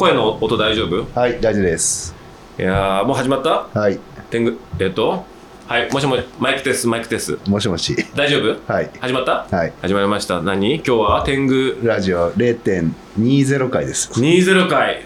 [0.00, 1.06] 声の音大丈夫？
[1.14, 2.14] はい、大丈夫です。
[2.58, 3.68] いやーもう始まった？
[3.78, 5.26] はい、天狗えっと？
[5.66, 6.22] はいもしもし。
[6.38, 7.36] マイクテストマイクテス。
[7.36, 7.94] トもしもし。
[8.16, 8.72] 大丈夫？
[8.72, 9.46] はい、始まった？
[9.54, 9.72] はい。
[9.82, 10.40] 始まりました。
[10.40, 10.76] 何？
[10.76, 11.86] 今日は天狗。
[11.86, 14.10] ラジオ0.20回です。
[14.18, 14.80] 20回。
[14.80, 15.02] はい。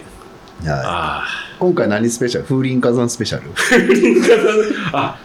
[0.63, 1.25] あ
[1.59, 2.45] 今回何スペシャル？
[2.45, 3.51] 風林火山スペシャル。
[4.93, 5.19] ああ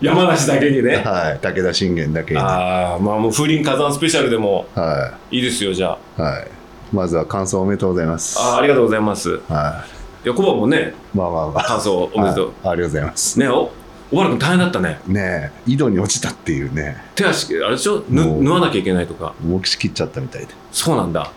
[0.00, 0.98] 山梨だけにね。
[0.98, 2.40] はい、武田信玄だけに。
[2.40, 4.66] はああまあもう風林火山スペシャルでも
[5.32, 5.38] い。
[5.38, 6.57] いいですよじゃはい。
[6.92, 8.38] まずは感想おめでとうございます。
[8.38, 9.84] あありがとうございますは
[10.24, 11.16] いコバもねい。
[11.16, 11.64] まあまあまあ。
[11.64, 13.38] 感想おめでとうはいありがとうございます。
[13.38, 13.70] ねお
[14.10, 18.02] 小原君大変だったねねえ、井戸に落ちたっていうね、手足あれでしょ？
[18.08, 20.54] ぬ縫わなきゃいけないとか目視切っちゃったみたいで。
[20.72, 21.30] そうなんだ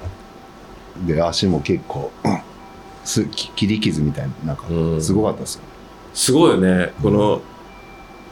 [1.05, 2.39] で、足も結構、うん
[3.03, 5.61] すき切り傷みたいな、なんかう、んすごかったですよ。
[6.13, 7.41] すごいよねこの、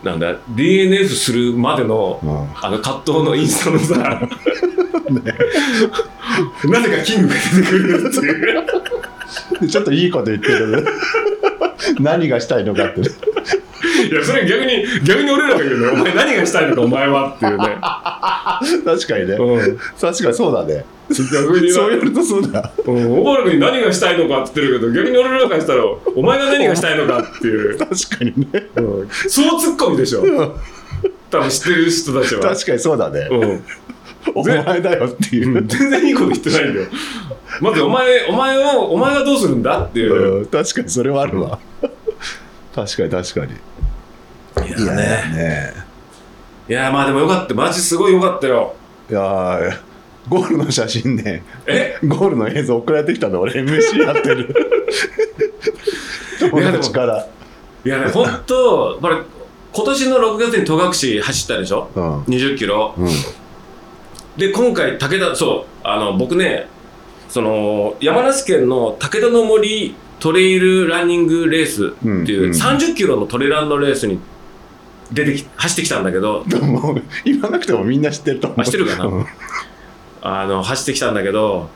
[0.03, 2.29] なんだ DNF するまでのうん。
[2.61, 3.95] あの葛藤のインスタのさ、
[6.65, 8.65] なぜかキングが出てくるっていう。
[9.61, 10.85] でちょっといいこと言ってる。
[11.99, 13.01] 何がしたいのかって。
[13.01, 13.03] い
[14.13, 17.77] やそれ逆に逆に俺らが言うねお前何がしたいのかお前はっていうね、
[18.85, 22.71] 確かにね、うん、確かにそうだね逆 にそう言われるとそうだ。
[22.85, 25.83] うん、小原君に何がしたいのかって言ってるけど逆に俺らからしたら
[26.15, 28.67] お前が何がしたいのかっていう、 確かにね。
[28.75, 30.23] うん、そうツッコミでしょ。
[31.31, 32.41] 多分知ってる人たちは。
[32.41, 33.63] 確かにそうだね、うん。
[34.35, 35.67] お前だよっていう、うん。
[35.67, 36.87] 全然いいこと言ってないんだよ
[37.61, 40.45] まずお前お前をお前がどうするんだっていう、うん。
[40.45, 41.59] 確かにそれはあるわ。
[42.75, 43.53] 確かに確かに。
[44.67, 45.73] いいやね。
[46.67, 47.53] いやまあでもよかった。
[47.53, 48.75] マジすごいよかったよ。
[49.09, 49.88] いやー
[50.29, 51.97] ゴールの写真ねえ？
[52.03, 53.53] ゴールの映像送られてきたの俺。
[53.53, 54.55] MC やってる。
[56.39, 57.27] 友達から。
[57.85, 59.17] いやね本当これ
[59.71, 61.89] 今年の6月に戸隠走ったでしょ？
[61.95, 62.21] うん。
[62.23, 62.93] 20キロ。
[62.97, 63.07] うん。
[64.37, 66.67] で今回武田そうあの僕ね
[67.27, 72.51] その山梨県の武田の森トレイルランニングレースっていう、うんうん。
[72.51, 74.19] 30キロのトレランのレースに
[75.11, 76.43] 出てき走ってきたんだけど。
[76.45, 78.61] でも言わなくてもみんな知ってると思う。
[78.61, 79.05] あ知ってるかな？
[79.05, 79.25] うん
[80.21, 81.69] あの走ってきたんだけど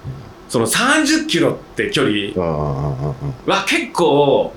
[0.50, 3.14] その30キロって距離うん
[3.46, 4.54] は結構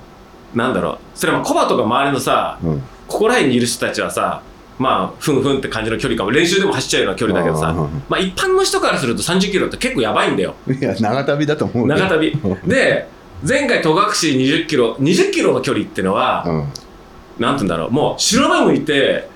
[0.55, 0.99] なんだろう。
[1.15, 2.71] それはまあコバとか周りのさうん。
[2.73, 4.43] うんここら辺にいる人たちはさ
[4.81, 6.33] まあふんふんって感じの距離かも。
[6.33, 7.73] 練習でも走っちゃうような距離だけどさ
[8.09, 10.57] まあ一般の人からすると30キロって結構やばいんだよ。
[10.69, 11.95] いや長旅だと思うよ。
[11.95, 12.37] 長旅。
[12.67, 13.09] で
[13.47, 16.59] 前回戸隠20キロ20キロの距離ってのはうん。
[17.39, 17.91] なんて言うんだろう。
[17.93, 19.29] もう白目向いて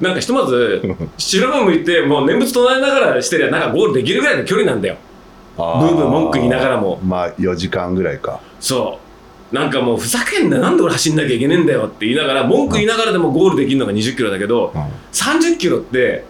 [0.00, 0.82] なんかひとまず
[1.18, 4.96] 白目向いてもう念仏唱えながらしてりゃなんかゴールできるぐらいの距離なんだよ。
[5.56, 6.98] ブブーブー文句言いながらも。
[7.04, 8.40] まあ4時間ぐらいか。
[8.58, 8.98] そ
[9.52, 9.54] う。
[9.54, 14.82] なんかもうふざけんななんで俺走んなきゃいけねえんだよって言いながら文句言いながらでもゴールできるのが20キロだけどうん。
[15.12, 16.24] 30キロって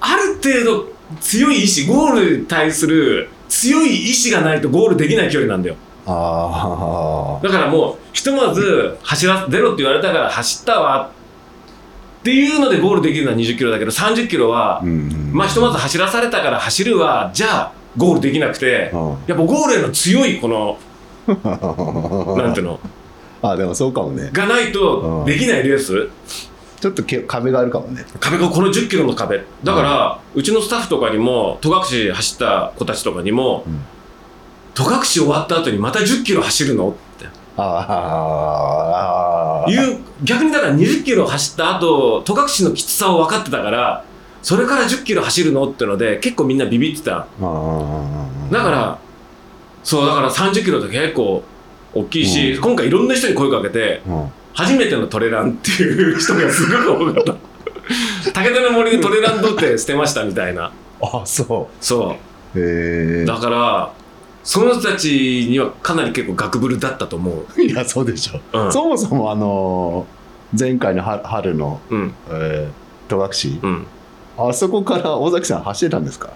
[0.00, 5.76] ある程度強い意志ゴールに対する強い意志がないとゴールできない距離なんだよ。
[6.06, 11.10] あだからもうひとまず走ら出ろって言われたから走ったわ
[12.20, 14.82] っていうのでゴールできるのは20キロだけど30キロは
[15.32, 19.08] まあひとまず走らされたから走るわじゃあゴールできなくてうん。
[19.10, 20.78] やっぱゴールへの強いこの
[22.36, 22.80] なんていうの？
[23.42, 24.30] あでもそうかもね。
[24.32, 26.08] がないとできないレース？
[26.80, 28.04] ちょっとけ壁があるかもね。
[28.20, 29.42] 壁がこの10キロの壁。
[29.64, 33.80] だから、うちのスタッフとかにも戸隠走った子たちとかにもうん。
[34.74, 36.94] 戸隠終わった後にまた10キロ走るの？
[37.60, 37.64] あ
[39.66, 42.38] あいう逆にだから20キロ走った後戸隠
[42.68, 44.04] のきつさを分かってたから
[44.42, 45.68] それから10キロ走るの？
[45.68, 47.10] ってので結構みんなビビってた。
[47.10, 47.28] だか
[48.70, 48.98] ら
[49.82, 51.42] そうだから30キロって結構
[51.92, 52.62] 大きいし、うん。
[52.62, 54.32] 今回いろんな人に声かけてら、うん。
[54.54, 57.34] 初めてのトレランっていう人がすごく多かった。
[58.32, 60.72] 武田の森でトレラン取って捨てましたみたいな。
[61.02, 62.16] あそそ
[62.54, 62.58] う。
[62.58, 63.92] へえだから
[64.48, 67.62] その人たちにはかなり結構ガクブルだったと思う。
[67.62, 68.72] いやそうでしょ、うん。
[68.72, 72.14] そもそもあのー前回の春春の、うん。
[72.30, 73.60] えー、戸隠。
[73.62, 73.86] うん。
[74.38, 76.30] あそこから尾崎さん走ってたんですか？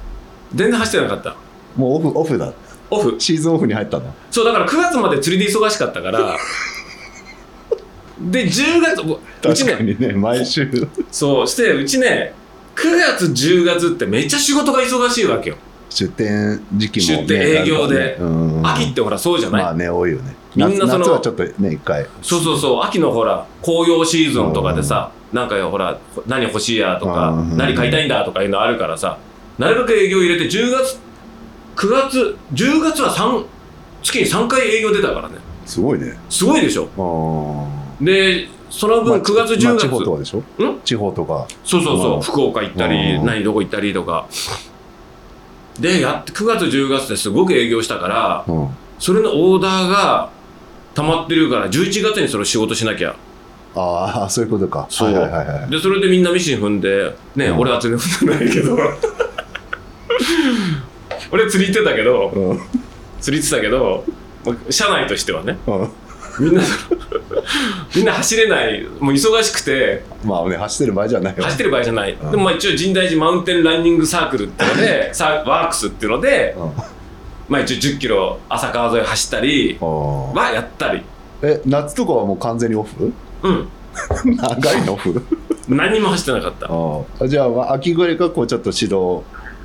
[0.55, 1.37] 全然走ってなかった。
[1.75, 2.53] もうオフオフだ。
[2.91, 3.17] オフ。
[3.19, 4.15] シーズンオフに入ったの。
[4.31, 6.37] そうだから9月まで釣りで忙しかったから。
[8.21, 9.01] で10月
[9.51, 9.97] うちね。
[9.99, 10.69] ね毎週。
[11.11, 12.35] そうしてうちね
[12.77, 15.57] 9月10月ってめっちゃ仕事が忙しいわけよ
[15.95, 18.19] 出店時期も、ね、出店営業で。
[18.63, 20.35] 秋ってほらそうじゃない、まあね多いよね。
[20.55, 22.07] みんなその夏夏はちょっとね一回。
[22.23, 22.83] そうそうそう。
[22.83, 27.57] 秋のほら紅葉シーズンとかでさなんかほら何欲しいやとかうん。
[27.57, 29.19] 何買いたいんだとかいうのあるからさ
[29.59, 30.99] なるべく営業入れて10月
[31.77, 33.45] 9月10月は3
[34.03, 35.37] 月に3回営業出たからね。
[35.65, 36.19] すごいね。
[36.29, 36.89] すごいでしょ。
[36.99, 40.39] あでその分9月10月、まあ地方とかでしょ？
[40.39, 40.81] ん？
[40.83, 41.47] 地方とか。
[41.65, 42.21] そうそうそう、うん。
[42.23, 43.27] 福岡行ったり、うん。
[43.27, 44.27] 何どこ行ったりとか
[45.81, 48.69] でやって9月10月ですごく営業したからうん。
[48.99, 50.31] それのオーダーが
[50.95, 53.17] 溜まってるから11月にそれを仕事しなきゃ。
[53.75, 54.87] ああそういうことか。
[54.91, 55.71] そう、はいはいはいはい。
[55.71, 57.59] でそれでみんなミシン踏んでね、うん。
[57.59, 58.79] 俺は全然踏んでないけど。
[61.33, 62.61] 俺釣り行ってたけどうん。
[63.21, 64.05] 釣り行ってたけど
[64.45, 65.59] まあ社内としてはね。
[65.67, 65.89] うん
[66.41, 66.63] みんな
[67.95, 68.83] みんな走れない。
[69.01, 70.03] もう忙しくて。
[70.25, 72.19] まあね走ってる場合じゃないよ走ってる場合じゃない、ん。
[72.19, 76.73] でもまあ一応深大寺マウンテンランニングサークルっていうのでサーワークスっていうので、うん。
[77.49, 81.03] まあ、一応1 0キロ浅川沿い走ったりはやったり。
[81.43, 83.13] え夏とかはもう完全にオフ？
[83.43, 83.69] うん。
[84.37, 85.23] 長いのオフ？
[85.69, 87.29] 何にも走ってなかった。
[87.29, 89.23] じゃあ、まあ、秋ぐらいからこうちょっと指導。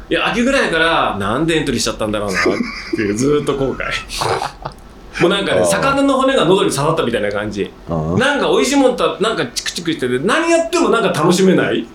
[0.10, 2.44] いや秋ぐらいからなんでエントリーしちゃったんだろうなっ
[2.96, 3.84] ていうずーっと後悔
[5.22, 7.72] もうなんかね魚の骨が喉に刺さったみたいな感じ。
[7.90, 11.88] うんなんか美味しいもんとなんかチクチクしてて何やってもなんか楽しめない。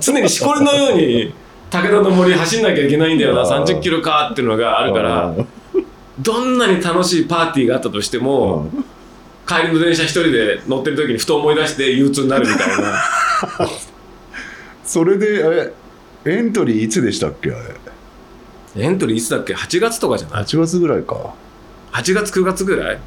[0.00, 1.34] 常にしこりのように
[1.70, 3.64] 武田の森走んなきゃいけないんだよなあー。
[3.64, 5.34] 30キロかっていうのがあるから
[6.20, 8.68] どんなに楽しいパーティーがあったとしても
[9.48, 13.00] 帰りの電車一人で乗ってる時にふと思い出して憂鬱になるみたいな。
[14.84, 15.72] それで
[16.24, 17.54] えエントリーいつでしたっけあ
[18.76, 18.82] れ？
[18.84, 21.34] エントリーいつだっけ？8月とかじゃない？8月ぐらいか
[21.94, 22.96] 8月9月ぐらい？
[22.96, 23.00] ああ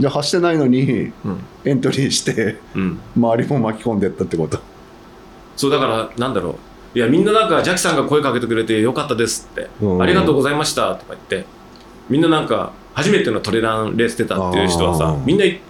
[0.00, 4.58] じゃあ走ってないのにうん、エントリーしてうん、周りも巻き込んでったってこと。
[5.56, 6.50] そうだからなんだろ
[6.94, 6.98] う。
[6.98, 10.02] いやみんななんかジャキさんが声かけてくれてよかったですって、うん。
[10.02, 11.44] ありがとうございましたとか言って。
[12.08, 15.60] みんななんか初めてのトレランレース出たっていう人はさみんない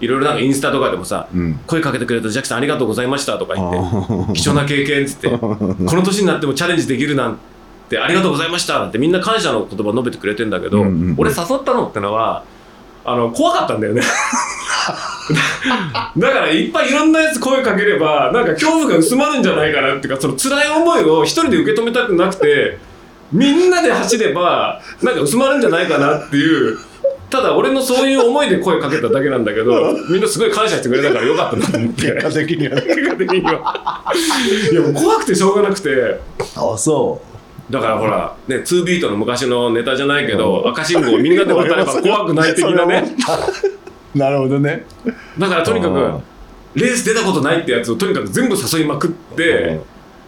[0.00, 1.60] いろいろなんかインスタとかでもさうん。
[1.66, 7.55] 声かけてくれたジャキさんありがとうございましたとか言ってあ貴重な経験っつって この年になってもチャレンジできるなんて
[7.90, 11.14] ありがとうございましたなんてみんな感謝の言葉述べてくれてんだけど、うんうんうん。
[11.18, 12.44] 俺誘ったのってのは
[13.04, 14.02] あの怖かったんだよね。
[16.16, 22.78] だからいっぱいいろんなやつ声かければなんか恐怖が薄まるんじゃないかなっていうかその辛い思いを一人で受け止めたくなくて
[23.32, 26.78] みんなで走ればなんか薄まるんじゃないかなっていう
[27.28, 32.12] ただ俺のそういう思いで声かけただけなんだけどみんなすごい感謝してくれたからよかったなと思って。
[32.12, 32.82] 結果的にはね。
[32.82, 34.04] 結果的には。
[34.70, 36.20] いやもう怖くてしょうがなくて。
[36.54, 37.20] あそ
[37.70, 43.04] だからほらね2ビートの昔のネタじゃないけど赤信号をみんなで渡れば怖くない的なね。
[44.14, 44.86] うなるほどね。
[45.38, 45.94] だからとにかうん。
[45.94, 46.22] く
[46.76, 49.80] レース出たことないってやつをとにかく全部誘いまくって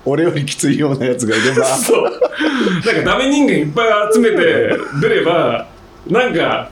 [0.05, 1.65] 俺よりきついようなやつがいれば。
[1.77, 2.05] そう。
[2.05, 5.67] なんかダメ人間いっぱい集めて出れば
[6.07, 6.71] なんか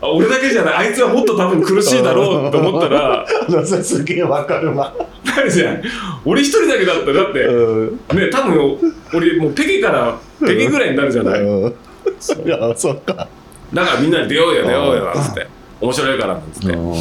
[0.00, 0.74] あ俺だけじゃない。
[0.74, 3.26] あいつはもっと多分苦しいだろうと思ったら。
[3.66, 4.94] すげえわかるわ。
[5.24, 5.82] なるじゃん
[6.24, 7.10] 俺一人だけだった。
[7.10, 7.40] らだって。
[7.40, 7.98] うん。
[8.16, 8.78] ね多分
[9.12, 11.40] 俺もうペケからペケぐらいになるじゃない。
[11.40, 11.68] うん。
[11.68, 13.28] いやそっか。
[13.74, 15.46] だからみんなで出ようよ出ようよなんつって。
[15.80, 16.74] 面白いからなんつって。
[16.74, 16.94] うん。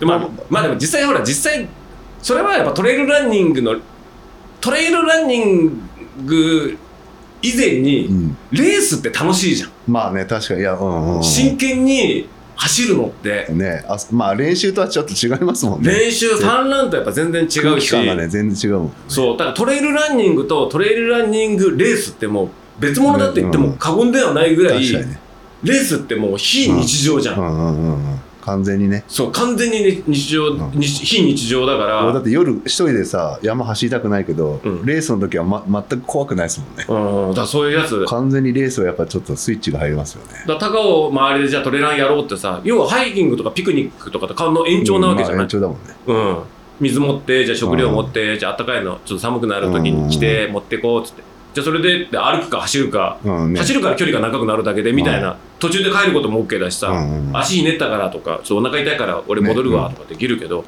[0.00, 1.66] でまあ、まあでも実際ほら実際
[2.22, 3.76] それはやっぱトレイルランニングの
[4.60, 5.80] トレイルランニン
[6.24, 6.78] グ
[7.50, 8.36] 以前うにん。
[8.50, 10.60] レースって楽しいじゃん、まあね確かに。
[10.60, 13.46] いやうんうん真剣に走るのって。
[13.50, 15.92] ねあまあ練習とはちょっと違いますもんね。
[15.92, 22.48] 練習ファンランとやっぱ全然違うし、空気感がね全然違うもんそうだからトレイルランニングとトレイルランニングレースってもう
[22.80, 25.20] 別物だって言っても過言ではないぐらい、ね。
[25.62, 29.04] レースってもう非日常じゃん、うんうんうんうん完全にね。
[29.08, 30.70] そう完全にね日常、ん。
[30.70, 32.04] 日非日常だから。
[32.04, 34.86] 俺だって夜一人でさ山走りたくないけど、うん。
[34.86, 37.26] レースの時は、ま、全く怖くないですもんね。
[37.28, 38.04] うん、だそういうやつ。
[38.06, 40.44] 完全にレースはやっぱちょっとスイッチが入りますよね。
[40.46, 45.76] だ高尾周りでじゃあトレランやろうってさ要はハイキングとかピクニックとかと顔の延長なわけじゃうんまあない、延長だもん。
[45.78, 46.38] ねうん。
[46.78, 51.22] 水持ってじゃあ食料持ってじゃあ暖かいのちょっと寒くなる時に来て持ってこうっつって
[51.56, 53.58] じゃあそれでで歩くか走るか、うんね。
[53.60, 59.94] 走るから距離が長くなるだけでみたいな、途中で帰ることも OK だしさ、うんうん足ひねったからとかちょっとお腹痛いから俺戻るわね。
[59.94, 60.66] とかできるけど、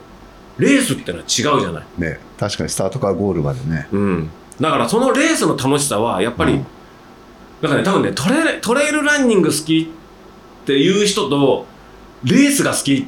[0.57, 2.19] レースってのは違うじゃない、ね。
[2.39, 3.87] 確かにスタートからゴールまでね。
[3.93, 6.67] うん、だからそのレースの楽しさはやっぱり、うん。
[7.61, 9.93] だからね多分ねトレトレイルランニング好き
[10.63, 11.67] っていう人と
[12.25, 13.07] レースが好き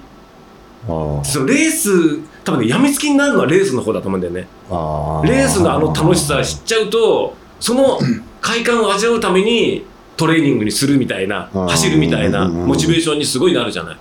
[0.85, 4.47] あそのレース多分ねやみつきになるのはレースの方だと思うんだよね。
[4.71, 5.23] あ。
[5.25, 7.99] レースのあの楽しさ知っちゃうとその
[8.41, 9.85] 快感を味わうために
[10.17, 13.95] トレーニングにするみたいなうん走るみたいなうんモチベーションにすごいなるじゃない。
[13.95, 13.99] だ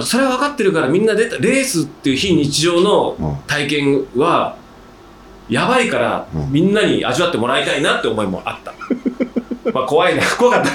[0.00, 3.36] らそれは分かってるからみんな出たレースっていう非日常のうん。
[3.46, 4.56] 体験は
[5.48, 6.52] やばいからうん。
[6.52, 8.74] みんなに味わってもらいたいなって思いもあった。
[9.72, 10.22] まあ怖いな。
[10.36, 10.70] 怖かった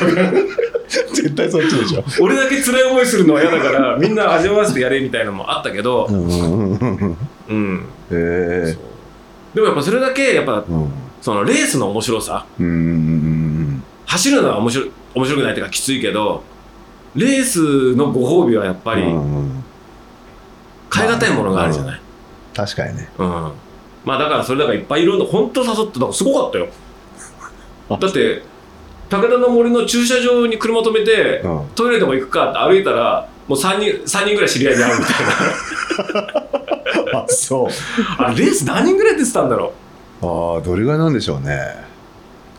[1.13, 2.03] 絶対そっちでしょ。
[2.19, 6.07] 俺だけ辛い思いするのは嫌だからみんな味わわせてやれみたいなのもあったけど。
[6.09, 7.17] うんうんうんうん
[7.47, 7.85] うん。
[8.11, 8.75] え
[9.53, 12.45] でもやっぱそれだけやっぱえうんそのレースの面白さ。
[14.05, 16.43] 走るのは面白い面白くないっていうかきついけど
[17.15, 19.15] レースのご褒美はやっぱり変
[21.05, 22.01] え難いものがあるじゃない、
[22.53, 23.09] 確かにね。
[23.17, 23.51] うん。
[24.03, 26.67] まあだからそれだからいっぱいいろんな本当誘ってだからすごかったよ。
[27.89, 28.43] だって
[29.09, 31.67] 武田の森の駐車場に車止めて、うん。
[31.75, 35.15] トイレでも行くかって歩いたらもう3人三人ぐらい知り合いに会うみたい
[37.13, 37.13] な。
[37.23, 37.67] あそう。
[38.17, 39.73] あれレース何人ぐらい出てたんだろ
[40.21, 41.57] ああどれぐらいなんでしょうね。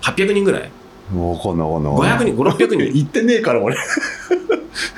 [0.03, 0.71] う800人ぐらい？
[1.13, 2.07] もうこんなこんなこん？
[2.07, 2.79] な500人5600人？
[2.99, 3.77] 行ってねえから俺。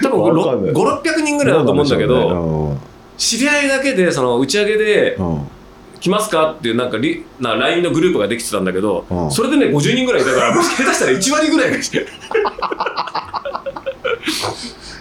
[0.03, 0.73] 多分わかんない。
[0.75, 2.77] 5600人ぐらいだと思うんだけど、ど
[3.19, 5.49] 知り合いだけでその打ち上げでうん、うん
[6.01, 6.53] 来ますか？
[6.53, 9.31] っていうなんかリな LINE のグループができてたんだけど、うん。
[9.31, 12.07] それでね50人ぐらいいたからもし下手したら1割ぐらいがして。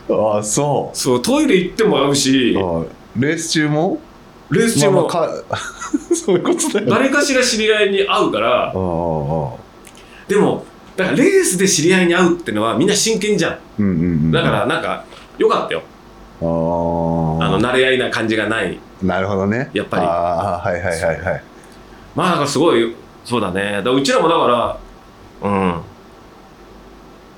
[0.09, 2.53] ああそそうトイレ行っても会うし。
[2.53, 3.99] レース中も？
[4.49, 4.93] レース中も。
[4.93, 5.43] まあまあか
[6.15, 6.91] そういうことだよね。
[6.91, 8.73] 誰かしら知り合いに会うから
[10.27, 13.57] でもだからレースで知り合いに会うってのはみんな真剣じゃん。
[13.79, 15.05] うんうんうんだからなんか
[15.37, 15.81] よかったよ。
[16.41, 18.77] あの慣れ合いな感じがない。
[19.01, 19.69] なるほどね。
[19.73, 20.03] やっぱり。
[20.05, 21.43] ああはいはいはいはい。
[22.15, 23.81] まあだからすごいそうだね。
[23.83, 24.77] だうちらもだか
[25.41, 25.81] らうん。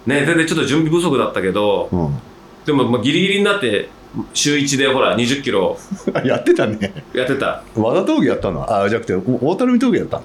[0.05, 2.19] ね全然ちょっと準備不足だったけどうん。
[2.65, 3.89] でもまあギリギリになって
[4.33, 5.77] 週1でほら20キロ。
[6.23, 6.93] やってたね。
[7.13, 7.63] やってた。
[7.75, 8.61] 和田峠やったの？
[8.61, 10.21] ああじゃなくて大樽見峠やった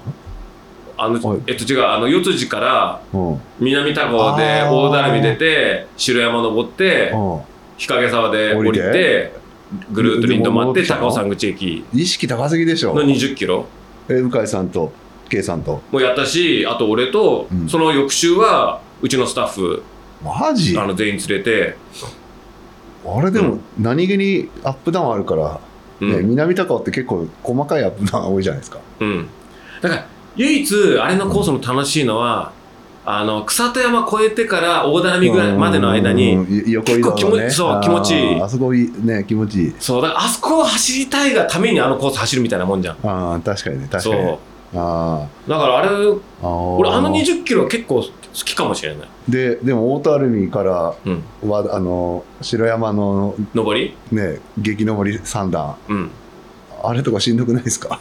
[0.96, 1.40] あのはい。
[1.46, 7.12] えっと違うあの四辻からの南田郷で大田見出て城山登って
[7.76, 8.90] 日陰沢で降りて。
[8.92, 9.40] て
[9.92, 11.84] ぐるっと林道回って高尾山口駅。
[11.94, 12.92] 意識高すぎでしょ。
[12.92, 13.66] の20キロ。
[14.08, 14.92] え向井さんと
[15.28, 15.80] K さんと。
[15.92, 17.68] もやったしあと俺と、うん。
[17.68, 19.82] その翌週はうちのスタッフ。
[20.24, 20.76] マジ？
[20.76, 21.76] あの全員連れて、
[23.04, 25.60] あれでも何気にアップダウンあるから、
[26.00, 26.12] うん。
[26.12, 28.80] ね、南高尾って結構細かいアップダウン多いじゃないですか。
[29.00, 29.28] うん、
[29.80, 32.52] だから唯一あれのコースの楽しいのは、
[33.04, 36.40] あの草戸山越えてから大田波ぐらいまでの間に、うん。
[36.42, 36.58] うん。
[36.60, 37.50] うん横移動ね。
[37.50, 38.40] ちそう気持ちいい。
[38.40, 39.74] あそこね気持ちいい。
[39.78, 42.96] そうだからあそこを走りたいがためにあのコース走るみたいなもんじゃん。
[43.06, 44.38] ああ確かにね確かそにう
[44.74, 45.88] あだからあれ
[46.42, 55.74] 俺あの20キロ結構好きかもしれない、ででも大田アルミからうん、はあの城山の上り、ね激登り三段。
[55.88, 56.10] うん、
[56.84, 58.00] あれとかしんどくないですか？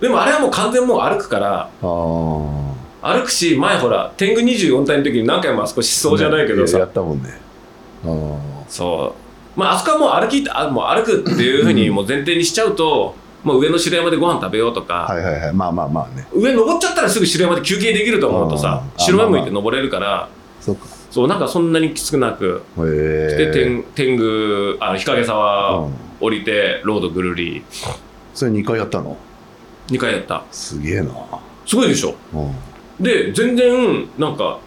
[0.00, 7.30] でもあれはもう完全もう歩くから歩くし前ほら天狗24体の時に何回もあそこしそうじゃないけどさ、やったもんね。
[8.04, 9.14] あそ
[9.56, 9.58] う。
[9.60, 15.54] まああそこはもう歩きあもう歩くっていうふうにもう前提にしちゃうともう上の城山でご飯食べようとか、あはいはいはい。
[15.54, 16.26] まあまあまあね。
[16.32, 20.28] 上登っちゃったらすぐ城山で休憩できると思うとさ城山向いて登れるから。
[20.60, 20.86] そっか。
[21.10, 25.92] そうなんかそんなにきつくなくで天天狗あの日陰沢うん。
[26.20, 27.64] 降りてロードぐるり。
[28.34, 29.16] それ2回やったの
[29.88, 30.44] ？2回やった。
[30.52, 31.10] すげえな。
[31.66, 32.14] すごいでしょ？
[32.34, 33.02] うん。
[33.02, 34.58] で全然なんか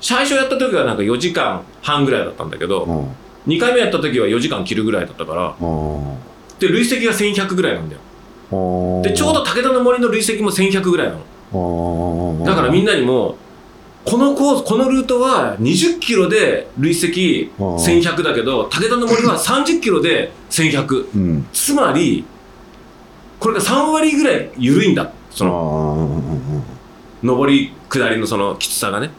[0.00, 3.08] 最初やった時はなんか4時間半ぐらいだったんだけど、うん。
[3.46, 6.16] 2回目やった時は4時間切るぐらいだったからうん
[6.58, 8.00] で累積が1100ぐらいなんだよ。
[8.00, 11.14] うんでちょうど武田の森の累積も1100ぐらいな
[11.52, 12.44] の。
[12.44, 13.36] だからみんななにも
[14.04, 21.46] このコースこのルートは20キロで累積1100だけど武田の森は30キロで1100うん。
[21.52, 22.24] つまり
[23.40, 25.10] これが3割ぐらい緩いんだ。
[25.30, 26.62] その
[27.22, 29.10] の上り下りのそのきつさがね。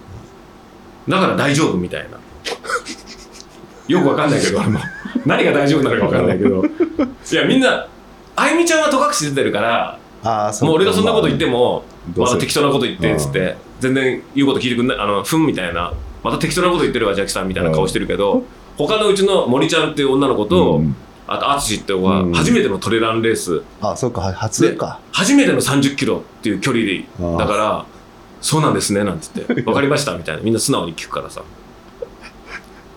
[1.07, 2.17] だから大丈夫みたいな。
[3.87, 4.61] よくわかんないけど。
[4.61, 4.79] あ の
[5.25, 6.63] 何が大丈夫なのかわかんないけど。
[6.63, 7.87] いやみんな
[8.35, 12.33] あゆみちゃんは戸隠出てるからああもう俺がそんなこと言ってもどうせ。
[12.33, 13.55] また適当なこと言ってっつって。
[13.79, 15.93] 全然言うこと聞いてくんないあのふんみたいな。
[16.23, 18.43] また適当なこと言ってるわジャキさんみたいな顔してるけど
[18.77, 20.95] 他のうちの森ちゃんっていう女の子とうん。
[21.29, 22.33] あと淳って子はうん。
[22.33, 23.61] 初めてのトレランレース。
[23.81, 24.99] あそっかは初か。
[25.11, 27.03] 初めての30キロっていう距離で
[27.37, 27.85] だから
[28.39, 29.61] そうなんですねなんつって。
[29.61, 30.41] 分かりましたみたいな。
[30.41, 31.41] みんな素直に聞くからさ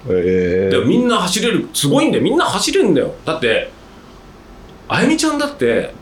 [0.09, 2.23] えでもみんな走れるすごいんだよ。
[2.23, 3.15] みんな走れるんだよ。
[3.25, 3.71] だって
[4.89, 5.93] あゆみちゃんだって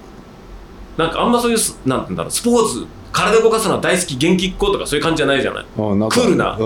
[0.97, 2.31] なんかあんまそういうすなんて言うんだろう。
[2.31, 5.67] スポーツ体動かすのは大好き元気っ子とかそういう感じじゃないじゃない。
[5.75, 6.57] クークールな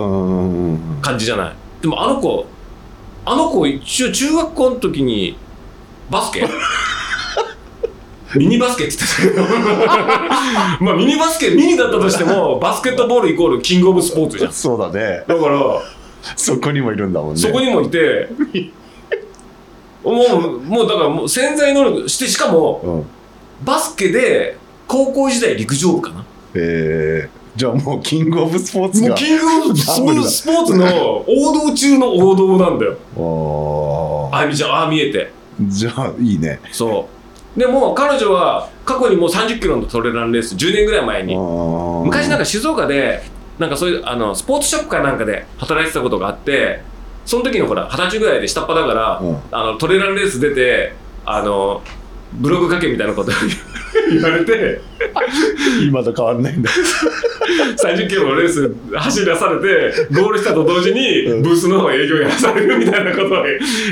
[1.01, 1.53] 感じじゃない。
[1.81, 2.47] でもあの子
[3.25, 5.37] あの子一応中学校の時に
[6.11, 6.47] バスケ？
[8.35, 9.43] ミニバスケって言ってたけど。
[10.81, 14.53] まあミニバスケミニだったとしてもバスケットボールイコールキングオブスポーツじゃん。
[14.53, 15.25] そうだね。
[15.27, 15.81] だから
[16.37, 17.41] そこにもいるんだもんね。
[17.41, 18.29] そこにもいて
[20.05, 23.07] もうもうだからもう潜在能力してしかもうん。
[23.65, 24.57] バスケで
[24.89, 26.25] 高校時代陸上部かな。
[26.55, 27.43] えー。
[27.55, 34.31] じゃあもうキングオブスポーツがもうキングオブスポーツの王道中の王道なんだよ。
[34.33, 35.31] あゆみちゃんああ見えて。
[35.61, 36.61] じゃあいいね。
[36.73, 37.09] そ
[37.57, 37.61] う。
[37.61, 41.37] でも彼女は過去にもう30キロのトレランレース10年ぐらい前に。
[41.37, 43.23] 昔なんかか静岡で
[43.59, 46.83] なんかそういうあのスポーツショップかなんかで働いてたことがあって
[47.25, 49.39] その時のほら二十歳ぐらいで下っ端だから、うん。
[49.51, 50.95] あのトレランレース出て
[51.25, 51.83] あの
[52.35, 53.33] ブログ書けみたいなこと
[54.11, 54.81] 言われて
[55.87, 56.71] 今と変わんないんだ。
[57.77, 61.43] 30キロのレース走らされてゴールしたと同時にうん。
[61.43, 63.29] ブースの営業やらされるみたいなことを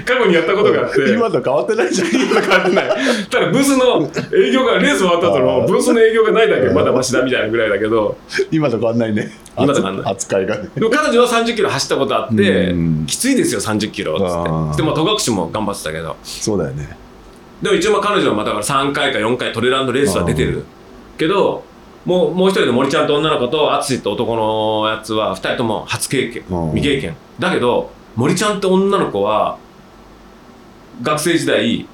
[0.05, 1.13] 過去にやったことがあって。
[1.13, 2.09] 今と変わってないじゃん。
[2.09, 2.89] 今変わってない。
[3.31, 8.17] ただブースの営業がレース終わった後のブースの営業がないだけまだマシだみたいなぐらいだけど。
[8.51, 9.31] 今と変わんないね。
[9.59, 10.69] 今と変わんない扱いがね。
[10.75, 13.05] でも彼女は30キロ走ったことあってうん。
[13.07, 14.83] きついですよ30キロっつって。
[14.83, 16.17] でも戸隠も頑張ってたけど。
[16.23, 17.10] そうだよね
[17.63, 20.65] でも一応まあ彼女はまあだから3回か4回トレランドレースは出てる
[21.19, 21.65] けど
[22.05, 26.75] もうもう一人の森ちゃんと女の子と淳って男のやつは2人とも初経験うん。
[26.75, 27.17] 未経験。
[27.39, 29.59] だけど森ちゃんって女の子は
[31.03, 31.87] 学生時代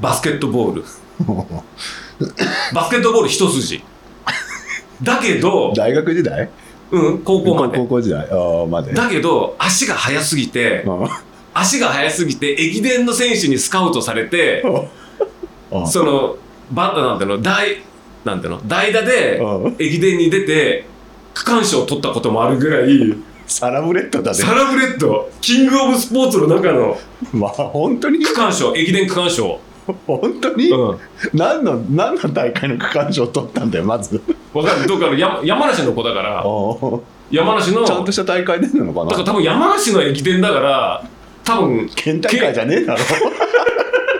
[0.00, 0.84] バスケットボール。
[2.74, 3.82] バスケットボール一筋。
[5.02, 6.48] だけど、大学時代？
[6.92, 7.78] うん、高校まで。
[7.78, 8.26] 高校時代。
[8.68, 8.92] まで。
[8.92, 11.08] だけど足が速すぎてうん。
[11.54, 14.88] 足が速すぎて駅伝の選手にスカウトされてうん
[15.86, 16.36] その
[16.72, 17.82] バッタなんての代
[18.24, 19.76] なんての代打でうん。
[19.78, 20.84] 駅伝に出て
[21.34, 23.14] 区間賞を取ったこともあるぐらい
[23.46, 24.36] サラブレッドだね。
[24.38, 26.96] サラブレッドキングオブスポーツの中の
[27.32, 28.24] まあ本当に？
[28.24, 29.58] 区間賞駅伝区間賞、
[30.06, 30.98] 本当に、うん、
[31.34, 34.22] 何の何の大会の区間賞を取ったんだよまず。
[34.54, 34.86] 分かる？
[34.86, 41.04] どっかの山山梨の子だからお山梨のちゃんとした大会出るのかだからな多分山梨の駅伝だから
[41.44, 43.00] 多分県大会じゃねえだろ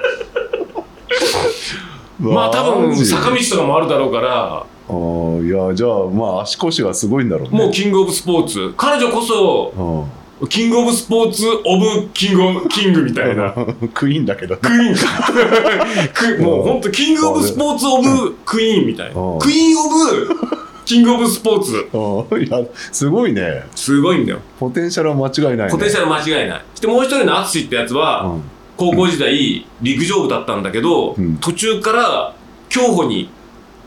[2.21, 4.65] まあ多分坂道とかもあるだろうから。
[4.89, 7.59] あーいやじゃあまあ足腰がすごいんだろうね。
[7.59, 8.75] もうキングオブスポーツ。
[8.77, 10.49] 彼女こそうん。
[10.49, 13.55] キングオブスポーツオブキングオブキングみたいな。
[13.95, 14.55] クイーンだけど。
[14.57, 14.95] ねクイーン。
[16.13, 19.21] かクもう本当キングオブスポーツオブクイーンみたいな。
[19.21, 19.39] うん。
[19.39, 20.37] クイーンオブ
[20.85, 21.89] キングオブスポーツ。
[21.93, 22.43] うん。
[22.43, 22.59] いや
[22.91, 23.65] すごいね。
[23.75, 24.41] すごいんだよ。
[24.59, 25.69] ポテンシャルは間違いないね。
[25.71, 26.63] ポテンシャル間違いない。
[26.73, 28.43] そしてもう一人の淳ってやつは、うん
[28.77, 31.37] 高校時代陸上部だったんだけど、うん。
[31.39, 32.35] 途中から
[32.69, 33.31] 競歩に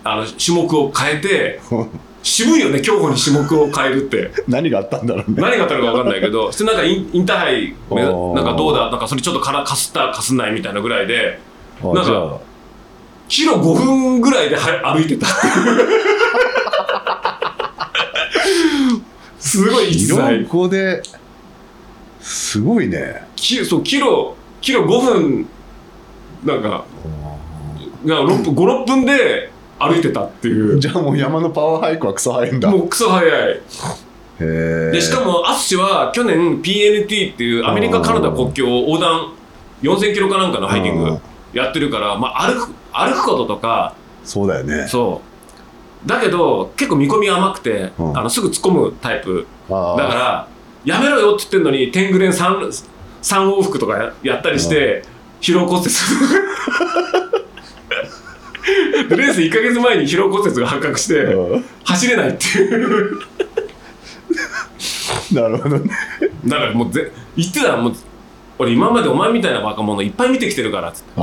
[0.03, 1.59] あの種目を変えて
[2.23, 4.31] 渋いよね競歩に種目を変えるって。
[4.47, 5.41] 何があったんだろうね。
[5.41, 8.33] 何があったのか分かんないけど そしてなんかインインターハイー。
[8.35, 11.39] なんかどうだなんかそれちょっとからかすったかすんないみたいなぐらいで
[11.83, 12.37] なんかあじゃあ。
[13.27, 15.25] キロ5分ぐらいでは歩いてた
[19.39, 21.01] すごい逸色材5で
[22.21, 23.23] すごいね。
[23.35, 25.47] キそうキロキロ5分
[26.43, 26.83] なんか
[28.03, 30.79] 56分で歩いてたっていう。
[30.79, 32.71] じゃあもう山のパワーハイクはクソ速いんだ。
[32.71, 33.51] もうクソ速い。
[33.51, 33.61] へ
[34.39, 39.33] えでしかも淳は去年 PNT っていうアメリカ・カナダ国境を横断
[39.83, 41.19] 4000キロかなんかのハイキングうん。
[41.53, 44.87] やってるから、まあ、歩く歩くこととかそうだよね。
[44.87, 45.21] そ
[46.05, 46.07] う。
[46.07, 48.17] だけど結構見込み甘くて、うん。
[48.17, 49.45] あのすぐ突っ込むタイプ。
[49.69, 50.47] あだから
[50.83, 52.94] やめろよって言ってんのに天狗連 3,
[53.25, 55.01] 三往復とかややったりして
[55.41, 55.89] 疲労骨折。
[59.09, 61.65] でレース1か月前に疲労骨折が発覚してうん。
[61.83, 63.19] 走れないっていう。
[65.33, 65.89] なるほどね。
[66.45, 67.93] だからもうぜ言ってたらもう
[68.59, 71.11] 俺今までお前みたいな若者いっぱい見てきてるからっつって。
[71.17, 71.21] あ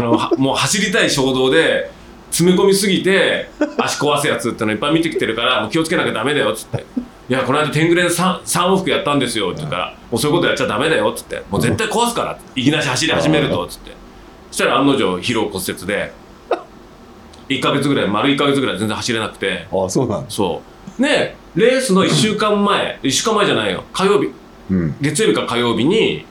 [0.00, 1.90] のはもう走りたい衝動で
[2.30, 6.86] 詰め込みすぎて足壊すやつってのいっぱい見てきてるからもう気をつけなきゃダメだよっつって
[7.28, 13.64] 「いやこの間天狗連 3, 三往復やったんですよ」って言うから「もうそういうことやっちゃダメだよ」っつって「もう絶対壊すから」いきなり走り始めると。
[13.64, 13.92] っつって。
[14.50, 16.12] そしたら案の定疲労骨折で
[17.50, 19.66] 1か月ぐらい丸1か月ぐらい全然走れなくて。
[19.70, 20.30] あそうなんだ。
[20.30, 20.62] そ
[20.98, 21.02] う。
[21.02, 23.84] ねレースの1週間前1週間前じゃないよ。
[23.92, 24.30] 火曜日。
[24.70, 24.96] うん。
[25.00, 26.24] 月曜日か火曜日に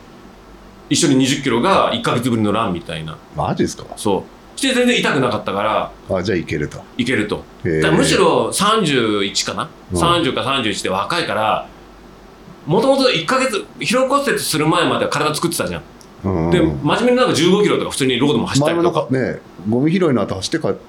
[0.89, 3.17] 一緒に2 0キロが1か月ぶりのランみたいな。
[3.35, 3.83] マジですか？
[3.97, 4.23] そう
[4.57, 6.81] して全然痛くなかったからあじゃあいけると。
[6.97, 7.43] いけると。
[7.63, 9.99] むしろ31かな、うん。
[9.99, 11.67] 30か31で若いから
[12.65, 15.81] もともと1か月疲労骨折する前までは体作ってたじゃん、
[16.25, 19.07] うんで真面目になんか15キロとか普通にロードも走ったりとか。
[19.11, 19.39] ね
[19.69, 20.79] ゴミ拾いの後走って帰って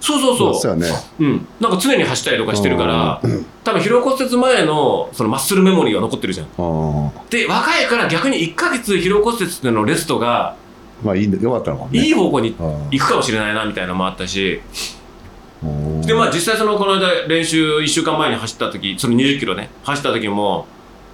[0.00, 0.54] そうそう。
[0.54, 0.86] そうね。
[1.18, 3.22] うん、なんか常に走ったりとかしてるから
[3.64, 6.48] 多分疲労骨折前のそのマッスルメモリーが残ってるじゃん。
[7.30, 10.56] で若いから逆に1か月疲労骨折っていうのレストが
[11.02, 12.00] まあいいんだよかったのかもね。
[12.00, 12.54] いい方向に
[12.90, 14.60] 行くかもしれないなみたいなのもあったし。
[15.62, 16.00] うん。
[16.02, 20.66] でまあ実際そのこの間練習1週間前に走った時その20キロね走った時も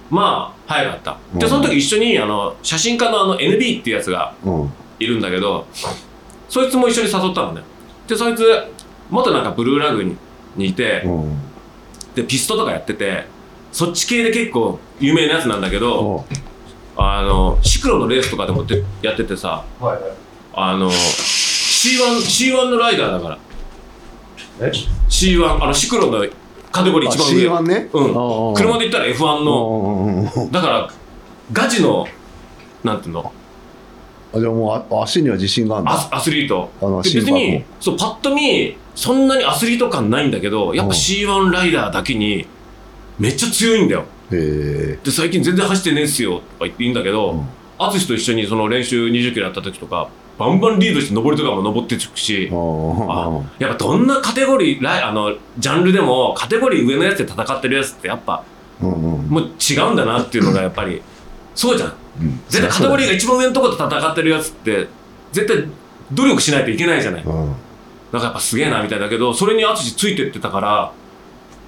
[0.09, 1.17] まあ早かった。
[1.35, 1.49] でうん。
[1.49, 4.71] その時一緒にあの写真家のあの NB っていうやつがうん。
[4.99, 5.65] いるんだけど
[6.47, 7.61] そいつも一緒に誘ったのね。
[8.07, 8.43] でそいつ
[9.09, 10.15] 元なんかブルーラグに
[10.55, 11.37] にいてうん。
[12.13, 13.25] でピストとかやってて
[13.71, 16.25] そっち系で結構有名なやつなんだけど
[17.03, 19.65] あのシクロのレースとかでもでやっててさ
[20.53, 20.89] あの
[21.81, 22.17] C1,
[22.53, 23.37] C1 のライダーだから。
[24.59, 24.71] え
[25.09, 26.23] ？C1 あのシクロの
[26.71, 27.49] カテゴリー一番上。
[27.49, 27.89] C1 ね？
[27.91, 28.53] うん。
[28.53, 30.31] 車で言ったら F1 の。
[30.45, 30.89] のだから
[31.51, 32.05] ガチの
[32.83, 33.33] なんていうの？
[34.33, 35.93] あじゃあもうあ足には自信があるんだ。
[35.93, 36.69] アスアスリート。
[36.81, 40.99] あので別にそうパッと見そんなにアスリート感ないんだけどやっぱうん。
[40.99, 42.45] C1 ライダーだけに
[43.17, 44.01] めっちゃ強いんだよ。
[44.01, 47.43] へで最近全然走ってねえっすよとか言って言うんだけえど
[47.77, 58.43] 淳と一緒にその練習20キロやった時とかバンバンリードして上りとかも登っていくしあやっぱどんなカテゴリーライあのジャンルでもカテゴリー上のやつで戦ってるやつってやっぱ
[58.81, 61.01] うんうんもう違うんだなっていうのがやっぱり
[61.53, 61.93] そうじゃん。
[62.21, 62.39] うん。
[62.49, 64.87] 絶対カテゴリーが一番上のところで戦ってるやつって
[65.31, 65.67] 絶対
[66.11, 67.23] 努力しないといけないじゃない。
[67.23, 67.55] うん。
[68.11, 70.91] なんかやっぱすげえなみたいだけどそれに淳ついてってたから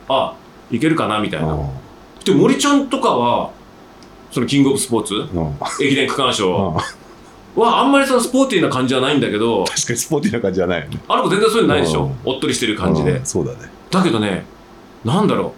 [0.09, 0.35] あ
[0.71, 1.69] いけるかなみたいな
[2.25, 3.51] で森ちゃんとかは
[4.31, 5.13] そのキングオブスポーツ？
[5.13, 5.47] うん。
[5.47, 6.55] うん駅伝区間賞？
[6.55, 7.61] うん。
[7.61, 10.99] はあんまりそのスポーティーな感じはないんだけど確かにスポーティーな感じじゃないよね。
[11.07, 12.05] あの子全然そういうのないでしょ？
[12.05, 12.15] うん。
[12.25, 13.11] おっとりしてる感じで。
[13.11, 13.25] うん。
[13.25, 13.69] そうだね。
[13.91, 14.43] だけどね
[15.03, 15.53] なんだろ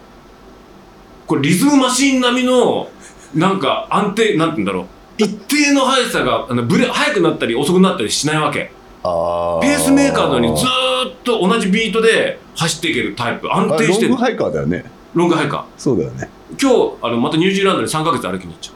[1.24, 1.28] う。
[1.28, 2.88] これリズムマシーン並みの
[3.34, 4.86] なんか安定なんて言うんだろう。
[5.18, 8.70] 一定の速さがあのブレ速くなったり遅くなったりしないわけ。
[9.02, 13.48] あペースメーカーのようにずーっと同じビートで走っていけるタイプ。
[13.50, 14.08] 安あ定してる。
[14.10, 14.84] ロングハイカーだよね。
[15.14, 16.24] ロングハイカそうだよね。
[16.24, 18.72] ー今日あのまたニュージーランドに3ヶ月歩きに行っちゃ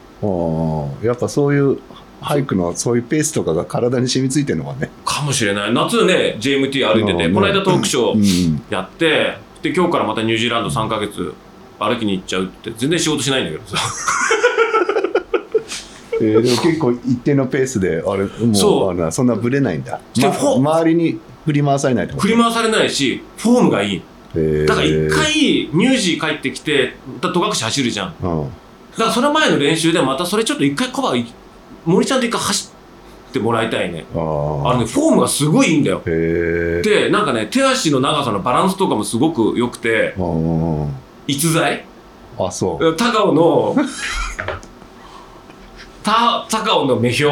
[1.03, 1.05] う。
[1.05, 1.79] やっぱそういう
[2.21, 4.91] ハイクのそういうペースとかが体に染みついてるのがね。
[5.05, 5.73] かもしれない。
[5.73, 7.33] 夏ね JMT 歩いててうん。
[7.33, 8.19] この間トークショうん。
[8.19, 11.33] ーやってで今日からまたニュージーランド3ヶ月
[11.79, 13.77] 歩きに行っちゃうって全然仕事しないんだけどさ。
[16.21, 19.01] えーでも結構一定のペースであれもうそう。
[19.01, 23.95] あれそんなぶれないんだ、ま周りに振り回されない振り回されないしフォームがいい。
[23.95, 24.01] えー
[24.65, 25.33] だから一回
[25.73, 28.15] ニュージー帰ってきてまた戸隠走るじゃん。
[28.21, 28.49] だうん。
[28.95, 31.13] からその前の練習でまたそれちょっと一回コバ
[31.85, 32.69] 森ちゃんと一回走
[33.29, 34.05] ってもらいたいね。
[34.15, 34.21] ああ
[34.71, 36.01] あのねフォームがすごいいいんだよ。
[36.05, 40.23] でなんかね手足の長さのバランスとかもすごく良くてう
[40.85, 40.93] ん
[41.27, 41.85] 逸材？
[42.39, 42.95] あそう。
[42.95, 43.75] 高尾の
[46.03, 47.31] た高尾の目標？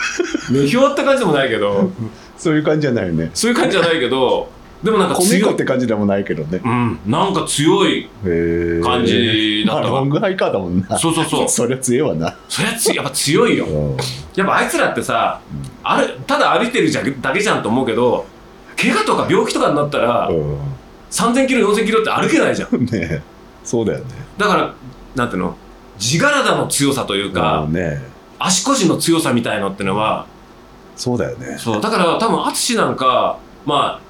[0.50, 1.90] 目標って感じでもないけど。
[2.36, 3.30] そういう感じじゃないよね。
[3.34, 4.48] そういう感じじゃないけど
[4.82, 5.42] でもなんか米強い。
[5.42, 6.60] 粉って感じでもないけどね。
[6.64, 7.00] うん。
[7.06, 10.98] なんか強いへえ感じだったロングハイカーだもんな。
[10.98, 11.48] そうそうそう。
[11.50, 12.36] そりゃ強いわな。
[12.48, 13.64] そりゃつやっぱ強いよ。
[13.66, 13.96] うん。
[14.36, 15.40] やっぱあいつらってさ、
[15.82, 18.26] あれただ歩いてるじゃだけじゃんと思うけど
[18.76, 20.30] 怪我とか病気とかになったら、
[21.10, 22.78] 3000キロ4000キロって歩けないじゃん。
[22.86, 23.22] ねえ。
[23.64, 24.04] そうだよね。
[24.38, 24.74] だから
[25.16, 25.56] なんていうの？
[25.98, 28.00] 地体の強さというか、うんね。
[28.38, 30.26] 足腰の強さみたいのってのは
[30.94, 31.56] そうだよね。
[31.58, 34.07] そうだから多分淳なんかまあ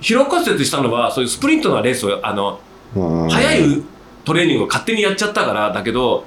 [0.00, 2.60] 疲労骨折したのはそういうスプリントのレースをあの、
[2.94, 3.28] うん。
[3.28, 3.82] 速い
[4.24, 6.24] トレーニングを勝手にやっちゃったからだけど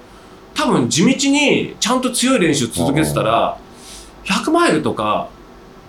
[0.53, 3.57] 多分地道にちゃんと強い練習続けてたら
[4.25, 5.29] 100マイルとか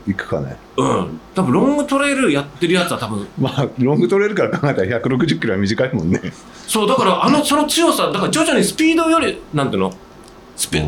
[0.06, 0.56] 行くかね。
[0.76, 1.20] うん。
[1.34, 6.20] 多分ロングトレイルやってるやつは多分まあロングトレールから考えたら160キロは短いもんね。
[6.66, 9.92] そうだからあのその強さだから徐々にスピードよりなんていうの？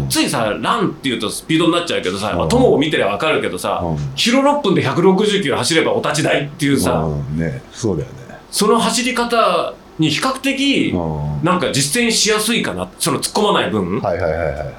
[0.08, 4.14] ついさランっていうとスピードになっちゃうけどさ、まあうん友を見てりゃ分かるけどさ、うん。
[4.14, 7.38] キロ6分で160キロ走ればお立ち台っていうさ、うん。
[7.38, 8.38] ねそうだよね。
[8.50, 11.44] その走り方に比較的うん。
[11.44, 14.74] なんか実践しやすいかなその突っ込まない分、はいはいはいはい。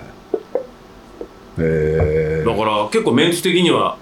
[1.60, 3.98] えー、だから結構メンツ的には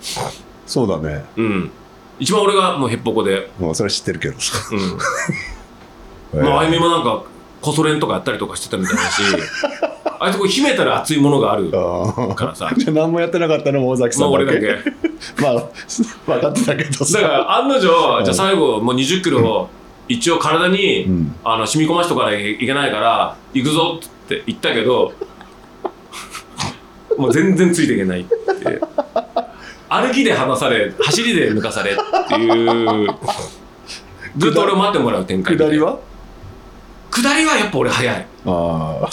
[0.66, 1.24] そうだね。
[1.38, 1.72] うん。
[2.20, 4.54] 一番俺がもうへっぽこで、もうそれ知ってるけどさ、
[6.32, 7.24] うん、 まああゆみもなんか
[7.62, 9.22] コソ練とかやったりとかしてたみたいだし
[10.24, 12.68] あいつこう秘めたら熱いものがあるあからさ。
[12.68, 14.58] ー じゃあ何もやってなかったのも尾崎さまあんだけ。
[14.60, 14.92] 俺だけ
[15.42, 15.54] まあ
[16.28, 17.20] 分かってたけどさ。
[17.22, 17.88] だから案の定、
[18.20, 18.24] うん。
[18.26, 19.68] じゃあ最後もう20キロ
[20.08, 21.36] 一応体に、うん。
[21.44, 25.12] あの染み込ましとかなきゃいけないから行くぞって言ったけど
[27.18, 28.80] もう全然ついていけないって。
[29.90, 31.96] 歩きで離され走りで抜かされっ
[32.28, 33.08] ていう。
[34.38, 35.98] ずっと俺を待ってもらう展開下りは？
[37.10, 38.26] 下りはやっぱ俺早い。
[38.46, 39.10] ああ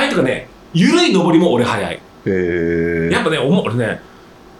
[0.00, 2.00] はいとかね緩い上りも俺早い。
[2.26, 4.00] えー、やっぱねおも俺ね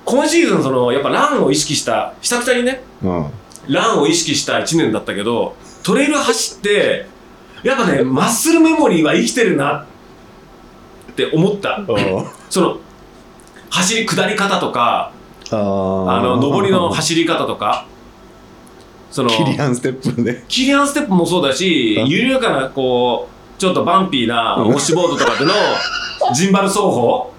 [0.04, 3.26] 今シーズンそのやっぱランを意識した久々にねうん。
[3.68, 7.06] ランを意識した1年だったけどトレイル走って
[7.62, 9.86] やっぱねマッスルメモリーは生きてるな
[11.12, 11.80] って思った。
[11.80, 11.86] あ
[12.48, 12.78] その
[13.70, 15.12] 走り下り方とか
[15.50, 15.58] ああ
[16.22, 17.86] の上りの走り方とか
[19.10, 20.44] そのキリアンステップね。
[20.48, 22.08] キリアンステップもそうだしうん。
[22.08, 25.52] 緩やかなこうちょっとバンピーなうんウォッシュボードとかでの
[26.34, 27.32] ジンバル走法。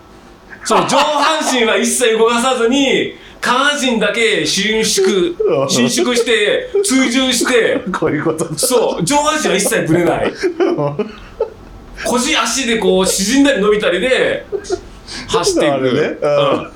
[0.66, 5.08] その上半身は一切動かさずに下半身だけ伸縮
[5.70, 7.82] 伸縮して追従して。
[7.98, 10.34] こういうことそう上半身は一切ぶれない。
[12.06, 14.46] 腰足でこう縮んだり伸びたりで
[15.28, 15.76] 走っていく。
[15.76, 16.18] ね。
[16.22, 16.52] うん。
[16.52, 16.68] うん。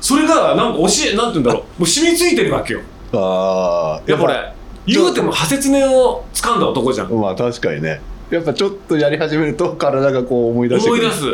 [0.00, 1.62] それがなんか教えなんて言うんだろう。
[1.62, 2.80] もう染みついてるわけよ。
[3.14, 4.52] ああやっぱ俺
[4.86, 7.12] 言うても破切念を掴んだ男じゃん。
[7.12, 8.00] まあ確かにね
[8.34, 11.24] やっぱちょっとやり始めると体がこう思い出して思い出す。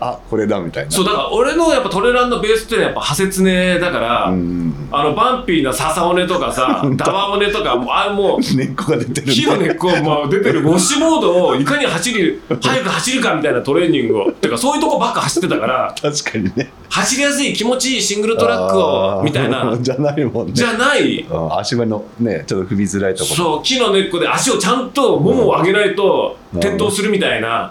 [0.00, 0.90] あこれだみたいな。
[0.90, 9.22] そうだから俺のやっぱトレランのベースっていうのはやっぱ派切ねだから、うんあのバンピーな笹尾根とかさダワ尾根とかもうあれもう根っこが出てる。
[9.22, 14.32] んで火の根っこまあ出てるウォッシュボードをいかに走り早く走るかみたいなトレーニングを。
[14.32, 16.72] てかそういうとこばっか走ってたから 確かにね。
[16.88, 19.76] 走りやすい気持ちいいシングルトラックをみたいな。
[19.80, 20.52] じゃないもんね。
[20.54, 21.20] じゃない。
[21.30, 23.36] うん足場のねちょっと踏みづらいところ。
[23.36, 26.58] そう木の根っこで足をちゃんとももを上げないとうん。
[26.58, 27.70] 転倒するみたいな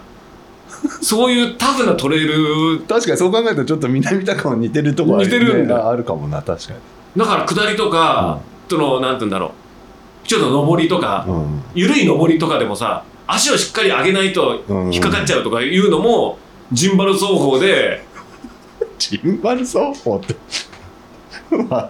[1.01, 5.85] そういうタフなトレイル確かにそう考えるとちょっと南高も似てるとこは、ね、似てるんだ。
[5.85, 6.79] ああるかもな確かに、
[7.17, 8.39] だから下りとか、
[8.69, 9.51] そのなんて言うんだろう。
[10.27, 14.93] ちょっと上りとか、うん、緩い上りとかでもさ足をしっかり上げないとうん。
[14.93, 16.37] 引っかかっちゃうとかいうのも
[16.71, 18.03] ジンバル走法で
[18.99, 20.35] ジンバル奏法って。
[21.67, 21.89] まあ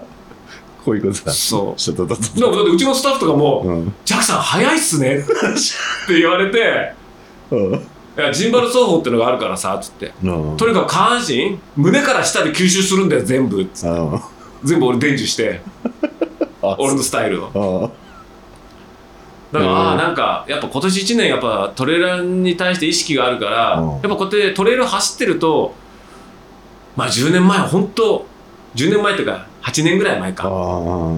[0.85, 1.33] こういうことだ。
[1.33, 5.21] そちょっとだってうちのスタッフとかもうん「ジャックさん早いっすね」っ
[6.07, 6.93] て言われて
[7.51, 7.87] うん
[8.19, 10.13] 「いやジンバル走法ってのがあるからさ」っつって。
[10.23, 10.57] うん。
[10.57, 13.65] とにかく下半身胸から下で吸収するんだよ全部。
[13.73, 14.19] つってうん。
[14.63, 15.61] 全部俺伝授して。
[16.61, 17.91] あ俺のスタイルを。
[17.93, 18.09] あ
[19.51, 23.89] だから、うんああなんかやっぱ今年1年やっぱトレーラーに対して意識があるから、うん。
[23.91, 25.73] やっぱこうやってトレイル走ってると
[26.95, 28.25] まあ10年前は本当
[28.75, 30.51] 10年前っていうか8年ぐらい前あかあ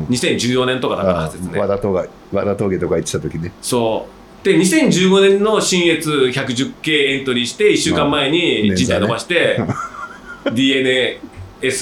[0.09, 1.59] 2014年とかだからですね。
[1.59, 3.51] 和田峠和田峠とか行ってた時ね。
[3.61, 9.60] そうで2015年の新越110系エントリーして1週間前に人体伸ばして
[10.45, 11.19] DNS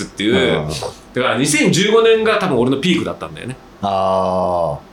[0.06, 0.68] っていう。
[1.14, 3.56] だから2015年が多分俺のピークだったんだよね。
[3.82, 4.90] ああ。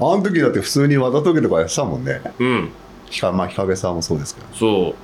[0.00, 2.20] あの時だって普通に和田峠とかやってたもんね。
[2.38, 2.70] うん。
[3.10, 4.46] ひかまあ日陰さんもそうですけど。
[4.54, 4.94] そ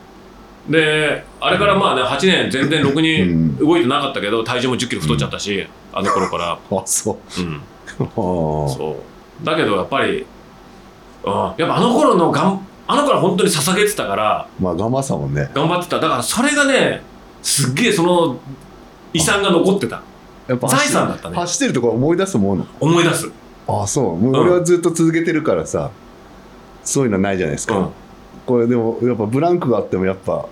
[0.68, 0.72] う。
[0.72, 3.02] であれからまあね8年全然ろくうん。
[3.02, 6.52] に動いてなかったけど体重も1 0キロ太っちゃったし、あの頃から。
[6.70, 7.40] あそう。
[7.40, 7.60] うん。
[7.98, 8.96] そ
[9.42, 9.44] う。
[9.44, 10.26] だけどやっぱり、
[11.24, 15.50] うん、やっぱあの頃のがんあの頃は本当に捧げてたからまあ頑張ってたもんね。
[15.54, 16.00] 頑張ってた。
[16.00, 17.02] だからそれがね
[17.42, 18.38] すっげえその
[19.12, 20.02] 遺産が残ってた。
[20.48, 21.36] やっぱ財産だったね。
[21.36, 22.66] 走ってるとこ思い出すもの？
[22.80, 23.30] 思い出す、
[23.68, 24.16] あそう。
[24.16, 25.90] もう俺はずっと続けてるからさ、
[26.82, 27.90] そういうのないじゃないですか、うん、
[28.46, 30.46] これでもやっぱブランクがあってもやっぱ。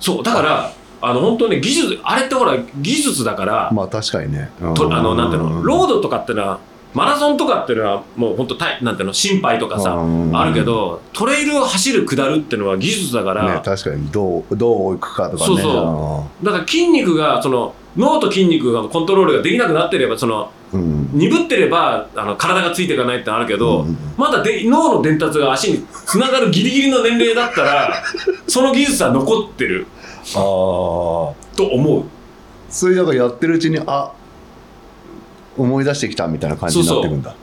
[0.00, 6.60] そうだからあの本当に技術あれってほら技術だから、まあ確かにね、とあのなんていうのロードドとかってのは
[6.96, 15.46] マラソンとかっていうのはもう本当たいなんていうの心配とかさ、あるけどトレイルを走る下るっていうのは技術だから、ね、確かにどうどう行くかとかね。
[15.46, 16.44] そうそう。
[16.46, 20.80] だから筋肉がその脳と筋肉がコントロールができなくなってればそのうん。
[20.80, 23.96] うん鈍ってればあの体がついていかないってのあるけど、うん。
[24.16, 28.02] まだで脳の伝達が足につながるギリギリの年齢だったら
[28.48, 29.86] その技術は残ってる。
[30.34, 31.34] ああと
[31.70, 32.04] 思う。
[32.70, 34.12] それだからやってるうちにあ
[35.56, 37.34] 思い出してきたみたいな感じになってくんだ。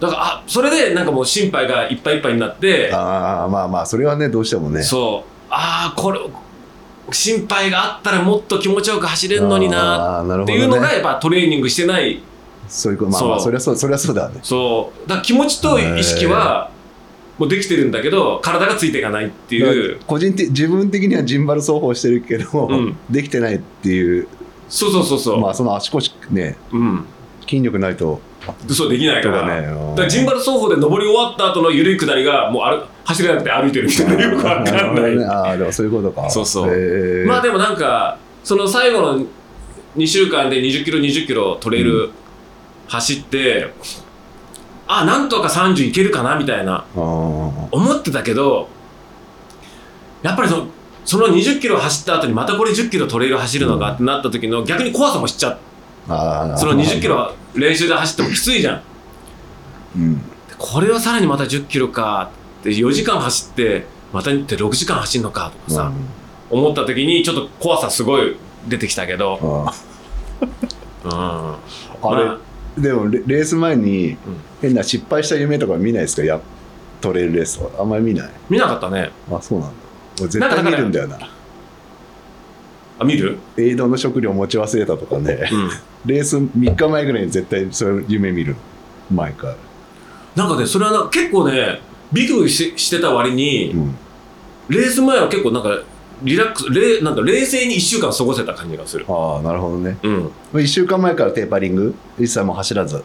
[0.00, 4.82] だからあそれでなんかもう心配がいっぱいいっぱいになってああまあまあそれはねどうしてもね。
[4.82, 5.30] そう。
[5.50, 6.18] ああこれ
[7.12, 12.22] 心配があったらもっと気持ちよく走れるのになっていうのがやっぱトレーニングしてない。
[12.66, 14.40] そういうことまあまあそりゃそうそりゃそうだね。
[14.42, 15.08] そう。
[15.08, 16.70] だから気持ちと意識は
[17.38, 20.00] もうできてるんだけど体がついていかないっていう。
[20.06, 22.96] 個人的自分的にはジンバル奏法してるけど、うん。
[23.10, 24.26] できてないっていう。
[24.68, 26.56] そうそうそうそう、まあその足腰ね。
[26.72, 27.06] うん
[27.48, 28.20] 筋力ないと。
[28.68, 29.60] そうできないから。
[29.60, 36.28] ねだからジンバル走法で登り終わった後の緩い下りがもう歩走れなくて歩いてるみたいなよくわかんない、 ああでもそういうことか。
[36.28, 36.70] そうそう。
[36.70, 37.26] へー。
[37.26, 39.26] まあでもなんかその最後の
[39.96, 42.10] 2週間で2 0キロ2 0キロトレイル
[42.88, 43.72] 走って、
[44.86, 48.68] あなんとか30いけるかなみたいな思ってたけど
[50.22, 50.66] やっぱりその
[51.04, 55.73] その20キロ走った後にまたこれ10キロトレイル走るのかってなった時の逆に怖さもしちゃって
[56.06, 58.82] その20キロ練習で走ってもきついじゃん。
[59.96, 60.20] うん。
[60.58, 65.92] これをさらにまた10キロかって4時間走ってまたって6時間走るのかとかさ、
[66.50, 68.36] 思った時にちょっと怖さすごい
[68.68, 69.74] 出てきたけど、うんあ
[71.04, 71.56] うん、ー
[72.02, 72.38] あま
[72.76, 74.16] れ、でもレレース前にうん。
[74.62, 76.24] 変な失敗した夢とか見ないですか？
[76.24, 76.40] や
[77.02, 77.82] トレイルレースとか。
[77.82, 78.30] あんまり見ない？
[78.48, 79.10] 見なかったね。
[79.30, 79.74] あそうなんだ。
[80.20, 81.18] 俺絶対見るんだよな
[82.98, 85.48] あ見る、エイドの食料持ち忘れたとかね。
[85.52, 85.70] うん、
[86.06, 88.56] レース3日前ぐらいに絶対そういう夢見る。
[89.10, 89.54] 毎回、
[90.34, 91.80] なんかねそれはな結構ね
[92.12, 93.94] ビクビクししてた割に、うん、
[94.68, 95.82] レース前は結構なんか
[96.22, 99.98] リラックスれなんか冷静に1週間過ごせた感じがする、ああなるほどね。
[100.02, 101.94] うん、1週間前からテーパリング？
[102.18, 103.02] 一切もう走らず。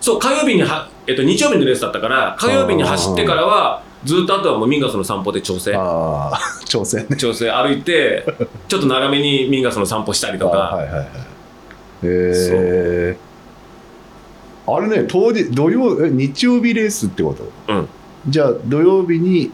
[0.00, 7.16] そう火曜日には、えっと、日曜日のレースだったから火曜日に走ってからはずっとあとはもうミンガスの散歩で調整ああ挑戦ね。
[7.16, 8.24] 調整歩いて
[8.68, 11.06] ちょっと長めにミンガスの散歩したりとか、あーはいはいはい。
[11.06, 11.08] へ
[12.04, 13.16] え
[14.68, 17.34] あれね当日土曜え日曜日レースってこ
[17.66, 17.72] と？
[17.72, 17.88] うん。
[18.28, 19.50] じゃあ土曜日に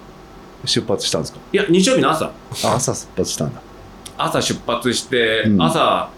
[0.64, 1.38] 出発したんですか？
[1.52, 2.26] いや日曜日の朝。
[2.26, 2.32] あ
[2.74, 3.60] 朝出発したんだ。
[4.18, 5.62] 朝出発して、うん。
[5.62, 6.08] 朝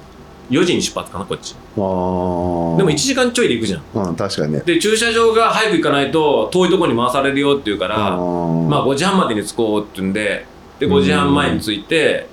[0.51, 1.55] 4時に出発かなこっち。
[1.55, 3.83] でも1時間ちょいで行くじゃん。
[3.95, 4.61] うん、確かにね。
[4.61, 10.47] で駐車場が早く行かないと遠いところに回されるよって言うから、まあま5時半までに着こうって言うんで
[10.79, 12.29] で5時半前に着いて、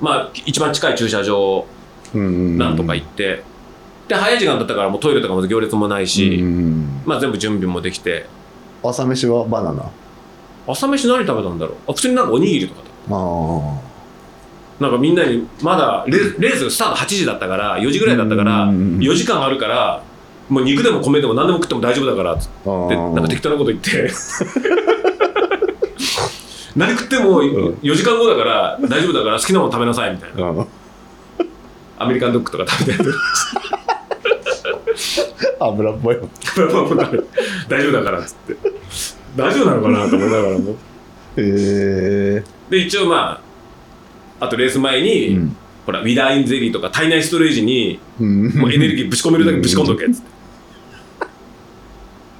[0.00, 1.66] まあ一番近い駐車場
[2.14, 3.42] なんとか行って、
[4.06, 7.02] で早い時間だったからもうトイレとかも行列もないし、うん。
[7.04, 8.26] まあ全部準備もできて。
[8.82, 9.82] 朝飯はバナナ？
[9.82, 9.90] あ
[10.68, 11.76] 朝飯何食べたんだろう？
[11.88, 13.80] あ普通になんかおにぎりとかだあ。
[14.80, 18.98] なんかみんなにまだレレーススタート8時だったから4時ぐらいだったからうん。
[18.98, 20.02] 4時間あるから
[20.48, 22.48] もう肉でも米でも何でも食っても大丈夫だからって
[22.96, 24.10] なんか適当なこと言って。
[26.76, 30.50] 何食っても4時間後だから大丈夫だから好きなもの食べなさいみたいな。
[30.50, 30.66] うん
[32.00, 33.00] アメリカンドッグとか食べて
[35.58, 36.30] 油っぽいもん。
[37.68, 38.56] 大丈夫だからっつって。
[39.34, 40.70] 大丈夫なのかなと思いながらも。
[40.70, 40.74] へ
[41.36, 42.44] え。
[42.70, 43.47] で一応まあ
[44.40, 45.56] あとレース前に、うん。
[45.86, 48.48] ほらウィダーインゼリーとか体内ストレージにうん。
[48.50, 50.28] もうエネルギーぶち込めるだけぶち込んどけっつって。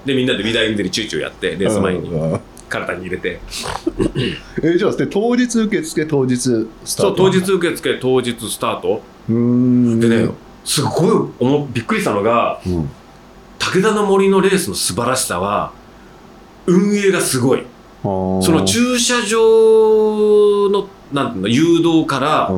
[0.05, 2.11] でみんなでウィダーインゼリーチューチューやってレース前に。
[2.11, 2.41] うん。
[2.69, 3.41] 体に入れて。
[4.63, 6.47] えじゃあで当日受付当日ス
[6.97, 7.17] タート。
[7.17, 9.03] そう当日受付当日スタート。
[9.29, 10.01] うーん。
[10.01, 10.29] でね
[10.65, 12.91] すごいおもびっくりしたのがうん。
[13.59, 15.73] 武田の森のレースの素晴らしさは
[16.67, 17.65] 運営がすごい。
[18.03, 22.51] そその駐車場のなんていうの誘導から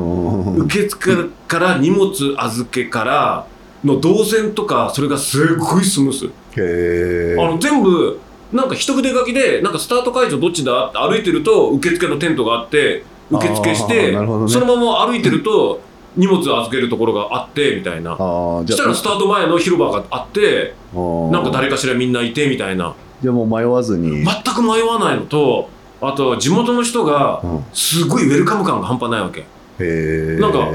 [0.65, 1.15] 受付
[1.47, 3.47] から荷物預けから
[3.85, 6.31] の動線とかそれがすごいスムース。
[6.57, 8.19] へあの全部
[8.53, 10.89] なんか一筆書きでなんかスタート会場どっちだ？
[10.89, 14.19] って歩いてると受付のテントがあって受付しあて、ね。
[14.49, 15.81] そのまま歩いてると
[16.17, 18.17] 荷物預けるところがあってみたいな。
[18.17, 22.97] そしたらスタート前の広場があってなんか誰かしらみんないてみたいな。
[23.23, 25.69] じゃあもう迷わずに、全く迷わないのと
[26.03, 29.41] あと地元の人がうんすごいウェルカム感が半端ないわけ。
[29.41, 29.45] へ
[29.81, 30.69] えなんか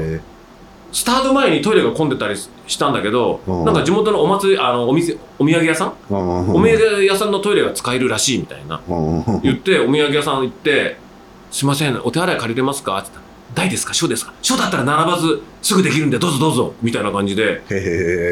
[0.92, 2.36] スタート前にトイレが混んでたり
[2.66, 3.64] したんだけど、うん。
[3.66, 8.80] なんか地元のお祭りあのお店お土産屋さん、お土産屋さんのトイレが使えるらしいみたいな。
[8.88, 9.24] うん。
[9.42, 10.96] 言ってお土産屋さん行って
[11.50, 13.92] 「すいませんお手洗い借りれますか?」って言ったら「大ですか？
[13.92, 14.32] 小ですか？
[14.40, 17.60] 小だったら並ばずすぐできるんでどうぞどうぞ」みたいな感じで。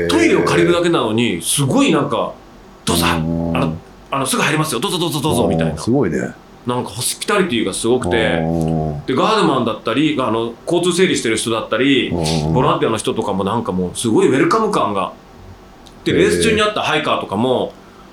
[0.09, 2.33] トイレを借りるだけなのにすごいなんか
[2.87, 3.76] 「どうぞあうんの
[4.11, 4.80] あのすぐ入りますよ。
[4.80, 5.76] どうぞどうぞどうぞ」みたいな。
[5.78, 6.18] すごいね
[6.66, 15.12] なんかホスピタリティがすごくてうんでガードマンだったりあの交通整理してる人だったりボランティアの人とかもなんかもうすごいウェルカム感が。
[16.05, 17.72] でレース中にあったハイカーとかも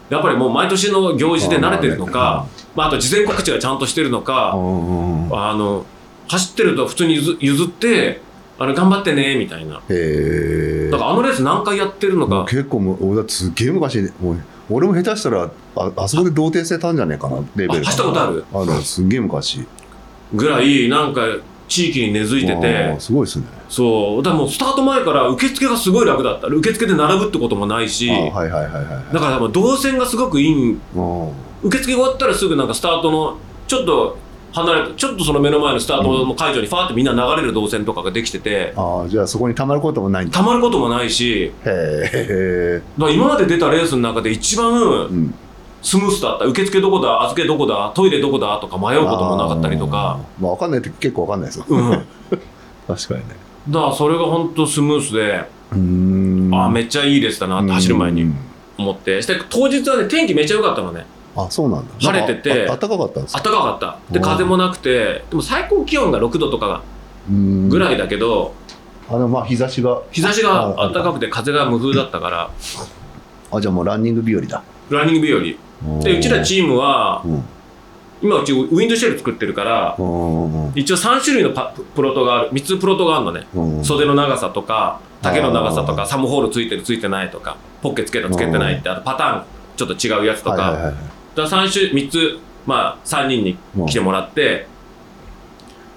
[0.10, 5.86] やっぱりもう毎年の行事で慣れてるのか、まあ、あと事前告知がちゃんとしてるのか、あの
[6.28, 8.22] 走ってると普通に譲譲って
[8.60, 9.76] あの頑張ってねみたいな。
[9.76, 12.46] だからあのレース何回やってるのか。
[12.50, 14.38] 結構もう俺だすっげえ昔もう
[14.72, 18.46] 俺も下手したらああそこで童貞してたんじゃねえかなレベルあ走ったことある？
[18.54, 19.66] あるすっげえ昔。
[20.34, 21.22] ぐらいなんか
[21.68, 23.46] 地域に根付いてあてーすごいですね。
[23.70, 24.24] そう。
[24.24, 26.48] だからもうスタート前から受付がすごい楽だった。
[26.48, 28.10] 受付で並ぶってこともないし。
[28.12, 29.14] あーはいはいはいはいはい。
[29.14, 30.78] だからもう動線がすごくいい
[31.64, 34.18] 受付終わったらすぐなんかスタートのちょっと
[34.54, 40.38] 離れたちょっとその目の前のスタートの会場にファーってみんな流れる動線とかができててああじゃあそこにたまることもないんだ。
[40.38, 45.34] たまることもないしへえだから今まで出たレースの中で一番うん。
[45.84, 50.20] スムースだった受付どこだ預けどこだトイレどこだとか迷うこともなかったりとか。
[50.40, 51.66] まあ分かんないって結構分かんないですよ。
[51.68, 51.90] うん。
[51.92, 52.04] だ か
[52.88, 53.26] 確かにね。
[53.70, 56.52] らそれが本当スムースで、うーん。
[56.54, 58.36] ああめっちゃいいレースだなって走る前にうん。
[58.78, 59.20] 思って。
[59.24, 61.04] して当日はね天気めっちゃ良かったのね
[61.36, 61.94] あそうなんだ。
[62.00, 62.66] 晴れてて。
[62.68, 63.42] 暖かかったんですか？
[63.42, 64.14] 暖かかった。
[64.14, 65.24] でうん風もなくて。
[65.30, 66.82] でも最高気温が6度とか
[67.30, 68.54] ぐぐらいだけど、
[69.10, 70.02] あのまあ日差しが。
[70.12, 72.52] 日差しがあ暖かくて風が無風だったから。
[73.52, 74.64] あじゃあもうランニング日和だ。
[74.90, 76.02] ランニング日和。
[76.04, 77.44] でうちらチームはうん。
[78.22, 79.96] 今うちウィンドシェル作ってるから
[80.76, 82.52] 一応3種類のパプロトがある。
[82.52, 83.48] 3つプロトがあるのね。
[83.56, 83.84] うん。
[83.84, 90.94] 袖の長さとか丈の長さとあかサムホールついてるついてないとかポッケつけたつけてないってあとパターンちょっと違うやつとか、
[91.36, 94.68] だから3種3つまあ3人に来てもらって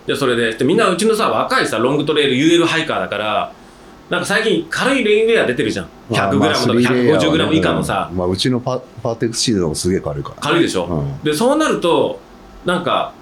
[0.07, 3.53] でそれででみんなうちのさ若いさロングトレイル UL ハイカーだから
[4.11, 5.89] なんか最近軽いレインウェア出てるじゃん。
[6.11, 8.11] 100g とか 150g 以下のさ。
[8.12, 10.37] まあうちのパ Pertex Shield もすげえ軽いから。
[10.43, 11.22] 軽いでしょ、うん。
[11.22, 12.20] でそうなると
[12.66, 13.14] なんか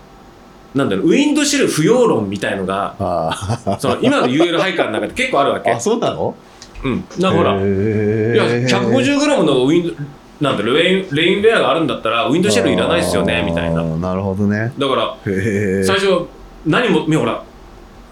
[0.75, 5.71] なんだろうウィンドシェル不要論みたいのがあその今の UL ハイカーの中で結構あるわけ。
[5.71, 6.35] ーあそうなの？
[6.83, 7.05] うん。
[7.21, 9.95] だからいへやー 150g のウィンド
[10.43, 13.83] なんだレインレインウェアがあるんだったらウィンドシェルいらないっすよねみたいな。
[13.85, 14.73] なるほどね。
[14.77, 16.27] だから最初
[16.67, 17.45] 何もほら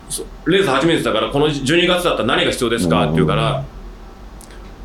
[0.09, 3.05] そレース初めてだからこの12月だったら何が必要ですか？
[3.05, 3.64] って言うから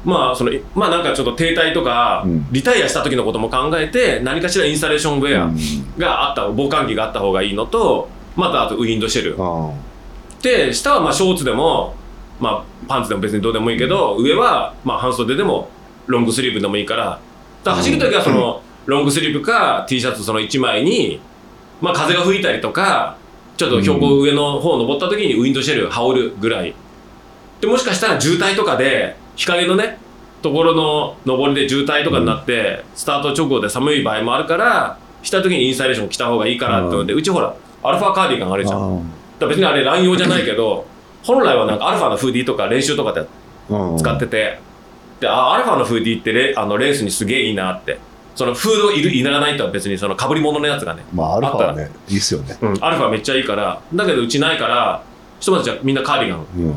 [0.04, 2.48] まあそのまあなんかちょっと停滞とか、うん。
[2.52, 5.56] リタイアした時のことも考えて何かしらインスタレーションウェアうん。
[6.00, 9.38] があった防寒着があった方がいいのとまたあとウィンドシェル。
[10.42, 11.94] で下はまあショーツでも、
[12.40, 15.70] まあ、パンツでも別にどうでもいいけど上はまあ半袖でも
[16.08, 17.20] ロングスリーブでもいいから
[17.74, 21.20] 走る時はその、ロングスリーブか T シャツその1枚に、
[21.82, 23.18] まあ、風が吹いたりとか
[23.58, 26.74] ちょっと標高上の方登った時にウィンドシェル羽織るぐらい。
[27.62, 29.98] でもしかしたら渋滞とかで日陰のね
[30.42, 30.76] ところ
[31.26, 39.12] の上りで渋滞とかになって、スタート直後で寒い場合もあるからした時にインスタレーション着た方がいいからってので、うちほらアルファカーディガンあるじゃん。
[39.40, 40.86] だ別にあれ乱用じゃないけど
[41.24, 43.26] 本来はなんかアルファのフーディーとか練習とかで
[43.98, 44.60] 使ってて、
[45.20, 48.00] であアルファのフーディーってレあのレースにすげえいいなって。
[48.36, 52.58] そのフードいるいらないとは別にその被り物のやつがね、まあアルファはねいいっすよね。
[52.62, 55.02] うん、アルファめっちゃいいからだけどうちないから
[55.40, 56.42] ひとまずじゃあみんなカーディガンう
[56.72, 56.76] ん。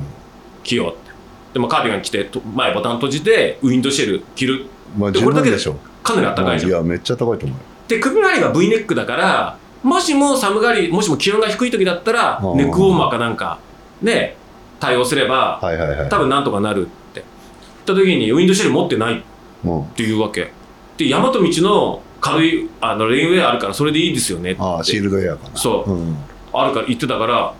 [0.62, 1.10] 着ようって。
[1.54, 4.66] でもカーディガン着てと前ボタン閉じてウィンドシェル着る。
[4.96, 5.74] まあこれだけでしょ。
[6.04, 6.70] かなりあったかいじゃん。
[6.70, 7.58] いやめっちゃ高いと思う
[7.88, 13.58] で首回りが V ネックだからもしも寒がりもしも気温が低い時だったらうんネックウォーマーかなんか
[14.00, 14.36] で
[14.78, 16.08] 対応すればはいはいはい。
[16.08, 16.86] 多分なんとかなる。
[16.86, 17.07] っ
[17.92, 19.22] った時にウィンドシェル持ってないっ
[19.64, 19.84] うん。
[19.96, 20.50] ていうわけ。
[20.96, 24.60] で大和道の軽いあのレインウェアあるからそれでいいですよねって。
[24.62, 25.56] ああシールドエアかな。
[25.56, 25.90] そう。
[25.92, 26.16] うん。
[26.52, 27.54] あるから言ってたから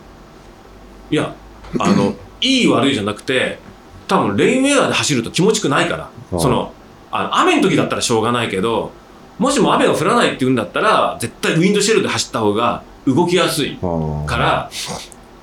[1.11, 1.35] いや
[1.79, 3.59] あの いい悪いじゃなくて
[4.07, 6.09] 多分レインウェアで走ると気持ちくないから。
[6.33, 6.73] うんその
[7.11, 8.91] あの雨の時だったらしょうがないけど
[9.39, 13.87] もしも雨が降らないって言うんだったら絶対ウィンドシェルで走った方が動きやすいう
[14.25, 14.71] んから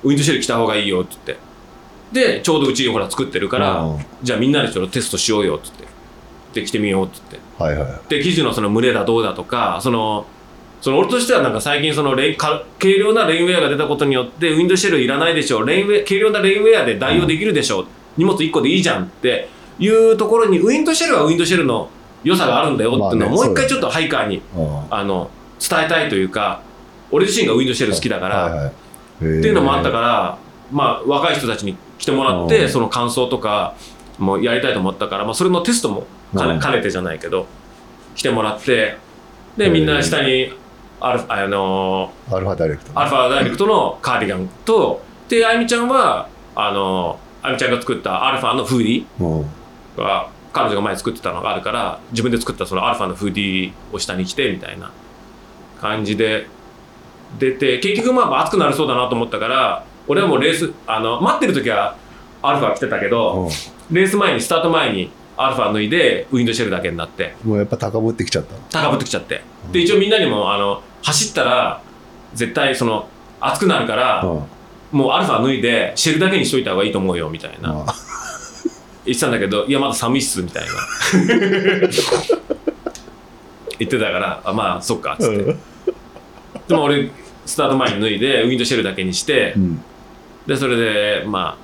[0.04, 1.42] ウィンドシェル着た方がいいよって言って
[2.12, 4.04] でちょうどうちほら作ってるからうん。
[4.22, 7.62] じゃあみんなでちょっとテストしようよって言ってで着てみようって言って。
[7.62, 8.08] はいはい。
[8.08, 10.26] で生地のその群れだどうだとかその
[10.80, 17.86] その俺としてはなんか最近そのレインか軽量なレインウェアが出たことによってウィンドシェルいらないでしょレインウェア軽量なレインウェアで代用できるでしょ、
[18.16, 19.48] 荷物1個でいいじゃんって
[19.78, 21.90] いうところにウィンドシェルはウィンドシェルの
[22.22, 24.94] 良さがあるんだよっていうのをまあねもう一回ちょっとハイカーにうん。
[24.94, 26.62] あの伝えたいというか
[27.10, 28.72] 俺自身がウィンドシェル好きだから、はいはい、っっ
[29.20, 30.38] ていうのもあったから、
[30.72, 32.68] まあ、若い人たちに来てもらって、うん。
[32.68, 33.74] その感想とか
[34.18, 36.06] もやりたいと思ったから、まあ、それのテストも
[36.36, 36.56] 兼うん。
[36.56, 37.46] ね兼ねてじゃないけど
[38.14, 38.96] 来てもらって
[39.56, 40.52] でみんな下に
[41.00, 42.90] アルフあのアルファダイレクト。
[42.98, 49.40] アルファダイレクトのカーディガンとであゆみちゃんはあのあゆみちゃんが作ったアルファのフーディうん。
[49.42, 49.44] ー
[49.98, 54.90] が彼女が前作ってたのがあるから自分で作ったそのアルファのフーディーを下に着てみたいな
[55.80, 56.46] 感じで
[57.38, 61.96] 出て結局まあ暑くなりそうだなと思ったから俺はもうレースあの待ってる時は
[62.42, 63.48] アルファ着てたけど
[63.90, 67.34] レース前にスタート前にアルファ脱いでウィンドシェルだけになって。
[67.44, 68.82] うんもうやっぱ高ぶってきちゃった。
[68.82, 69.42] 高ぶってきちゃって。
[69.72, 71.82] で一応みんなにもあの走ったら
[72.34, 73.08] 絶対その
[73.40, 74.42] 暑くなるからうん。
[74.98, 77.70] もうアルファ脱いでシェルだけにしといた方がいいと思うよみたいな。
[77.72, 77.84] うん。
[79.04, 80.70] 言ってたんだけどいやまだ寒いっすみたいな。
[83.78, 85.56] 言ってたからあまあそっかっつって。
[86.68, 87.10] でも俺
[87.44, 89.84] スタート前に脱いでウィンドシェルだけにしてうん
[90.46, 91.58] でそれでま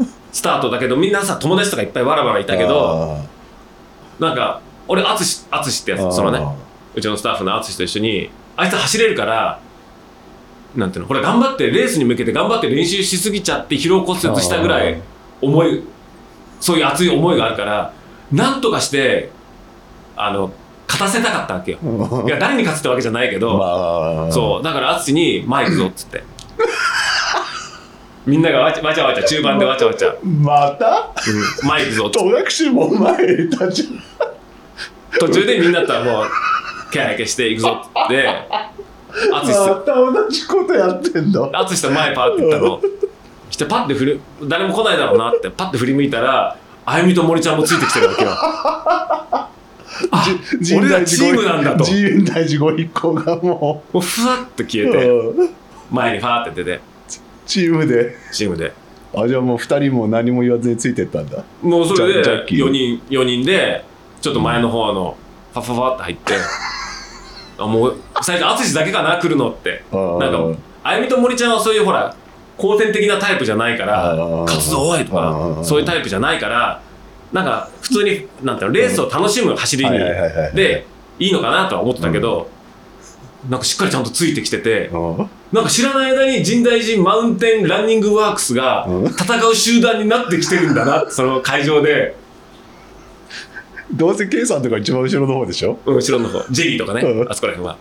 [0.00, 3.18] あスタートだけどみんなさ友達とかいっぱいわらわらいたけど
[4.18, 6.40] なんか俺淳淳ってやつそのね
[6.94, 9.60] うちのスタッフの淳と一緒にあいつ走れるから
[10.76, 15.00] なんていうのほら頑張ってレースに向けて頑張って練習しすぎちゃって疲労骨折したぐらい
[15.40, 15.82] 思い
[16.60, 17.92] そういう熱い思いがあるから
[18.32, 19.30] なんとかして
[20.16, 20.52] あの
[20.88, 21.78] 勝たせたかったわけよ。
[21.82, 22.26] うん。
[22.26, 24.32] いや誰に勝つってわけじゃないけど、まあ。
[24.32, 26.24] そうだから淳に「前行くぞ」っつって
[28.28, 30.14] みんながわちゃわちゃわちゃ中盤でわちゃわちゃ。
[30.22, 31.10] また
[31.66, 33.88] 「前行くぞ」戸隠も前に立ち
[35.18, 36.26] 途中でみんなとはもう
[36.92, 38.28] キャーキャーして行くぞって。
[39.30, 41.50] また同じことやってんの？
[41.54, 42.80] 淳と前パーって行ったの。
[43.50, 45.48] してパッて振る誰も来ないだろうなって。
[45.48, 46.54] パッて振り向いたら
[46.84, 48.30] あゆみと森ちゃんもついてきてるわけよ。
[50.10, 50.26] あ
[50.76, 51.84] 俺らチームなんだと。
[51.84, 55.50] 神大寺ご一行がももうふわっと消えう、てうん。
[55.90, 56.80] 前にファーって出て
[57.48, 58.14] チームで。
[58.32, 58.72] チームで。
[59.16, 61.42] あじゃあもう2人も何も言わずについてったんだ。
[61.62, 62.64] もうそれでジャジャッキー。
[62.66, 63.84] 4人4人で
[64.20, 65.16] ちょっと前の方の
[65.54, 66.34] ファファファって入って。
[67.58, 69.82] あもう最初淳だけかな来るのって。
[69.90, 72.14] ななんかあゆみと森ちゃんはそういうほら
[72.58, 74.40] 後天的なタイプじゃないからあー。
[74.42, 76.80] 勝つぞおいとかそういうタイプじゃないから
[77.32, 79.98] なんか普通になんていうのレースを楽しむ走りに
[80.54, 80.86] で
[81.18, 82.48] いいのかなとは思ってたけど、
[83.48, 89.06] なんかしっかりちゃんとついてきててうんなんか知らない間に神大寺マウンテンランニングワークスがうん。
[89.06, 92.16] 戦う集団になってきてるんだな その会場で、
[93.92, 95.78] どうせ K さんとか一番後ろの方でしょ？
[95.86, 96.44] うん後ろの方。
[96.50, 97.30] ジェリーとかねうん。
[97.30, 97.76] あそこら辺は。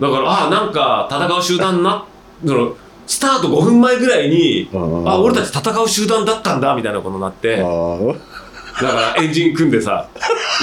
[0.00, 2.04] だからああなんか戦う集団な
[2.46, 2.76] その
[3.06, 5.08] スタート5分前ぐらいにうん。
[5.08, 7.56] あ俺たち戦う集団だったんだみたいなことになって。
[7.56, 10.06] だあからエンジン組んでさ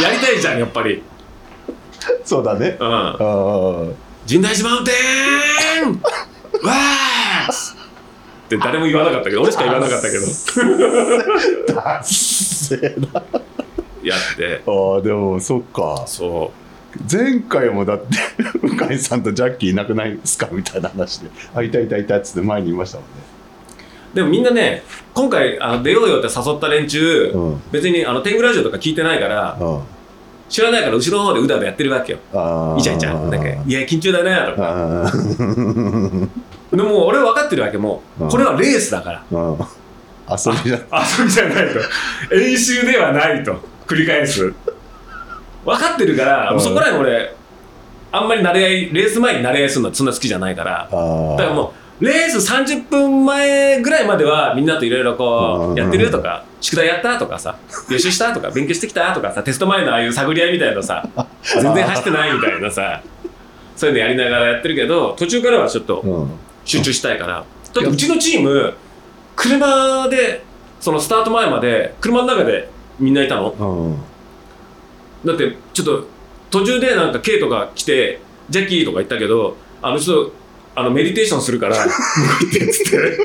[0.01, 0.95] やりたいじゃんやっぱり。
[0.95, 1.01] ー
[2.25, 2.77] そうだね。
[2.79, 3.95] うん。
[4.27, 4.91] 神大寺マウンテ
[5.85, 6.01] ン！
[6.65, 7.51] ワー！
[7.51, 10.25] って誰も言わなかったけど俺しか言わなかったけど。
[11.75, 13.21] だっせーな。
[14.03, 14.61] やって。
[14.67, 16.03] ああでもそっか。
[16.07, 16.51] そ
[17.11, 18.05] 前回もだって
[18.87, 20.47] 向井さんとジャッキーいなくないですか？
[20.51, 23.11] みたいな話で「あいたいたいた」っつって前にいましたもんね。
[24.13, 24.83] うでもみんなね
[25.13, 27.61] 今回あの出ようよって誘った連中、うん。
[27.71, 29.79] 別にあの天狗ラジオとか聞いてないからうん
[30.47, 32.19] 知らないから後ろの方でうだうだやってるわけよ。
[32.77, 33.29] イチャイチャ。
[33.29, 34.61] なんか「いや緊張だね」と。
[34.61, 35.11] か
[36.71, 38.23] でも俺分かってるわけもう。
[38.25, 38.29] うん。
[38.29, 39.23] これはレースだから。
[39.31, 39.57] うん。
[40.29, 40.79] 遊びじゃ
[41.19, 41.69] 遊びじゃない
[42.29, 42.35] と。
[42.35, 43.55] 演習ではないと。
[43.87, 44.53] 繰り返す。
[45.65, 46.59] 分かってるから、うん。
[46.59, 47.33] そこらへん俺
[48.11, 50.87] あんまり慣れ合いレース前に慣れ合いするのはそんな好きじゃないから。
[50.91, 57.57] あだからもうレース30分前ぐらいまではみんなといろいろこうやってるとか宿題やったとかさ
[57.89, 61.07] 予習したとか勉強してきたとかさテスト前のああいう探り合いみたいなのさ
[61.41, 63.01] 全然走ってないみたいなさ
[63.77, 66.31] そういうのやりながらやってるけど途中からはちょっとうん。
[66.65, 67.33] 集中したいから。
[67.35, 67.43] だ
[67.81, 68.73] ってうちのチーム
[69.35, 70.43] 車で
[70.79, 72.69] そのスタート前まで車の中で
[72.99, 73.51] みんないたの？
[73.51, 73.95] うん。
[75.25, 76.07] だってちょっと
[76.49, 78.19] 途中でなんか K とか来て
[78.49, 80.31] ジャッキーとか言ったけどあのちょっと
[80.75, 81.97] あのメディテーションするから向こ
[82.41, 83.17] う行ってっつって。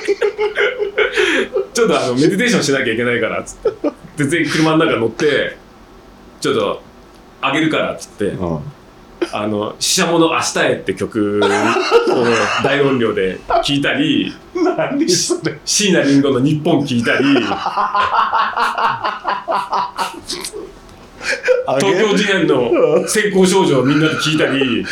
[1.73, 3.91] ちょっとあのメディテーションしなきゃいけないからっつって。
[4.17, 5.57] で全員車の中乗って
[6.41, 6.83] ちょっと
[7.41, 8.27] あげるからっつって。
[8.27, 8.61] うん。
[9.33, 11.47] あの「ししゃもの明日へ」って曲を
[12.65, 14.35] 大音量で聴いたり
[15.65, 17.25] 椎名林檎の「日本」聴いたり
[21.79, 24.85] 東京事変の先行少女をみんなで聴いたり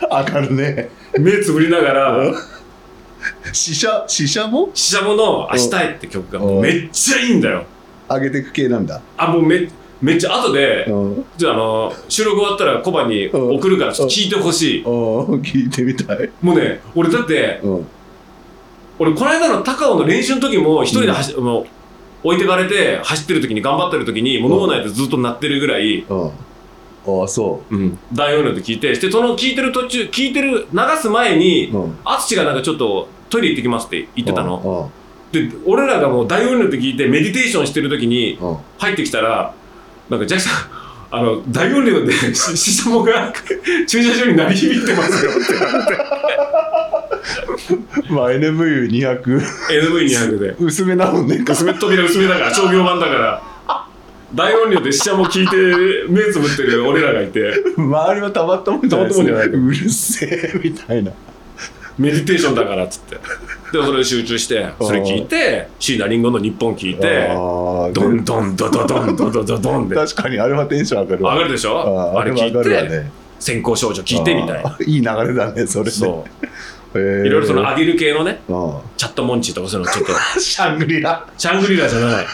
[0.00, 0.90] 上がるね。
[1.18, 2.34] 目つぶりながら
[3.52, 7.64] 死者死者も「ししゃもの明日へ」って曲がもうめっちゃいいんだよ。
[8.08, 9.00] 上げてく系なんだ。
[9.16, 9.68] あもうめ
[10.00, 11.24] めっちゃ後でうん。
[11.36, 14.82] じゃああの収録終わったらコバに送るからちょっと聞いてほしい。
[14.82, 14.90] うん。
[15.42, 16.30] 聞いてみたい。
[16.42, 17.86] もうね俺だってうん。
[18.98, 21.66] 俺この間の高尾の練習の時も一人で走、もう
[22.22, 26.26] 置いてかれて走ってる時に頑張ってる時にもう脳内でずっと鳴ってるぐらい、うん。
[26.28, 27.76] ああそう。
[27.76, 31.98] ん、大音量で聞いてでその聞いてる途中聞いてる流す前にううん。
[32.04, 34.50] 淳がなんかちょっとトイレ行ってきますって言ってたの。
[34.50, 34.90] の
[35.32, 38.50] で俺らがもう大音量で聞いてメディテーションしてる時にうん。
[38.50, 39.54] うん入ってきたら
[40.08, 40.79] なんかジャッキさん
[41.12, 43.32] あの大音量で しししゃもが
[43.86, 45.30] 駐車場に鳴り響いてますよ。
[45.32, 46.04] って言われて
[48.08, 50.54] まあ NVU200 NV200 で。
[50.60, 51.44] 薄めなもんね。
[51.48, 53.42] 薄め扉薄めだから商業版だから。
[54.32, 55.56] 大音量でししゃも聞いて
[56.08, 57.52] 目つぶってる俺らがいて。
[57.76, 61.10] 周りはたまったもんじゃないたまったもんじゃないうるせえみたいな
[62.00, 63.16] メディテーションだからっつって。
[63.16, 63.20] で
[63.72, 67.92] それで集中してそれ聞いて椎名林檎の「日本」聞いてあー。
[67.92, 76.24] ドンドンドドドンドドドドンで上確かにあれはテンション上がるわがるでしょあれ聞いてね先行少女聞いてみたいいい流れだねそれねそ
[76.94, 82.26] ういろいろその上げる系のねうんチャットモンチーとかそういうのちょっとシャングリラシャングリラじゃない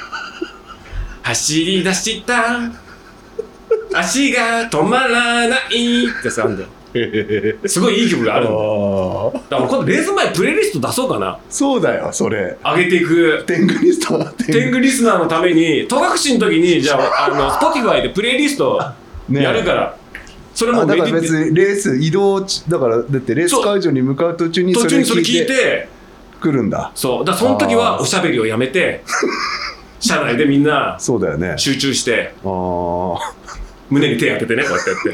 [1.22, 2.70] 走り出した
[3.94, 6.75] 足が止まらないってさあんだよへ
[7.66, 9.56] すごいいい曲がああるんだ。
[9.58, 11.38] から今度レース前プレイリスト出そうかな。
[11.50, 12.56] そうだよそれ。
[12.64, 13.44] 上げていく。
[13.46, 18.80] 天狗リストは天狗リスナーのために戸隠の時にじゃあ あの Spotify でプレイリスト
[19.28, 19.96] ねやるから、
[20.54, 25.54] それもあだから別にレース移動中だからだってレース会場に向かう途中に途それ中にそれ聞い聞いて。
[25.54, 25.88] て
[26.40, 26.92] くるんだ。
[26.94, 27.24] そう。
[27.24, 29.02] だその時はおしゃべりをやめて
[30.00, 31.54] 車内でみんなそうだよね。
[31.56, 33.34] 集中してああ
[33.90, 35.10] 胸に手当ててねこうやってやって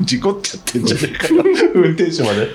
[0.00, 1.42] 事故っちゃってんじゃねえかよ。
[1.74, 2.48] 運転手まで。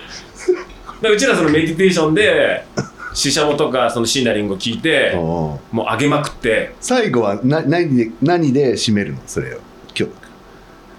[1.02, 2.66] でうちらそのメディテーションで
[3.14, 6.76] シシャモとかそのシーナリングを聞いてもう上げまくって。
[6.80, 9.22] 最後はな何で何で締めるの？
[9.26, 9.60] それを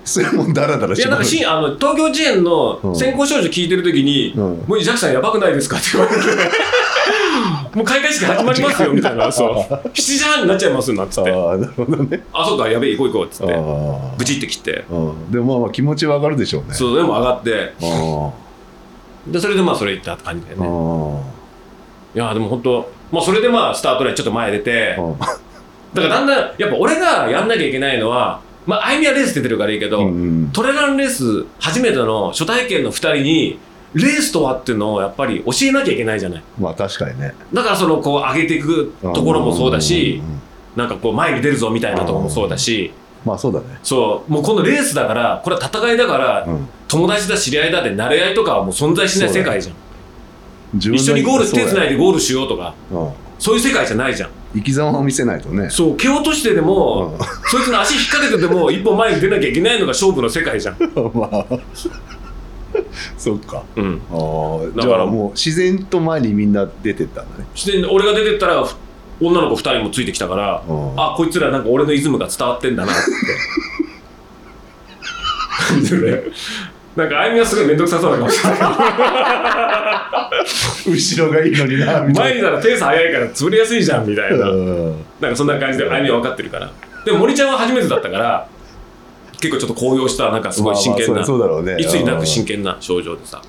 [0.04, 2.96] それもダラダラいや締めるなんかしあの東京事変のうん。
[2.96, 4.64] 先行少女聞いてる時に「うん。
[4.66, 6.22] もうジャックさんやばくないですか?」って言われて。
[7.74, 9.54] もう開会式始まりますよみたいなそう。
[9.88, 11.32] 7時半になっちゃいますなんつって。
[11.32, 12.22] ああなるほどね。
[12.32, 13.54] あそうかやべえ行こう行こうっつあって。
[13.54, 14.84] あブチって切って。
[14.90, 15.30] うん。
[15.30, 16.74] でもまあまあ気持ちは上がるでしょうね。
[16.74, 17.72] そうでも上がって。
[17.82, 18.30] あ
[19.26, 20.66] でそれでまあそれ行ったって感じであね
[22.14, 24.96] いやでも本当まあそれでまあスタートラインちょっと前出て。
[24.98, 25.26] あ
[25.94, 33.58] だからだんだんやっぱ俺がやんなきゃいけないのはまああゆみはレース出てるからいいけど、うんトレランレース初めての初体験の2人に
[33.94, 36.42] レースとはっていうのをやっぱり教えなきゃいけないじゃない。
[36.58, 37.34] まあ確かにね。
[37.52, 40.22] だからそのこう上げていくところもそうだし
[40.76, 42.92] なんかこう前に出るぞみたいなところもそうだし。
[43.24, 43.78] まあそうだね。
[43.82, 44.32] そう。
[44.32, 46.68] もうこのレースだからこれは戦いだからうん。
[46.88, 49.74] 友達だ知り合いだで慣れ合いとかはもう存在しない世界じゃん。
[50.74, 52.74] 自分の一緒にゴール手つないいでゴールしようとか
[53.38, 55.70] そういう世界じゃないじゃん生き様を見せないとね。
[55.70, 57.26] そう蹴落としてでも、うん。
[57.50, 60.76] そいつの足引っ掛けてでも 一歩前に出なきゃいけないのが勝負の世界じゃん。
[61.14, 61.46] まあ。
[63.16, 63.62] そっか。
[63.76, 64.00] うん。
[64.10, 65.06] あーだから。
[65.06, 67.46] もう自然と前にみんな出てったんだね。
[67.54, 68.76] 自然に俺が出てったらふ
[69.20, 70.92] 女の子2人もついてきたからうん。
[70.96, 73.02] あこいつらなんか俺のイズムが伝わってんだなって。
[75.68, 76.24] 感じで
[76.96, 78.52] なんかあゆみはすごい面倒くさそうな顔してた
[80.86, 84.38] 後ろがいいのになみたい前にならペース速いから潰れやすいじゃんみたいな。
[84.46, 84.56] なう
[84.90, 85.04] ん。
[85.20, 86.70] かそんな感じであゆみは分かってるから。
[87.04, 88.48] でも森ちゃんは初めてだったから
[89.40, 91.76] 結構ちょっと高揚したなんかすごい真剣な、そうだろうね。
[91.78, 93.42] いつになく真剣な症状でさ。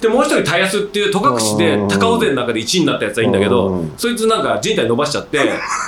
[0.00, 1.88] でもう一人たやすっていう戸隠でうん。
[1.88, 3.92] 高尾勢の中で1位になったやつはいいんだけどうん。
[3.96, 5.38] そいつなんか人体伸ばしちゃって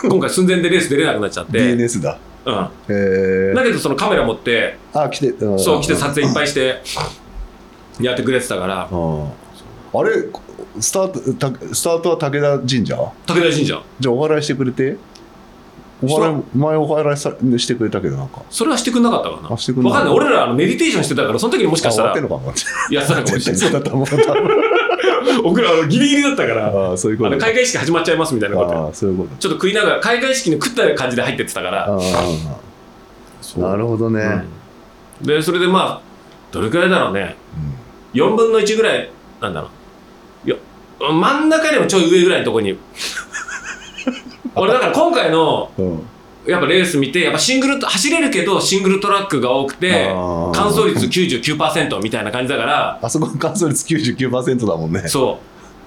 [0.04, 5.58] 今回寸前でレース出れなくなっちゃって、 DNS だうん、へえだけどそのカメラ持ってあ来てん。
[5.58, 6.82] そう来て撮影いっぱいして
[8.00, 8.88] やってくれてたから。
[8.90, 9.28] うん
[9.96, 10.10] あれ
[10.80, 12.96] スタートたスタートは武田神社？
[12.96, 13.80] 武田神社。
[14.00, 14.96] じゃあお祓いしてくれて？
[16.02, 18.42] お祓い前お祓いさしてくれたけどなんか。
[18.50, 19.54] それはしてくんなかったかな。
[19.54, 20.14] あしてくんなわかんない。
[20.16, 22.10] 俺らあのメディテーションしてたからその時にもしかしたら。
[22.10, 22.52] あ終わってんのかも
[22.90, 24.16] やってたのかもしれない絶対そうだと思った
[25.42, 29.36] 僕らあのギリギリだったからああそういうことあの開会式始まっちゃいますみたいなことああそういうこと。
[29.36, 31.88] ちょっと食いながら開会式に食った感じで入ってってたから。
[33.56, 34.20] なるほどね、
[35.20, 35.26] うん。
[35.26, 36.00] でそれでまあ
[36.50, 37.36] どれくらいだろうね。
[38.14, 39.10] 4分の1ぐらい
[39.40, 39.68] なんだろ
[40.44, 40.48] う。
[40.48, 40.56] いや
[41.00, 42.78] 真ん中よりもちょい上ぐらいのところに。
[44.56, 45.70] 俺だから今回の
[46.46, 50.10] やっぱレース見てやっぱシングルと走れるけどシングルトラックが多くて
[50.52, 55.00] 乾燥率99%みたいな感じだからあそこの乾燥率99%だもんね。
[55.08, 55.40] そ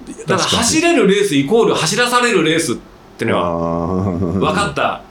[0.06, 0.28] う。
[0.28, 2.76] だから走れるレースイコール走らされるレースっ
[3.18, 5.02] ていうのは分分かった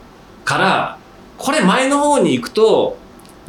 [0.44, 0.98] から
[1.38, 2.98] これ前の方に行くと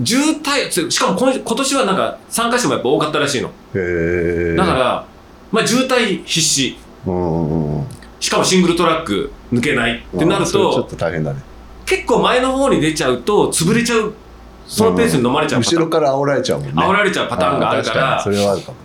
[0.04, 3.48] 渋滞つしかも今今年はなんか参加者もやっぱ多かったらしいの。
[4.56, 5.06] だから、
[5.50, 6.76] まあ、渋滞必至。
[8.20, 11.40] しかもシングルトラック抜けないってなるあそれちょっとと大変だね
[11.88, 14.14] 結構前の方に出ちゃうと潰れちゃう
[14.66, 15.78] そのペースに飲まれちゃうパターン。
[15.78, 16.72] 後ろから煽られちゃうもんね。
[16.74, 18.20] 煽られちゃうパターンがあるから。
[18.22, 18.76] それはあるかも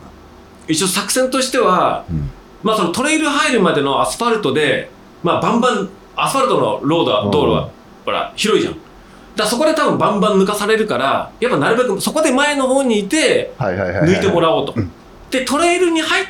[0.68, 2.32] 一応作戦としては、うん
[2.64, 4.90] まあそのトレイル入るまでのアスファルトで、
[5.22, 7.70] まあバンバン、アスファルトのロードは、うん道路は、
[8.06, 8.78] ほら、広いじゃん。
[9.36, 14.74] だそこで多分バンバン抜かされるから、やっぱなるべくそこで前の方にいて、抜いてもらおうと。
[14.78, 14.90] うん。
[15.30, 16.26] で、トレイルに入っ、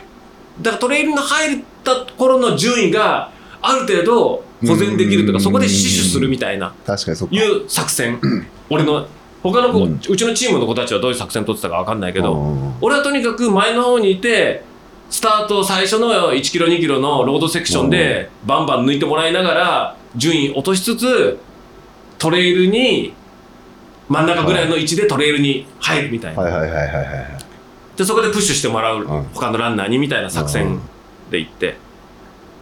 [0.61, 3.29] だからトレイルに入った頃の順位が、
[3.61, 5.43] ある程度保全できるとか、うん。
[5.43, 8.19] そこで死守するみたいな、確かにそいう作戦。
[8.69, 9.07] 俺の、
[9.41, 9.99] 他の子、うん。
[10.09, 12.73] うちのチームの子たちはどういう作戦取ってたか分かんないけど、うん。
[12.81, 14.63] 俺はとにかく前の方にいて
[15.09, 21.37] スタート最初の1キロ2キロのロードセクションでバンバン抜いてもらいながら順位落としつつ
[22.17, 23.13] トレイルに
[24.07, 26.43] 真ん中ぐらいの位置でトレイルに入るみたいな、
[27.95, 29.23] でそこでプッシュしてもらううん。
[29.33, 30.79] 他のランナーにみたいな作戦
[31.29, 31.77] で行って。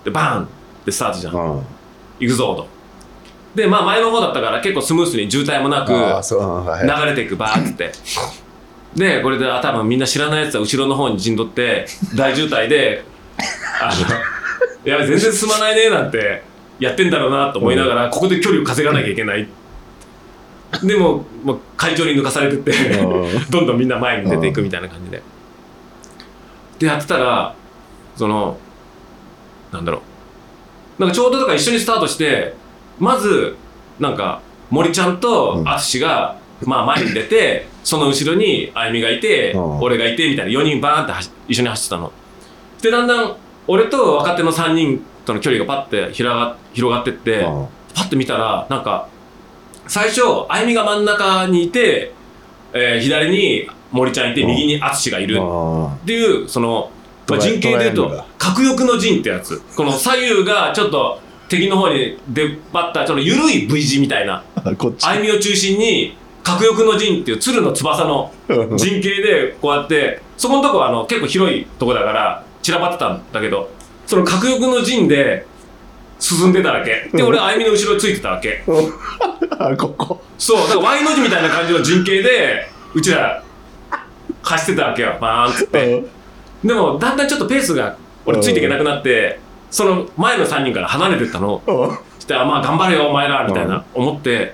[0.03, 0.47] でバーン
[0.85, 1.65] でスタートじゃん
[2.21, 2.67] 行くぞと。
[3.55, 7.91] でまあ前の方だったから結構スムースに渋滞もなく流れていくバーッって。
[8.95, 13.03] でこれであ多分みんな知らないやつは後ろの方に陣取って大渋滞で
[13.81, 14.01] あの
[14.85, 16.43] いや全然進まないねなんて
[16.79, 19.47] やってんだろうなと思いながら、ここで距離を稼がなきゃいけない。
[20.83, 23.49] でももう会場に抜かされてってうん。
[23.51, 25.21] どんどんみんな前に出ていくみたいな感じで。
[26.79, 27.53] でやってたら
[28.15, 28.57] その
[29.71, 30.01] なんだろう
[31.01, 32.53] なんかちょうどだから一緒にスタートして
[32.99, 33.57] まず
[33.99, 39.79] なんか森ちゃんと淳が、まあ前に出てその後ろにあゆみがいて、うん。
[39.79, 42.11] 俺がいてみたいな4人バーンって走一緒に走ってたの。
[42.83, 43.35] でだんだん
[43.67, 47.67] 俺と若手の3人との距離がパッて広が広がってって、うん。
[47.95, 49.07] パッて見たらなんか
[49.87, 52.13] 最初あゆみが真ん中にいて、
[52.73, 54.47] えー左に森ちゃんいてうん。
[54.49, 56.91] 右に淳がいるあっていうその、
[57.27, 59.61] まあ、陣形で言うと角翼の陣ってやつ。
[59.75, 64.43] この左右がちょっと敵の方に出っ張ったその緩い V 字みたいな。
[64.55, 65.05] あ こっち。
[65.05, 68.77] あゆみを中心に角翼の陣っていう鶴の翼のうん。
[68.77, 73.69] 陣形でこうやってそこのとこはあの結構広いとこだから散らばってたんだけど
[74.07, 75.45] その角翼の陣で
[76.19, 77.09] 進んでたわけ。
[77.13, 78.63] で俺あゆみの後ろについてたわけ。
[79.59, 80.21] あここ。
[80.37, 83.43] そうだから Y の字みたいな感じの陣形でうちら
[84.43, 85.17] 走ってたわけよ。
[85.19, 86.03] バーンっつって
[86.63, 87.95] でもだんだんちょっとペースが
[88.25, 89.39] 俺ついていけなくなって
[89.69, 91.61] その前の3人から離れてったの。
[92.19, 94.53] してあまあ頑張れよお前らみたいな思って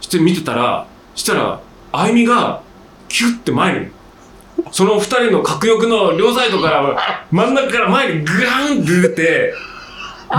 [0.00, 1.60] して見てたらしたら
[1.92, 2.62] あゆみが
[3.08, 3.88] キュッて前に
[4.72, 6.96] その2人の角翼の両サイドから
[7.30, 9.54] 真ん中から前にグワーンって出て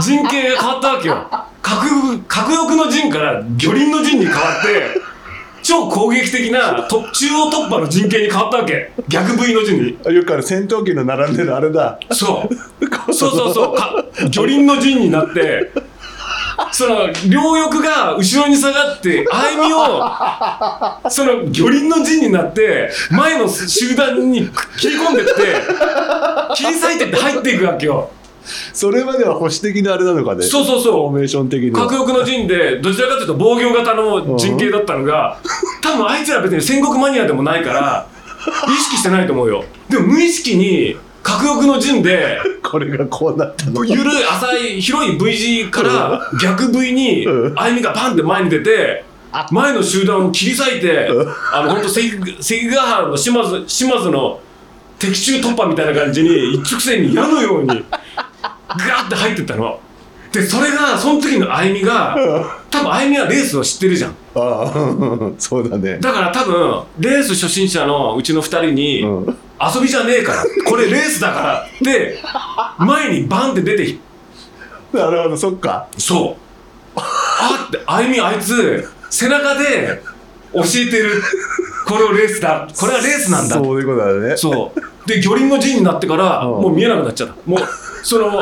[0.01, 1.27] 陣形が変わったわけよ。
[1.61, 4.99] 角翼角翼の陣から魚輪の陣に変わって
[5.67, 8.93] 超攻撃的なと中央突破の陣形に変わったわけ。
[9.09, 9.99] 逆 V の陣に。
[10.05, 11.99] あよくある戦闘機の並んでるあれだ。
[12.11, 13.13] そう。
[13.13, 13.75] そうそうそう。
[13.75, 15.71] か魚輪の陣になって
[16.71, 24.49] その両翼が後ろに下がって歩みをその魚輪の陣になって前の集団に
[24.79, 25.31] 切り込んでって
[26.55, 28.09] 切り裂いてって入っていくわけよ
[28.73, 30.43] それまでは保守的なあれなのかね。
[30.43, 30.93] そうそうそう。
[30.93, 31.81] フォーメーション的には。
[31.87, 35.39] 核翼の陣でどちらかというと防御型の陣形だったのが
[35.81, 38.07] 多分あいつら別に戦国マニアでもないから
[38.69, 39.63] 意識してないと思うよ。
[39.89, 47.55] でも無意識に核翼の陣で これがこうなったのゆるい浅い広い V 字から逆 V にうん。
[47.55, 49.03] 歩みがパンって前に出て
[49.51, 51.09] 前の集団を切り裂いて
[51.53, 54.39] あの本当関関ヶ原の島津島津の
[54.99, 57.83] 敵中突破みたいな感じに一直線に矢のように
[58.69, 59.79] ガーって入ってったの。
[60.31, 62.15] でそれがその時の歩みが
[62.69, 64.11] 多分歩みはレースを知ってるじゃん。
[64.11, 65.99] ああ そうだね。
[65.99, 69.37] だから多分レース初心者のうちの2人に、うん。
[69.59, 72.19] 遊びじゃねえからこれレースだからって
[72.77, 73.97] 前にバンって出て
[74.93, 75.87] なるほどそっか。
[75.97, 76.37] そ
[76.95, 76.99] う。
[76.99, 80.01] あってあゆみあいつ背中で
[80.53, 81.23] 教えてる。
[81.87, 82.67] これをレースだ。
[82.77, 83.55] これはレースなんだ。
[83.55, 84.37] そういうことだね。
[84.37, 85.07] そう。
[85.07, 86.61] で魚輪の陣になってからうん。
[86.61, 87.35] もう見えなくなっちゃった。
[87.45, 87.59] もう
[88.07, 88.41] その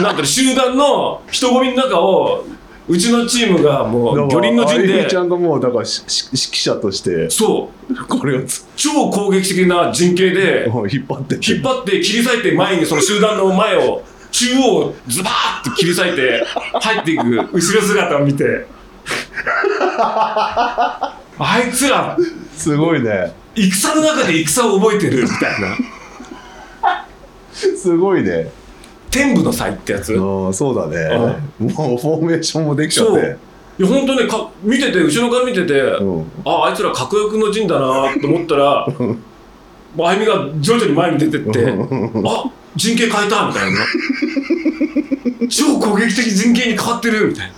[0.00, 2.44] なんか集団の人混みの中を
[2.86, 8.06] うちのチームがもう魚輪の陣でちゃんがもうだから指揮者としてそう。
[8.06, 11.52] これをつ超攻撃的な陣形で引っ張ってって。
[11.52, 16.44] 引っ張って切り裂いて前にその集団の前を中央をズバーって切り裂いて
[16.80, 18.68] 入っていく後ろ姿を見て。
[19.98, 22.16] あいつら
[22.56, 23.34] すごいね。
[23.56, 25.76] 戦の中で戦を覚えてるみたいな。
[27.50, 28.61] すごいね
[29.12, 30.12] 天部の才ってやつ？
[30.12, 31.38] いうんそうだね。
[31.58, 33.20] もうフォーメーションもできちゃっそう。
[33.20, 33.36] て
[33.78, 36.26] や本当ねか見てて後ろから見てて、うん。
[36.44, 38.86] ああいつら核翼の陣だなと思ったら
[40.08, 41.66] あゆみが徐々に前に出てって
[42.24, 42.44] あ
[42.76, 43.78] 陣形変えたみたいな。
[45.48, 47.52] 超攻撃的陣形に変わってるみたいな。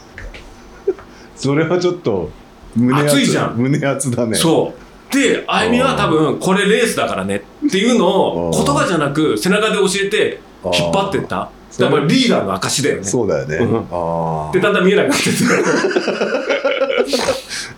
[1.37, 2.31] それはちょっと
[2.75, 3.55] 胸熱いじゃん。
[3.57, 4.35] 胸熱だね。
[4.37, 5.15] そう。
[5.15, 10.41] であゆみは多分これレースだからねっていうのをうん言葉じゃなく背中で教えて
[10.73, 11.51] 引っ張ってった？
[11.79, 13.03] だからリーダーの証だよね。
[13.05, 13.77] そうだよね、うん。
[13.91, 15.33] ああでだんだん見えなくなってっ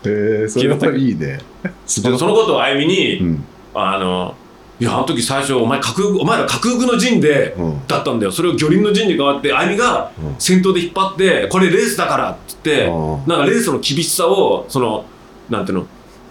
[0.03, 1.39] てへ えそれはいいね。
[1.87, 3.45] そのことをあゆみに、うん。
[3.75, 4.35] あの
[4.79, 7.87] いやあの時最初お前架空お前ら架空の陣で、うん。
[7.89, 8.33] だったんだよ。
[8.33, 10.35] それを魚輪の陣に変わってあゆみがうん。
[10.39, 12.39] 先頭で引っ張ってこれレースだからって
[12.71, 15.07] 言って、うんなんかレースの厳しさをその
[15.49, 15.87] なんていうの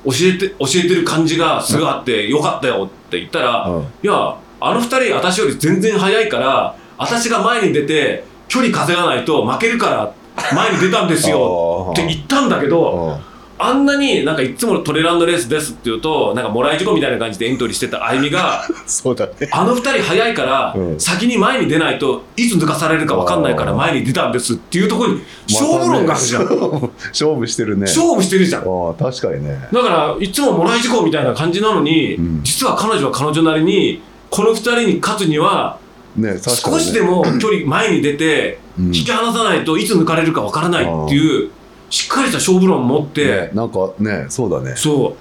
[0.06, 3.82] 教えて教えてる感じがすごいあってよかったよって言ったら、うん。
[3.82, 4.36] いや
[4.66, 10.14] あの二人私より全然速いから私が前に出て距離稼がないと負けるから
[10.56, 13.20] 前に出たんですよって言ったんだけど
[13.58, 19.34] あんなになんかいつもトレランドレースですって言うとなんかもらい事故みたいな感じでエントリーしてたあゆみが そうだね。
[19.52, 21.00] あの二人速いからうん。
[21.00, 26.48] 先に前に出ないといつ抜かされるか分かんないから前に出たんですっていうところに勝負論があるじゃん、ね
[27.14, 27.82] 勝負してるね。
[27.82, 28.64] 勝負してるじゃん。
[29.00, 29.70] 確かにね。
[29.72, 32.42] だからいつももらい事故みたいな感じなのに、うん。
[32.44, 35.80] 実は彼女は彼女なりにこの二人に勝つには
[36.16, 38.86] ね少しでも距離前に出てうん。
[38.88, 41.52] 引き離さないといつ抜かれるか分からないっていう
[41.90, 44.76] しっかりした勝負論を持って、ねなんかねそうだね。
[44.76, 45.16] そ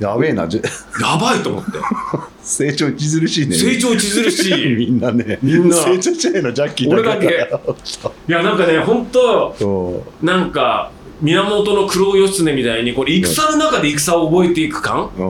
[0.00, 1.70] やべえなやばいと思って。
[2.42, 3.54] 成長著しいね。
[3.54, 4.66] 成長著しい。
[4.74, 5.38] みんなね。
[5.42, 5.76] みんな。
[5.76, 7.26] 成長しないのジャッキー俺だけ。
[7.26, 15.22] いやなんかね本当なんか源の九郎義経みたいにこれ戦の中で戦を覚えていく感、う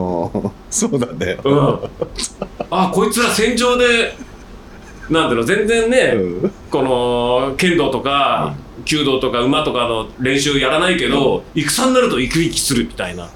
[0.47, 1.37] んそうだね。
[1.43, 1.79] うん、
[2.71, 4.15] あこいつら戦場で
[5.09, 6.51] なんていうの全然ね、うん。
[6.71, 8.55] この剣道とか
[8.85, 13.29] 弓道とか馬とかの練習やらないけど、戦になると生き生きするみたいな。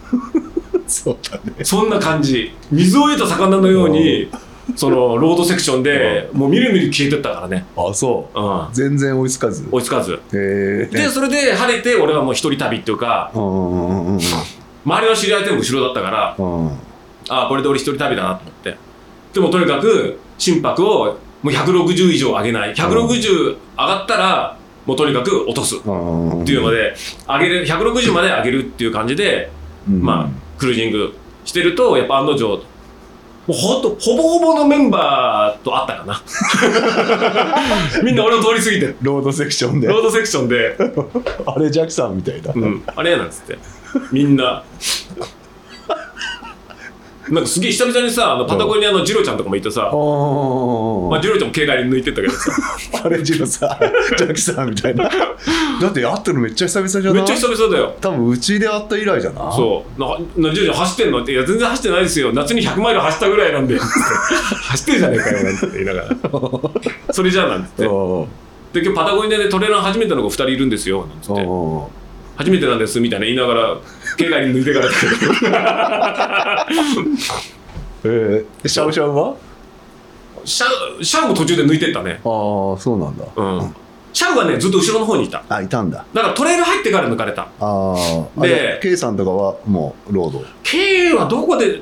[0.87, 1.63] そうだね。
[1.63, 2.55] そんな感じ。
[2.71, 4.29] 水を得た魚のように、
[4.75, 8.39] そのロードセクションでもうみるみる消えてったからね、あそう。
[8.39, 9.67] うん、全然追いつかず。
[9.71, 10.13] 追いつかず。
[10.13, 14.19] へえでそれで晴れて俺はもう一人旅っていうかうんうんうんうん
[14.85, 16.71] 周りの知り合い全部後ろだったからうん
[17.29, 18.77] ああこれで俺一人旅だなと思って。
[19.33, 22.73] でもとにかく心拍をもう160以上上げない。
[22.73, 25.75] 160上がったらもうとにかく落とす。
[25.77, 26.45] っうん。
[26.45, 26.95] ていうので
[27.27, 29.51] 上げる160まで上げるっていう感じで
[29.87, 30.01] うん。
[30.01, 31.13] まあクルージング
[31.45, 32.47] してるとやっぱ案の定
[33.47, 36.21] もうほんとほぼほぼのメンバーと会ったかな。
[38.03, 38.95] みんな俺を通り過ぎて。
[39.01, 39.87] ロードセクションで。
[39.87, 40.75] ロードセクションで。
[41.47, 42.51] あれジャックさんみたいだ。
[42.53, 43.57] うん、あれなんつって。
[44.11, 44.63] みんな
[47.29, 49.95] なんかすげえ久々にさあのパタゴニアのジロちゃんとかもいてさ、あ
[51.09, 52.51] まあ、ジロちゃんも軽快に抜いてったけどさ。
[53.03, 53.77] あれジロさ
[54.17, 55.09] ジャックさんみたいな。
[55.81, 57.13] だって会ったのめっちゃ久々じゃない？
[57.13, 57.95] めっちゃ久々だよ。
[57.99, 59.55] 多分うちで会った以来じゃない？
[59.55, 59.99] そう。
[60.01, 60.17] な
[60.49, 61.23] なジロちゃん走ってんの？
[61.23, 62.31] っていや全然走ってないですよ。
[62.33, 63.77] 夏に100マイル走ったぐらいなんで。
[63.79, 66.07] 走ってるじゃねえかよなんて言いながら。
[67.13, 67.85] それじゃあなんつって。
[67.85, 68.27] うん。
[68.73, 71.41] で今日パタゴニアでトレーラー初めての子2人いるんですよなんつって
[72.37, 73.77] 初めてなんですみたいな言いながら
[74.17, 75.33] 軽外に抜いてかれたけど
[78.03, 79.35] えー、シャオシャオは？
[80.45, 80.67] シャ
[80.99, 82.11] ウシャウも途中で抜いてったね。
[82.11, 82.21] ああ
[82.77, 83.25] そうなんだ。
[83.35, 83.75] うん。
[84.13, 85.43] シャウはねずっと後ろの方にいた。
[85.49, 86.05] あいたんだ。
[86.13, 87.49] だからトレール入ってから抜かれた。
[87.59, 87.95] あ
[88.37, 91.81] あでで K さんとかはもうロード？K はどこで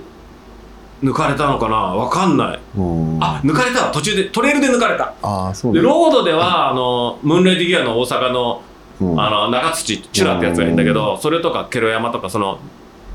[1.03, 1.76] 抜かれたのかな？
[1.76, 2.60] わかんない。
[2.78, 3.20] うん。
[3.22, 3.88] あ抜かれた。
[3.88, 5.14] わ途中でトレールで抜かれた。
[5.22, 5.89] ああそうなんだ。
[5.89, 8.64] でロードではあのムーンレイディギアの大阪の
[9.02, 9.20] うん。
[9.22, 12.60] あの中土チュラってやつがいるんだけどそれとかケロ山とかその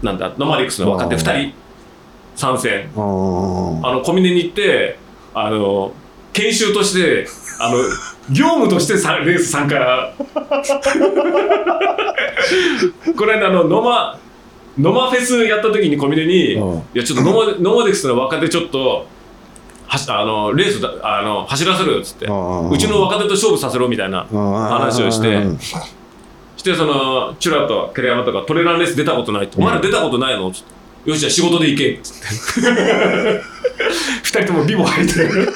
[0.03, 1.53] なんだノマリックスの若手2人
[2.37, 2.91] 参戦。
[2.95, 4.99] あの小峰に行って
[5.35, 5.93] あの
[6.33, 7.26] 研修として
[7.59, 7.76] あの
[8.33, 10.12] 業務としてさレース参加。
[13.16, 14.18] これあのノマ
[14.78, 16.83] ノマフェスやった時に小峰に「いうん。
[16.95, 19.07] やちょっとノマノマディクスの若手ちょっと
[19.93, 22.26] あのレースだあの走らせろよ」っつって。
[22.26, 25.34] うちの若手と勝負させろみたいな話をして。
[25.34, 25.59] うん
[26.57, 30.68] してそのチュラとケレヤマとかトレランレース出たことないって、お前ら出たことないの?」っつって
[31.09, 33.41] 「よしじゃあ仕事で行け」っつって。
[34.22, 35.51] 二人ともビボ履いて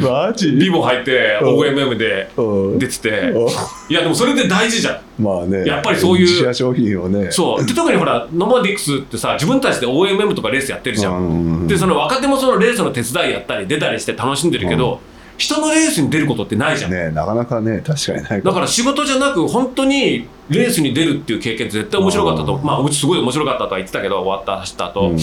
[0.00, 0.52] マジ？
[0.52, 1.48] ビボ履いてうん。
[1.58, 2.78] OMM でうん。
[2.78, 3.10] 出てて。
[3.30, 3.48] うん。
[3.48, 5.22] いやでもそれで大事じゃん。
[5.22, 5.64] まあね。
[5.66, 7.30] やっぱりそういう自社商品をね。
[7.30, 7.66] そう。
[7.66, 11.66] で特にほらノマディックスってさ自分たちで OMM とかレースやってるじゃん、うん。
[11.68, 15.00] でその若手もそのレースの手伝いやったり出たりして楽しんでるけど、
[15.38, 22.64] 人のレースに出ることってないじゃん、ねなかなかね確かにないだから仕事じゃなく本当にレースに出るっていう経験絶対面白かったとうん。
[22.64, 25.18] まあうちすごい面白かったとは言ってたけど終わった走った後、うん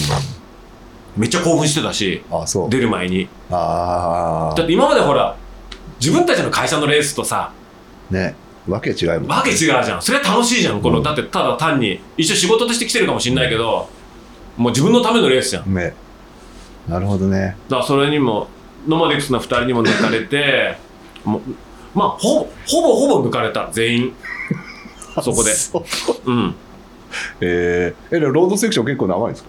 [1.16, 2.70] めっちゃ興奮してたしあそう。
[2.70, 3.28] 出る前に。
[3.50, 5.36] あだって今までほら
[6.00, 7.52] 自分たちの会社のレースとさ
[8.10, 8.34] あね。
[8.68, 10.02] わけ違いもんわけ違うじゃん。
[10.02, 10.80] それは楽しいじゃん。
[10.80, 11.02] この、うん。
[11.02, 13.88] だってただ単に一応仕事として来てるかもしれないけど
[14.56, 15.74] もう自分のためのレースじゃん。
[15.74, 15.94] ね。
[16.88, 17.56] なるほどね。
[17.68, 18.48] だからそれにも
[18.86, 20.76] ノマディクスの2人にも抜かれて
[21.24, 21.40] もう
[21.94, 23.68] まあほほぼほぼ抜かれた。
[23.72, 24.12] 全員。
[25.22, 25.50] そこで。
[25.52, 25.80] そ
[26.26, 26.54] ううん。
[27.40, 29.48] えー、えロードセクション結構長いんですか？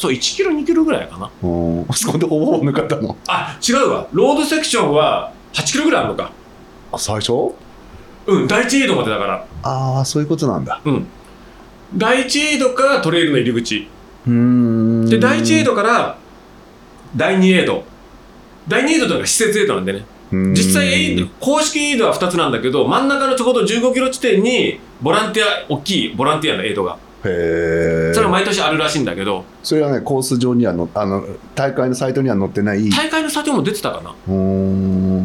[0.00, 1.30] そう1キロ2キロぐらいかな。
[1.42, 3.18] うんそこで抜かれたの？
[3.28, 4.08] あ違うわ。
[4.12, 6.32] ロードセクションは8キロぐらいあるのか。
[6.90, 7.52] あ最初？
[8.26, 9.46] うん第1エイドまでだから。
[9.62, 10.80] ああそういうことなんだ。
[10.82, 11.06] うん。
[11.94, 13.88] 第1エイドからトレイルの入り口。
[14.26, 15.06] うーん。
[15.10, 16.16] で第1エイドから
[17.14, 17.84] 第2エイド。
[18.68, 20.06] 第2エイドというのが私設エイドなんでね。
[20.32, 20.54] うん。
[20.54, 29.44] 実際エイド公式エイドは2つなんだけど真ん中のちょうど15キロ地点にボランティア大きいボランティアのエイドがへえそれは毎年あるらしいんだけど。
[29.62, 32.88] それはねコース上にはのあの大会のサイトには載ってない。
[32.90, 34.14] 大会のサイトも出てたかな、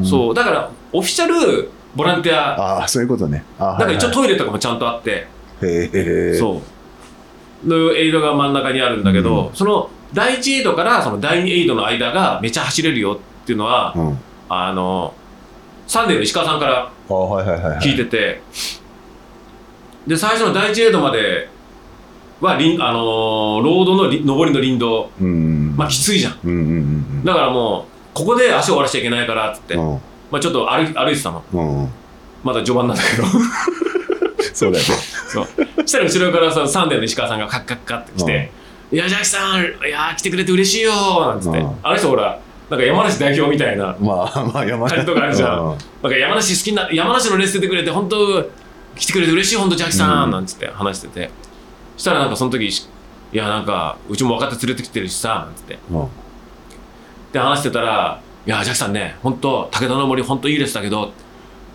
[0.05, 0.33] そう。
[0.33, 2.79] だからオフィシャルボランティア。
[2.79, 3.43] ああそういうことね。
[3.57, 5.27] あだから一応はいトイレとかもちゃんとあって、
[5.61, 6.61] はいへえそ
[7.63, 7.67] う。
[7.67, 14.19] のエイドが真ん中にあるんだけど、その第1エイドからその第2エイドの間がめちゃ走れるよっていうのは、うん。
[14.49, 15.13] ああの
[15.87, 16.91] サンデーの石川さんから
[17.79, 18.41] 聞いてて、
[20.05, 21.49] で最初の第1エイドまで
[22.41, 25.09] はりん、あのーロードのり上りの林道。
[25.21, 25.75] うん。
[25.77, 26.39] まあきついじゃん。
[26.43, 26.61] うんうんう
[27.21, 30.01] んだからもうここで足を折らしちゃいけないからっつって、うん。
[30.31, 31.43] まあ、ちょっと歩い歩いてたの。
[31.53, 31.83] うん。
[31.83, 31.89] うん
[32.43, 33.23] まだ序盤なんだけど。
[34.53, 34.93] そうだよね。
[35.27, 35.47] そう。
[35.81, 38.51] そしたら後ろからさサンデーの石川さんがカッカッカって来て
[38.91, 40.91] 「いやジャッキさんいや来てくれて嬉しいよ」
[41.27, 41.71] なんつって、うん。
[41.81, 45.59] あの人ほらなんか山梨代表みたいなまあまあ山あれとかあるじゃん。
[45.59, 45.77] うん。
[46.03, 48.47] なんか山梨好きな山梨のレース出てくれて本当
[48.95, 50.31] 来てくれて嬉しい本当ジャッキさん、うん。
[50.31, 51.31] なんつって話してて。
[51.41, 51.44] そ
[51.97, 52.87] したらなんかその時し
[53.33, 55.79] いやなんかうちも若手連れてきてるしさなんつって。
[55.91, 56.07] うん。
[57.33, 61.11] で話してたら「いやジャッキさんね本当武田の森本当いいレースだけど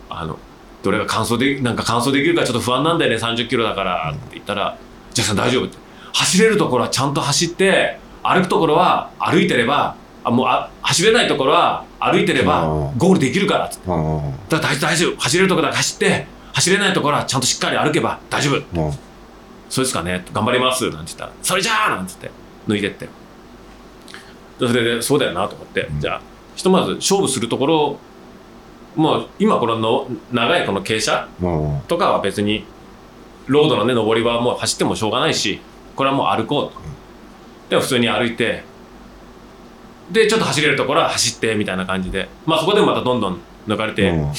[0.08, 0.38] あの
[0.82, 4.78] どれが完走でなんか完走できるかちょっと不安なんだよね30キロだから」って言ったら
[5.12, 5.76] 「ジャッキさん大丈夫」って。
[6.12, 9.94] 走れるところはちゃんと走って歩くところは歩いてれば
[10.24, 12.98] あもうあ走れないところは歩いてればうん。
[12.98, 13.90] ゴールできるからっつって。
[13.90, 14.34] うん。
[14.48, 18.92] だ大丈夫走れるところだけ走って走れないところはちゃんとしっかり歩けば大丈夫うん
[19.70, 20.24] そうですかね。
[20.32, 20.90] 頑張ります。
[20.90, 23.08] なんて言ったらそれじゃあなんて言って抜いてって。
[24.58, 26.00] でそれでそうだよなと思って、うん。
[26.00, 26.20] じゃあ
[26.56, 27.98] ひとまず勝負するところ
[28.96, 31.80] もう今このの長いこの傾斜うん。
[31.82, 32.64] とかは別に
[33.46, 35.60] ロードのね上りはもう走ってもしょうがないし
[35.94, 36.80] これはもう歩こうと。
[37.70, 38.64] で普通に歩いて
[40.10, 42.28] でちょっと走れるところは走ってみたいな感じで。
[42.44, 44.32] まあそこでもまたどんどん抜かれて、うん。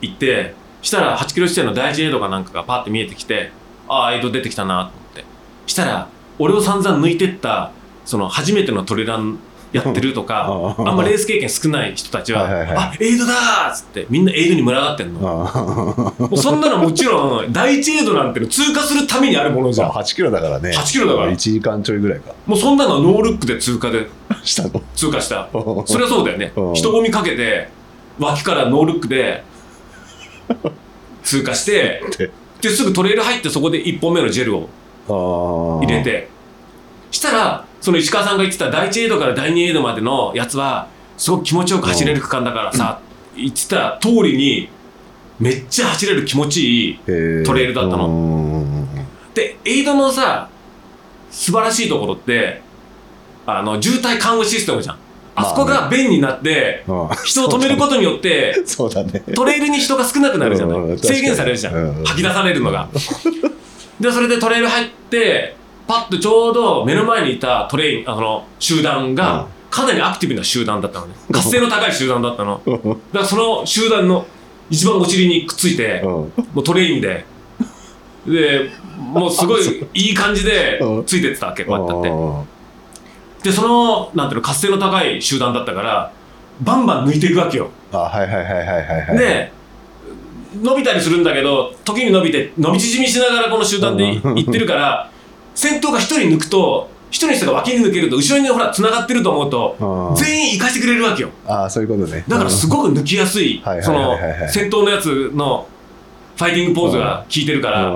[0.00, 3.50] 行ってしたら8キロ地点の第一エイドかなんかがパッて見えてきて
[3.88, 5.24] ああエイド出てきたなと思って。
[5.66, 6.08] したら
[6.38, 7.70] 俺を散々抜いてった
[8.04, 9.38] その初めてのトレラン
[9.72, 12.76] やってるとか うんあんまレース経験少ない人たちははいはいはい。
[12.76, 15.20] あエイドだーっつってみんなエイドに群がってんの。
[15.20, 19.90] もあうそんなのもちろん第一エイドなんての通過するためにあるものじゃん。
[19.90, 20.70] 8キロだからね。
[20.76, 21.32] 8キロだから。
[21.32, 22.32] 1時間ちょいぐらいか。
[22.46, 24.08] もうそんなのノールックで通過で
[24.42, 25.48] したの通過した。
[25.86, 26.52] それはそうだよね。
[26.56, 26.74] うん。
[26.74, 27.68] 人混みかけて
[28.18, 29.42] 脇からノールックで
[31.22, 32.02] 通過して
[32.62, 36.32] でですぐトレイル入ってそこで1本目のジェルを入れて。
[37.12, 43.00] したらその石川さんが言ってた第1エイドから第2エイドまでのやつはすごく気持ちよく走れる区間だからさ
[43.36, 44.68] 言ってた通りに
[45.38, 46.98] めっちゃ走れる気持ちいい
[47.44, 48.08] トレイルだったの。
[48.08, 48.88] うん。
[49.34, 50.48] でエイドのさ
[51.30, 52.62] 素晴らしいところって
[53.46, 54.98] あの渋滞緩和システムじゃん
[55.34, 59.22] あそこが便になってうん人を止めることによって そうだね。
[59.34, 62.88] トレイルに人が少なくなるじゃなうんい制限されるじゃうんん吐き出されるのが。
[64.00, 65.54] でそれでトレイル入って
[65.86, 71.14] パッとちょうど目の前にいたトレインあの集団がかなりアクティブな集団だったのね。
[71.32, 72.60] 活性の高い集団だったの。
[72.66, 74.26] だからその集団の
[74.70, 76.10] 一番お尻にくっついてうん。
[76.10, 77.24] もうトレインで。
[78.26, 79.62] でもうすごい
[79.94, 81.04] いい感じでうん。
[81.04, 82.51] ついてってたわけこうやって
[83.42, 86.12] でそのなんていうの活性の高い集団だったから
[86.60, 87.70] バンバン抜いていくわけよ。
[87.90, 89.18] ーあはいはいはいはいはいはい。
[89.18, 89.52] で
[90.60, 95.10] 伸びたりするんだけど時に伸びて伸び縮みしながらこの集団でい ってるから
[95.54, 100.14] 先頭が一人抜くと一人の人が脇に抜けると後ろにほら繋がってると思うとうん。
[100.16, 101.30] 全員行かしてくれるわけよ。
[101.46, 102.24] ああそういうことね。
[102.28, 104.16] だからすごく抜きやすいその
[104.48, 105.66] 先頭のやつの
[106.36, 107.92] ファイティングポーズが効いてるから。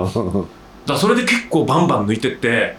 [0.87, 2.73] だそれで結構バンバン抜いてって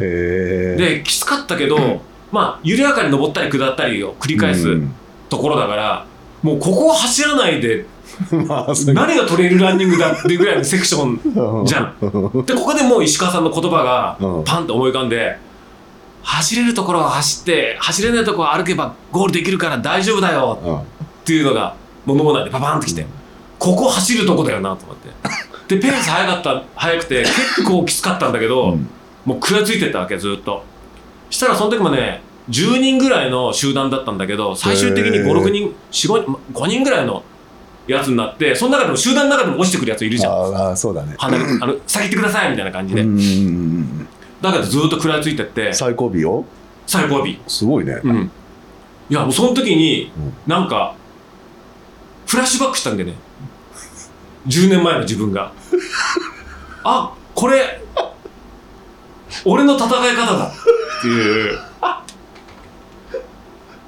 [0.79, 2.01] できつかったけど
[2.31, 4.95] まあ緩やかに登ったり下ったりを繰り返すうん。
[5.29, 6.07] ところだから
[6.43, 7.85] もうここを走らないで
[8.31, 11.05] 何がトレイルランニングだっていうぐらいのセクショ
[11.63, 11.95] ンじゃん。
[12.05, 14.45] んでここでもう石川さんの言葉がうん。
[14.45, 15.39] パンと思い浮かんで
[16.23, 20.81] 走れるところは走って走れないところは歩けばゴールできるから大丈夫だようんっ
[21.25, 21.75] ていうのが
[22.07, 23.07] 物語でパパンときて
[23.59, 25.09] ここ走るとこだよなと思って。
[25.77, 28.89] でペース速かった速くて結構きつかったんだけど、うん。
[29.27, 30.65] もう食らいついてったわけずっと
[31.31, 35.27] したらその時もね10人ぐらいの集団だったんだけど最終的にへー。
[35.27, 37.23] 56人45人5人ぐらいの
[37.87, 40.33] やつになってその中でも集団の中でも落ちてくるやついるじゃん。
[40.55, 41.15] ああそうだね。
[41.19, 43.03] 離れあの先行ってくださいみたいな感じで、
[44.43, 45.73] だけどずっと食らいついてって。
[45.73, 46.45] 最後尾を？
[46.87, 47.27] 最後尾。
[47.47, 48.01] すごいね。
[48.05, 48.31] うん。
[49.09, 50.35] いやもうその時にうん。
[50.47, 50.95] なんか
[52.27, 53.15] フラッシュバックしたんでね。
[54.47, 55.53] 10年前の自分が。
[56.85, 57.83] あこれ
[59.45, 60.47] 俺の戦い方だ。
[60.47, 60.51] っ
[61.03, 61.59] ていう。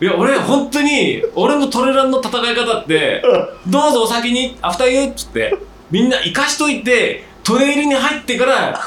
[0.03, 3.23] いや俺本当に俺のトレランの戦い方って
[3.67, 5.55] どうぞお先にアフターユーっつって
[5.91, 8.81] みんな生かしといてトレイルに入ってから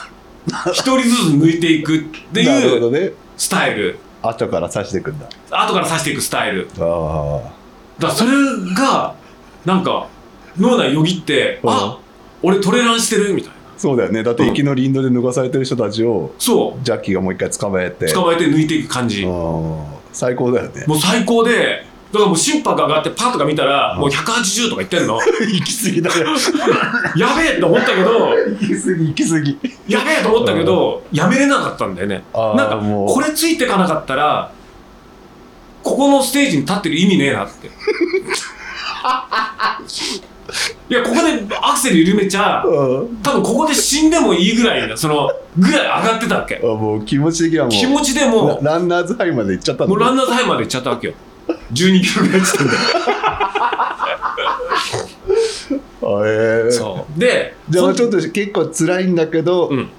[0.71, 1.99] 一人ずつ抜いていくっ
[2.33, 3.99] ていうスタイル。
[4.23, 5.27] 後から刺していくんだ。
[5.51, 6.67] 後から刺していくスタイル。
[6.79, 7.51] あ
[7.99, 8.31] だからそれ
[8.73, 9.13] が
[9.65, 10.07] なんか
[10.57, 11.69] 脳内よぎって、うん。
[11.69, 11.99] あ
[12.41, 13.57] 俺トレランしてるみたいな。
[13.57, 14.23] あそうだよね。
[14.23, 18.05] だって行きの林道で脱がされてる人たちをそジャッキーがもう一回捕まえて。
[18.05, 19.83] う捕まえて抜いていく感じ、うん。
[20.11, 20.85] 最高だよね。
[20.87, 24.01] もう最高でだからもう心拍上がってパッとか見たらうん。
[24.01, 25.17] もう180とか言ってんの。
[25.21, 26.27] 行き過ぎだよ。
[27.17, 29.57] やべえと思ったけど行き過ぎ行き過ぎ。
[29.87, 32.23] やべえと思ったけどやめれなかったんだよね。
[32.33, 34.51] なんかこれついてかなかったら
[35.83, 37.69] ここのステージに立ってる意味ねえなって
[40.89, 41.21] いやここで
[41.61, 43.17] アクセル緩めちゃうん。
[43.23, 46.61] 多分ここで死んでもいいぐらいなそのぐらい上がってたわけ。
[46.63, 49.93] あもう気持ち的にはもう気持ちでもラランナーズハイまで行っちゃったんだ。
[49.93, 51.07] もうランナーズハイまで行っちゃったわけ。
[51.07, 51.13] よ
[51.73, 52.75] 12キロぐらいって言って
[56.05, 56.71] あえー。
[56.71, 57.19] そう。
[57.19, 59.89] でほんじゃあちょっと結構辛いんだけど、うん。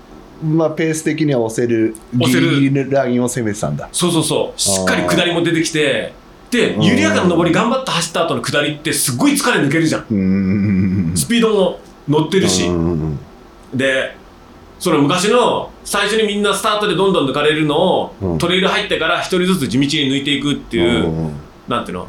[0.57, 2.91] まあペース的には押せる押せる。
[2.91, 3.89] ラインを攻めてたんだ。
[3.93, 4.61] そうそうそう。
[4.61, 6.13] しっかり下りも出てきて
[6.59, 11.13] 緩やかな上り頑張って走った後の下りってすっごい疲れ抜けるじゃん。
[11.17, 12.67] スピードも乗ってるし。
[12.69, 13.19] うん
[13.75, 14.17] で
[14.79, 18.39] その昔の最初にみんなスタートでどんどん抜かれるのを、うん。
[18.39, 21.33] トレイル入ってから一人ずつ地道に抜いていくっていう、うん。
[21.69, 22.09] なんていうの？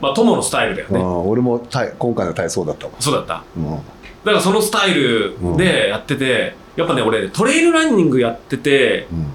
[0.00, 3.44] まあ友のスタイルだよね、うん俺も体今回の体操だったわ、そうだった。
[3.56, 3.64] うん。
[3.64, 3.78] だ
[4.24, 9.26] からそのスタイルでやってて、やっぱね俺トレイルランニングやっててうん。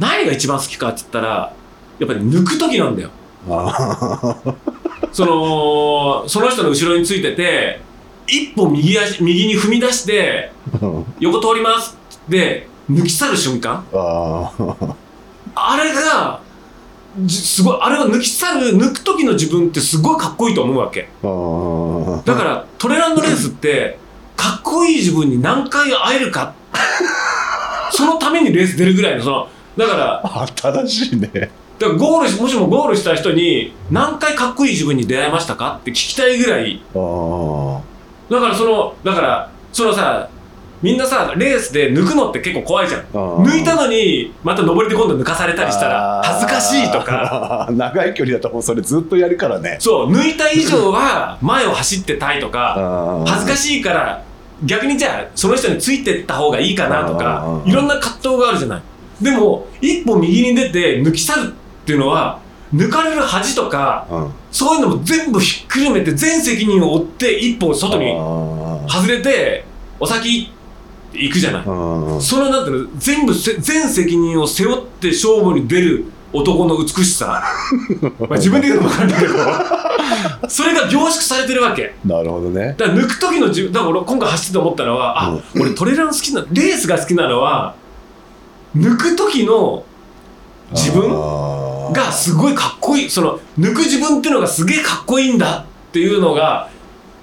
[0.00, 1.52] 何が一番好きかって言ったら
[1.98, 3.08] やっぱり抜く時なんだよ。
[3.08, 3.12] あ
[5.12, 7.80] そのその人の後ろについてて
[8.26, 13.84] 一歩右足右に踏み出してー横通りますって抜き去る瞬間。
[15.56, 16.40] あれが
[17.20, 21.08] じすごいあれを抜き去る抜く時の自分ってすごいかっこいいと思うわけ。
[22.24, 23.98] だからトレランドレースって
[24.36, 26.54] かっこいい自分に何回会えるか。
[27.92, 35.78] そのためにレース出るぐらいのそのだからあ正しいねだからゴールしもしもゴールした人に何回かっこいい自分に出会いましたか？
[35.80, 36.80] って聞きたいぐらい。
[38.30, 40.28] だからそのだからそのさ
[40.82, 43.00] みんなさレースで抜くのって結構怖いじゃん。
[43.02, 43.42] ー。
[43.42, 47.04] 抜いたのにまた上りで今度抜かされたりしたら恥ずかしいとか。
[47.04, 49.76] か 長い距離だともうそれずっとやるからね。
[49.80, 54.22] そう抜いた以上は前を走ってたいとか恥ずかいしいから
[54.64, 58.82] 逆にじゃあその人についてった方がいいかなとかうんいろんな葛藤があるじゃない。
[59.22, 61.54] でも一歩右に出て抜き去る
[61.84, 62.40] っていうのは
[62.74, 64.30] 抜かれる恥とかうん。
[64.50, 68.12] そういうのも全部ひっくるめて全責任を負って一歩外に
[68.88, 69.64] 外れて
[70.00, 70.50] お先
[71.12, 71.64] 行くじゃない。
[71.66, 77.42] うんそのなんていうの全部せ全責任を背負って勝負に出る男の美しさ。
[78.18, 79.34] まあ自分で言うのも分かるんだけど。
[80.48, 81.94] それが凝縮されてるわけ。
[82.04, 82.74] なるほどね。
[82.78, 87.74] だから抜く時の自分だから俺今回走ってて思ったのはあ、俺トレラン好きなレースが好きなのは
[88.76, 89.84] 抜く時の
[90.72, 91.10] 自分
[91.92, 96.68] がすごいかっこいいその抜く自分っていうのがすげえかっこいいんだっていうのが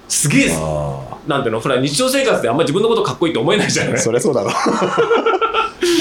[0.08, 1.60] すげえあなんていうの？
[1.60, 3.92] ほら日常生活であんまり自分のことかっこいいって思えないじゃない？
[3.94, 4.50] ーそりゃそうだろ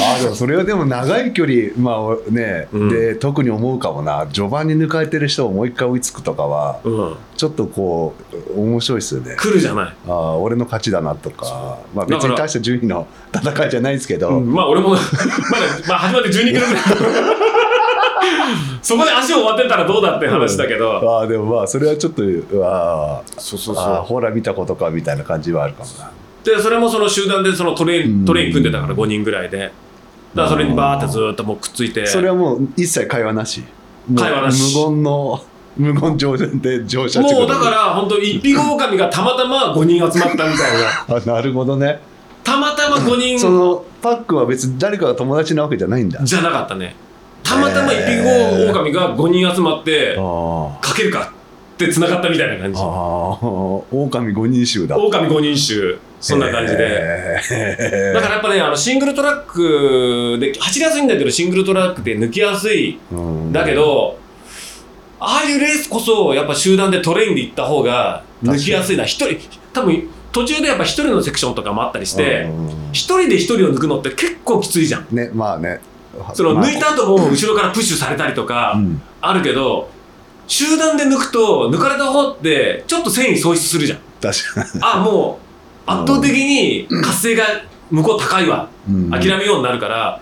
[0.01, 2.89] あーでもそれはでも長い距離まあね、うん。
[2.89, 4.27] で特に思うかもな。
[4.27, 8.13] 序盤に抜かれてる人をもう一回追いつくとかはうん、ちょっとこ
[8.55, 9.35] う面白いですよね。
[9.37, 14.53] 来るじゃない、ああ俺の勝ちだなとか、まあ、別に大した順位の戦いじゃないんですけど、うん。
[14.53, 15.01] まあ俺もまだ、
[15.87, 16.83] まあ、始まって12キロぐらい。
[18.81, 22.23] そこで足を終わってたらどうだって話だけど、ああでもまあそれはちょっと
[22.63, 23.75] あーそうそう。
[23.77, 26.11] あーほら見たことかみたいな感じはあるかもな
[26.43, 28.23] でそれもその集団でそのトレイうん。
[28.23, 29.57] ントレイン組んでたから5人ぐらいで。
[29.59, 29.71] だか
[30.43, 32.05] らそれにバーってずーっともうくっついて。
[32.05, 33.63] それはもう一切会話なし。
[34.15, 34.75] 会話なし。
[34.77, 35.41] 無言の
[35.77, 40.55] 無言乗車で乗車もうだから本当一匹狼がたまたま5人集まったみたいな。
[41.15, 41.99] ら あなるほどね。
[42.43, 43.39] たまたま5人。
[43.39, 46.19] そのパックは別に誰かが友達なわけじゃないんだ。
[46.23, 46.95] じゃなかったね。
[47.43, 51.19] たまたま一匹狼が5人集まってあかけるか。
[51.21, 51.30] っ
[51.85, 52.81] て繋がったみたいな感あじ
[53.91, 54.97] 狼五人衆だ。
[54.97, 55.99] 狼5人衆。
[56.19, 58.11] そんな感じで。
[58.13, 62.99] だからやっぱねあのシングルトラックで走りやすいんだけどシングルトラックって抜きやすい。
[63.11, 63.51] うん。
[63.51, 64.19] だけど
[65.19, 69.05] ああいうレースこそやっぱ集団でトレインで行った方が抜きやすいな。
[69.05, 69.37] 一人
[69.73, 72.69] 多分途中でやっぱ一人のセクションとかもあったりしてうん。
[72.91, 75.07] 一人で一人を抜くのって結構きついじゃん。
[75.11, 75.81] ねまあね。
[76.33, 79.01] そのまあ抜いた後も後ろからプッシュされたりとかうん。
[79.21, 79.89] あるけど
[80.51, 83.99] 集団で抜くと抜かれた方ってちょっと繊維喪失するじゃん。
[84.21, 85.39] 確かあも
[85.87, 87.45] う圧倒的に活性が
[87.89, 88.67] 向こう高いわ。
[88.85, 89.09] に、うん。
[89.09, 90.19] 諦めようになるから。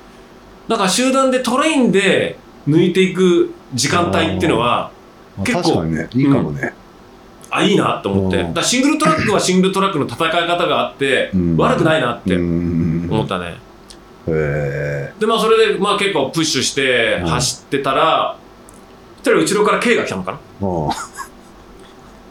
[0.67, 4.91] だから集団でトレインで抜いていく時間帯っていうのは
[5.35, 6.09] まあ結構確かにね。
[6.13, 6.73] いいかもね、
[7.49, 8.37] あいいなと思って。
[8.37, 8.47] うん。
[8.49, 11.57] だからシングルトラックはシングルトラックの戦い方があってうん。
[11.57, 13.07] 悪くないなってうん。
[13.09, 13.57] 思ったね。
[14.27, 18.37] へでまあそれでまあ結構プッシュしてうん走ってたら
[19.19, 20.39] そしたら後ろから K が来たのかな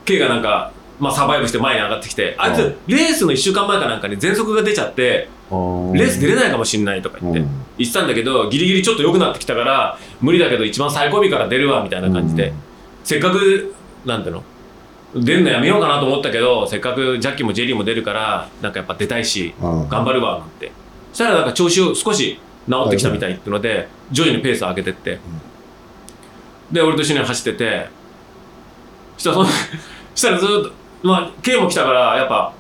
[0.05, 5.55] ？K がなんかまあサバイブして前に上がってきてあいつレースの1週間前かなんかに喘息が出ちゃってう
[5.95, 7.49] レース出れないかもしんないとか言ってうん。
[7.79, 12.53] 言ってたんだけどギリギリちょっと良くなってきたから無理だけど一番最後尾から出るわみたいな感じで、
[13.05, 13.75] せっかく
[14.05, 14.45] なんていうの？
[15.15, 19.89] 出るのやめようかなと思ったけどせっかくジャッキーもジェリーも出るからなんかやっぱ出たいしうん。
[19.89, 20.73] 頑張るわなんて。
[21.13, 25.19] そしたらなんか調子を少し治ってきたみたいっていうので徐々にペースを上げてって、
[26.71, 27.89] で俺と一緒に走ってて。
[29.17, 29.49] そしたらその
[30.15, 32.53] したらずっとまあ K も来たからやっぱ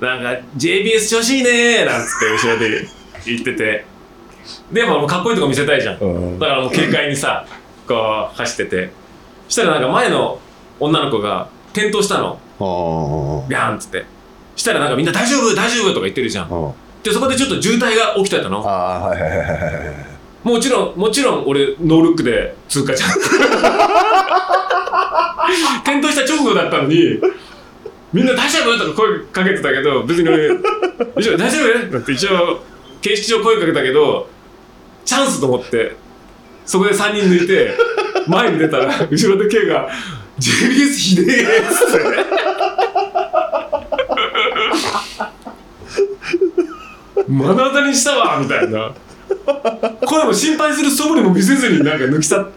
[0.00, 2.88] なんか JBS 調子いいねーなんつって後ろで
[3.24, 3.84] 言ってて。
[4.70, 5.98] でもうかっこいいとこ見せたいじゃん。
[5.98, 6.38] うん。
[6.38, 7.44] だからもう軽快にさ
[7.88, 8.90] こう走ってて。
[9.48, 10.38] したらなんか前の
[10.80, 12.38] 女の子が転倒したの。
[12.58, 14.04] あビャーンっつって。
[14.54, 16.44] したらなんかみんな大丈夫大丈夫とか言ってるじゃん。
[16.44, 16.72] あ
[17.02, 18.60] でそこでちょっと渋滞が起きてたの
[20.46, 23.10] もちろんもちろん俺ノールックで通過じゃん。
[25.82, 27.20] 転倒した直後だったのに
[28.12, 28.78] みんな大丈夫？
[28.78, 31.38] とか声かけてたけど別に俺大丈夫
[31.92, 32.62] だって一応
[33.02, 34.28] 形式上声かけたけど
[35.04, 35.96] チャンスと思って
[36.64, 37.76] そこで3人抜いて
[38.28, 39.88] 前に出たら後ろで K が
[40.38, 41.98] 「JBS ひでえ」っつって。
[47.26, 48.92] 目の当たりにしたわみたいな。
[50.06, 52.50] これも心配する素振りも見せずになんか抜き去っ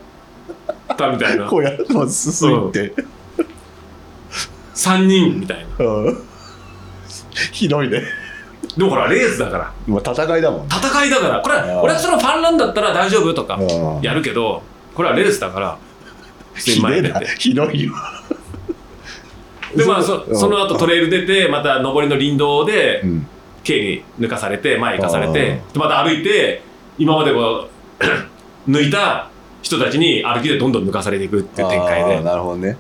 [0.98, 1.48] たみたいな。
[1.48, 2.94] こうやってま進いて、
[4.76, 5.86] 3人みたいな。
[5.86, 6.24] うん。
[7.52, 8.04] ひどいね。
[8.78, 9.74] でもほらレースだから。
[9.88, 10.68] まあ戦いだもんね。
[10.72, 11.42] 戦いだから。
[11.42, 14.02] これあー俺はそのファンランだったら大丈夫とかうん。
[14.02, 14.62] やるけど
[14.96, 15.78] これはレースだから。
[16.54, 17.10] 普通にひでえな。
[17.10, 17.40] 前に出て。
[17.40, 17.94] ひどいよ。
[19.76, 23.28] でまあそうんその後トレイル出てまた上りの林道でうん
[23.64, 26.62] K に抜かされて前行かされてまた歩いて
[26.98, 27.68] 今までこ
[28.68, 29.30] う 抜いた
[29.62, 32.22] 人たちに歩きでどんどん抜かされていくっていう展開で。
[32.22, 32.78] なるほどね。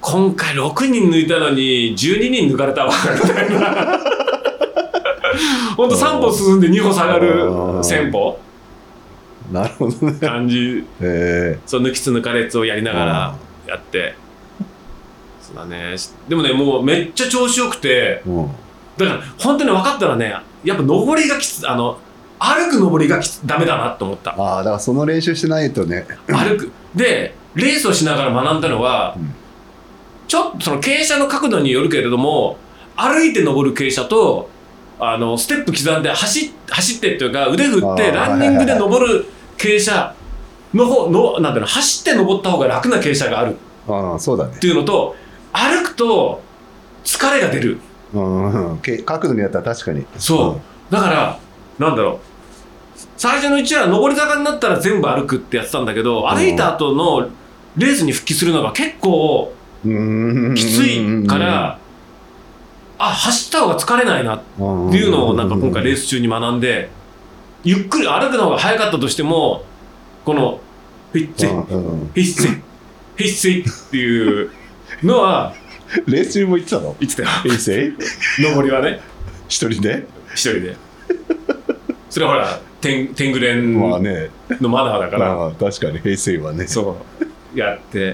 [0.00, 4.00] 今回6人抜いたのに12人抜かれたわみたいな。
[5.76, 8.38] ほんと3歩進んで2歩下がるうん戦法。
[9.52, 10.18] なるほどね。
[10.20, 10.84] 感じ。
[11.00, 13.34] えそう抜きつ抜かれつをやりながら
[13.66, 14.14] やって。
[15.40, 15.94] そうだね。
[16.28, 18.50] でもねもうめっちゃ調子よくてえうん
[18.96, 21.98] だから本当に分かったらねやっぱ登りがきつあの
[22.38, 24.32] 歩く登りがきつダメだなと思った。
[24.32, 26.06] ああだからその練習してないとね。
[26.26, 26.72] 歩く。
[26.94, 29.34] でレースをしながら学んだのは、うん。
[30.26, 32.56] ちょっとその傾斜の角度によるけれども
[32.96, 34.48] 歩いて登る傾斜と
[34.98, 39.26] あのステップ刻んで走っ走ってっていうか腕振ってランニングで登る
[39.58, 40.14] 傾斜
[40.72, 43.56] の方のなんていうの走って登った方が楽な傾斜がある。
[43.88, 44.54] ああそうだね。
[44.56, 45.14] っていうのと
[45.52, 46.40] 歩くと
[47.04, 47.78] 疲れが出る
[48.14, 48.72] うん。
[48.72, 50.04] うんけ角度にやったら確かに。
[50.18, 50.60] そ
[50.90, 50.92] う。
[50.92, 51.38] だから
[51.78, 52.32] なんだろう。
[53.16, 57.30] 最初のうちは上り坂になったら全部歩くってやってたんだけど歩いた後の
[57.76, 59.52] レースに復帰するのが結構
[59.84, 60.54] うん。
[60.54, 61.78] きついから
[62.98, 66.90] あ走った方が疲れないなっていうのをなんか今回レース中に学んで
[67.64, 69.64] ゆっくり歩くの方が早かったとしても
[70.24, 70.60] この
[71.12, 71.58] フィッツィうん。
[71.60, 71.98] うん。
[72.08, 74.50] フィッツィフィッツィっていう
[75.02, 75.54] のは
[76.06, 76.96] レース中も言ってたの？
[77.00, 77.28] 言ってたよ。
[77.42, 77.92] 平成
[78.38, 79.00] 上りはね。
[79.48, 80.06] 一人で？
[80.34, 80.76] 一人で。
[82.08, 84.30] それはほら天天狗連まあね。
[84.60, 86.66] のマナーだから、まあ確かに平成はね。
[86.66, 86.96] そ
[87.54, 87.58] う。
[87.58, 88.12] やって。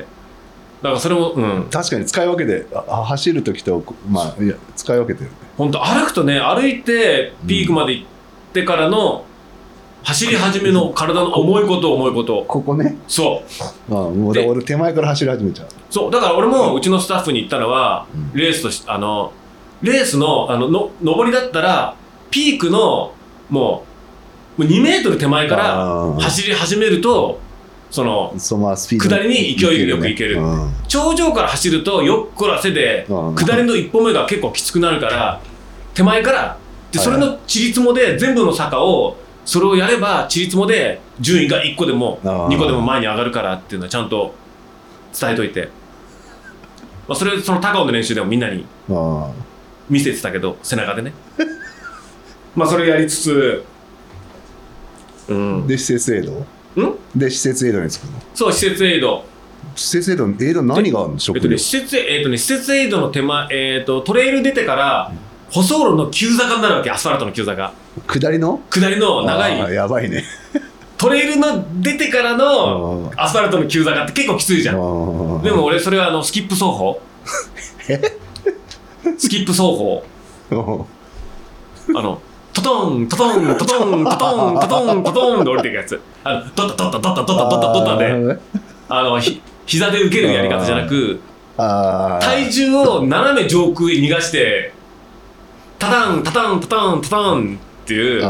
[0.83, 1.69] だからそれもうん。
[1.71, 5.37] 確かに使い分けてああ走る時とまあいや使い分けてるね。
[5.57, 8.07] 本当歩くとね歩いてピークまで行っ
[8.53, 9.25] てからの
[10.05, 12.45] 走り始めの体の重いこと重いこと。
[12.49, 12.97] ここね。
[13.09, 13.43] そ
[13.91, 13.95] う。
[13.95, 15.69] ああもう俺手前から走り始めちゃう。
[15.91, 16.11] そう。
[16.11, 19.33] だから俺もうちのスタッフに言ったのは、うんレースとしあの
[19.83, 21.95] レースのあのの上りだったら
[22.31, 23.13] ピークの
[23.51, 23.85] も
[24.59, 27.39] うもう2メートル手前から走り始めると
[27.91, 30.47] そのそうまあスピード下りに勢いよく行けるう。
[30.47, 30.73] ん。
[30.89, 35.41] 頂上から走るとよっこらせでうん下りの一歩目が結構きつくなるから
[35.95, 36.59] 手前から
[36.93, 39.17] ではいそれのちりつもで全部の坂を
[39.49, 42.49] それをやればちりつもで順位が1個でもあー。
[42.49, 44.35] 2個でも前に上がるからっていうのはちゃんと
[45.19, 45.71] 伝えといて、
[47.09, 49.33] まあ、それその高尾の練習でもみんなにあ
[49.89, 51.15] 見せてたけど背中でね。
[52.55, 53.65] まあそれやりつつ
[55.29, 55.65] うん。
[55.65, 56.33] あで施設エイド？
[56.33, 56.45] ん？
[57.17, 58.21] で施設エイドにつくの？
[58.35, 59.25] そう施設エイド。
[59.75, 61.19] 施設エイドエイド何があるの？
[61.19, 65.11] 食料えっとね、施設、えっとね、施設エイドの手前、えっと、トレイル出てから、
[65.51, 67.73] 舗装路の急坂になるわけ、アスファルトの急坂。
[68.01, 68.61] 下りの？
[68.71, 70.25] 下りの長い、やばいね
[70.97, 74.75] トレイルの出てからのアスファルトの急坂って結構きついじゃん。
[75.43, 77.01] ででも俺、それはあのスキップ走法。
[79.17, 80.05] スキップ走法。
[80.51, 82.21] あの、
[82.53, 86.01] トトン、トトン、トトン、トトン、トトン、トトンで降りていくやつ。
[86.25, 88.41] あの、ドッタドッタドッタドッタドッタドッタで、
[88.89, 91.21] あの、ひ膝で受けるやり方じゃなく、
[91.57, 94.73] 体重を斜め上空へ逃がして、
[95.79, 98.21] タタン、タタン、タタン、タタンっていう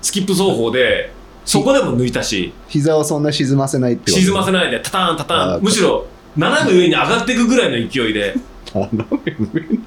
[0.00, 1.12] スキップ走法で、
[1.44, 8.34] そこでも抜いたし、膝をそんな沈ませないって沈ませないで、タタン、タタン、むしろ斜め上に上がっていくぐらいの勢いで、
[8.74, 9.80] あ斜め上に？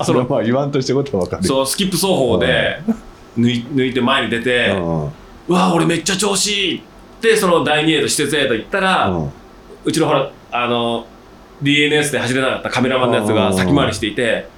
[0.00, 1.44] あそののまあ言わんとしてことは分かる。
[1.44, 2.80] そう、スキップ走法で
[3.38, 4.76] 抜い抜いて前に出て、
[5.46, 6.82] うわ、俺めっちゃ調子いいっ
[7.20, 9.32] て、その第2エイド、施設エイド行ったら、うん。
[9.84, 11.06] うちのほら、あの、
[11.62, 14.48] DNS で走れなかったカメラマンのやつが先回りしていて、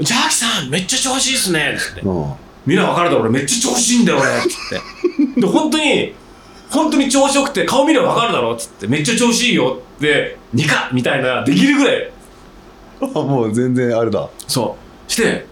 [0.00, 2.08] ジャーキさん、めっちゃ調子いいっすねってって。
[2.08, 2.32] うん
[2.66, 5.40] みんな分かるだろ俺めっちゃ調子いいんだよ俺っつって。
[5.40, 6.14] で本当に
[6.70, 12.10] 本当に調子よくて顔見れば分かるだろっつってめっちゃ調子いいよってニカみたいなできるぐらい。
[13.02, 14.28] あもう全然あれだ。
[14.46, 14.76] そ
[15.08, 15.10] う。
[15.10, 15.46] して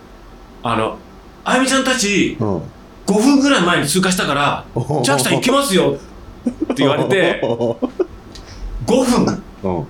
[0.62, 0.98] あの
[1.44, 2.56] あゆみちゃんたちうん。
[3.06, 4.64] 5分ぐらい前に通過したから
[5.02, 5.96] 「ジャーキさん行けますよ」
[6.46, 7.76] って言われて 5
[8.86, 9.86] 分うん。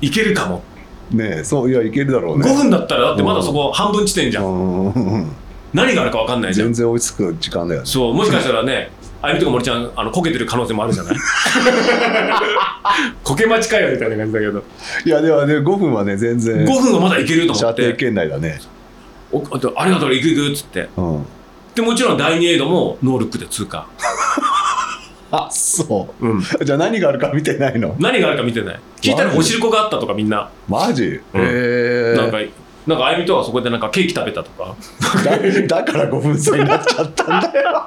[0.00, 0.62] 行けるかも
[1.12, 4.44] ねえそういやいけるだろう5ね分だったらだってまだそこ半分地点じゃん。
[4.44, 5.32] うん。
[5.72, 6.68] 何があるか分かんないじゃん。
[6.68, 7.86] 全然追いつく時間だよね。
[7.86, 8.90] そうもしかしたらね
[9.22, 11.16] あゆみとか森ちゃんあのこけてる可能性もあるじゃない？
[13.22, 14.62] こけ待ちかよみたいな感じだけど。
[15.04, 18.60] いやでもね5分はね全然5分はまだいけると思射程って圏内だね。
[19.32, 20.88] おあとありがとう行く行くっつって。
[20.96, 21.26] うん。
[21.74, 23.86] でもちろん第2エイドもノールックで通過、
[25.30, 26.26] あそう。
[26.28, 27.96] ん、うじゃあ何があるか見てないの？
[27.98, 28.80] 何があるか見てない。
[29.00, 30.50] 聞いたらおしるこがあったとかみんな。
[30.68, 31.04] マジ？
[31.04, 32.38] へえなんか
[32.86, 34.76] なんかあゆみとはそこでなんかケーキ食べたとか。
[35.24, 37.84] だだから5分差になっちゃったんだよ。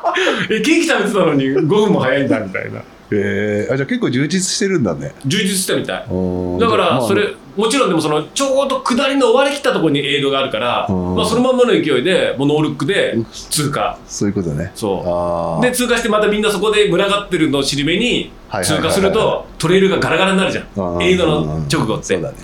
[0.51, 5.13] えケーキ食べてたのに5分も早いんだみたいなえー、あじゃあ結構充実してるんだね。
[5.25, 6.05] 充実したみたい。
[6.09, 11.15] うんだかまあらそれもちろんでもそのちょうど下りの終わりきったところにエイドがあるからうん。
[11.15, 13.17] まあそのまんまの勢いでもうノールックで
[13.49, 13.97] 通過。
[14.07, 14.71] そういうことね。
[14.75, 15.07] そう。
[15.07, 18.31] ああで通過してまたみんなそこで群がってるのを尻目に
[18.63, 22.03] 通過するとトレイルがガラガラになるじゃうんんエイドの直後って。
[22.15, 22.37] そうだね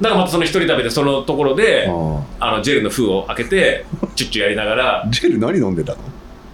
[0.00, 5.98] だからまたその一人旅でそのところでああのジェルの封を開けてチュッチュやりながら、 ジェル何飲んでたの？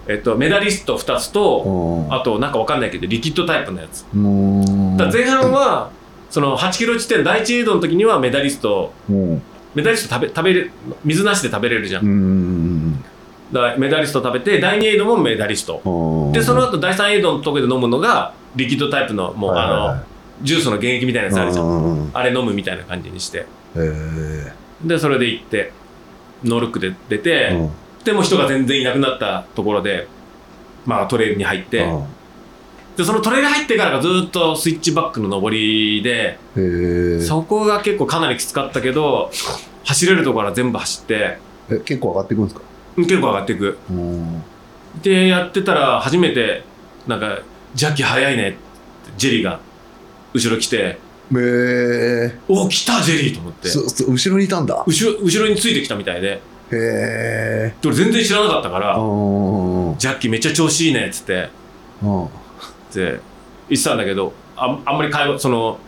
[0.09, 4.05] えっと、メダリスト2つとああとなんかわかんないけどリキッドタイプのやつ。
[4.15, 4.97] うん。
[4.97, 5.91] だ前半は
[6.31, 9.43] その8キロ地点第1エイドの時にはメダリストうん。
[9.75, 10.71] メダリスト食べ食べれ
[11.05, 12.05] 水なしで食べれるじゃん。
[12.05, 13.05] うん
[13.53, 15.81] だメダリスト食べて第2エイドもメダリスト。
[15.85, 16.33] うん。
[16.33, 20.05] でその後第3エイドのとこで飲むのがリキッドタイプのもうはいあの
[20.43, 21.67] ジュースの原液みたいなやつあるじゃん。
[21.67, 23.47] うんあれ飲むみたいな感じにして。
[23.77, 24.53] へ
[24.85, 25.73] でそれで行って
[26.45, 27.71] ノールックで出えて、うん
[28.05, 30.09] でもう人が全然いなくなったところで
[30.85, 32.05] まあトレイルに入って、うん。
[32.97, 36.39] でそのトレイル入ってからがずっとスイッチバックの上りで、
[37.25, 39.31] そこが結構かなりきつかったけど
[39.85, 41.39] 走れるところから全部走って
[41.71, 42.63] え結構上がっていくんですか？
[42.97, 43.79] うん結構上がっていく。
[43.91, 44.43] うん。
[45.03, 46.65] でやってたら初めて
[47.07, 47.39] なんか
[47.75, 48.59] 「ジャッキー早いね」って
[49.17, 49.61] ジェリーが
[50.35, 50.99] 後ろ来てへ
[51.35, 53.69] え「お来たジェリー!」と思って。
[53.69, 54.85] そそ後ろにいたんだ。
[54.87, 56.43] 後ろ後ろについてきたみたいで
[56.77, 61.49] へえで俺全然知らなかったからうん「ジャッキーめっちゃ調子いいね」っつって。
[62.03, 62.25] うん。
[62.25, 62.29] っ
[62.93, 63.21] て
[63.69, 65.79] 言ってたんだけどああんまり会話その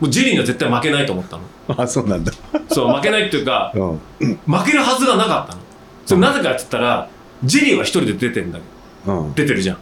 [0.00, 1.42] もうジェリーには絶対負けないと思ったの。
[1.82, 2.32] あそうなんだ。
[2.68, 4.00] そう負けないっていうかうん。
[4.46, 5.60] 負けるはずがなかったの。
[6.04, 7.08] それなぜかって言ったら
[7.44, 8.58] ジェリーは一人で出てんだ
[9.06, 9.34] うん。
[9.34, 9.78] 出てるじゃん。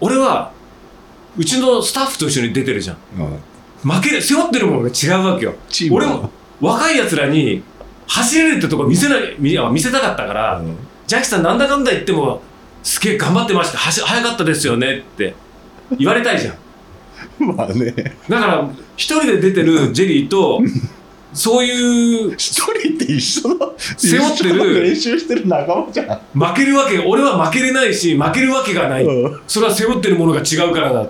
[0.00, 0.52] 俺は
[1.36, 2.96] うちのスタッフと一緒に出てるじゃん。
[3.18, 3.90] うん。
[3.90, 5.54] 負ける背負ってるものが違うわけよ。
[5.68, 6.30] チーム俺も
[6.60, 7.62] 若いやつらに
[8.14, 12.40] 走れるってとこ見せない見見せたかったから、うんジャッキさんなんだかんだ言っても
[12.82, 13.76] すげえ頑張ってました。
[13.76, 15.34] 走早かったですよねって
[15.98, 16.56] 言われたいじゃん。
[17.54, 17.92] まあね。
[18.30, 20.62] だから一人で出てるジェリーと
[21.34, 26.40] そういう一人って一緒の背負ってる練習してる仲間じゃん。
[26.40, 29.40] 負けるわけ俺は負けれないし負けるわけがない、うん。
[29.46, 31.06] それは背負ってるものが違うからだ。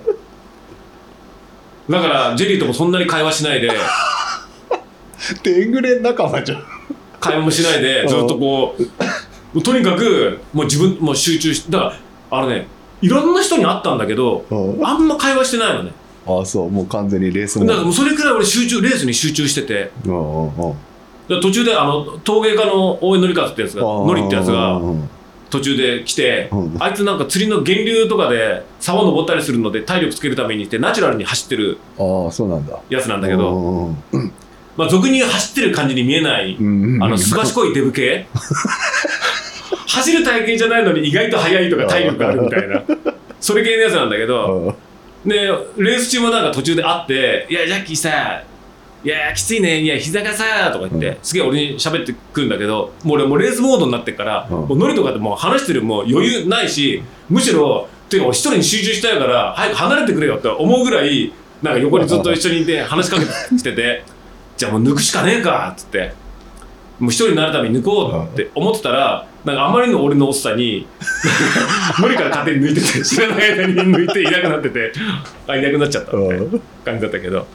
[1.90, 3.70] だからジェリーともそんなに会話しないで。
[5.44, 6.64] 天狗連仲間じゃん
[7.22, 8.76] 会話もしないでずっとこ
[9.54, 11.84] うとにかくもう自分もう集中してだか
[12.30, 12.66] らあのね
[13.00, 14.86] いろんな人に会ったんだけどうん。
[14.86, 15.92] あんま会話してないのね。
[16.26, 16.70] ああそう。
[16.70, 19.90] もう完全にレースだからもうそれくらい俺集中レースに集中してて。
[20.06, 25.08] 途中であの陶芸家の応援のりかつってやつがのりってやつがうん
[25.50, 26.76] 途中で来て、うん。
[26.80, 32.78] あいつなんか釣りの源流とかで沢登ったりするので体力つけるためにってナチュラルに走ってるああそうなんだ。
[32.88, 33.94] やつなんだけど、
[34.76, 36.62] まあ、俗に言う走ってる感じに見えない、あ
[37.08, 38.26] のすばしこいデブ系。
[39.86, 42.82] 走る体験じゃないのに意外と速いとか体力あるみたいな。
[43.40, 44.76] それ系のやつなんだけど
[45.24, 45.30] うん。
[45.30, 45.36] で
[45.76, 48.40] レース中もなんか途中で会って「いやジャッキーさ
[49.04, 51.16] いやきついねいや膝がさ」とか言って、うん。
[51.22, 54.56] すげえ俺に喋ってくるんだけどもう俺もうレースモードになってっから、うん。
[54.56, 61.32] もうノリとかでもう話してるもう余裕ないしむしろていうか俺一人に集中したいから早く離れてくれよって思うぐらい
[61.62, 64.04] なんか横にずっと一緒にいて話しかけてきてて
[64.56, 66.22] じゃあもう抜くしかねえかっつって。
[67.02, 70.86] もう一人になるために抜こうって思ってたらなんかあまりの俺のおっさに
[71.98, 74.92] 無理から勝手に抜いてて知らない間に抜いていなくなってて
[75.48, 76.44] あいなくなっちゃったみたいな
[76.84, 77.46] 感じだったけど。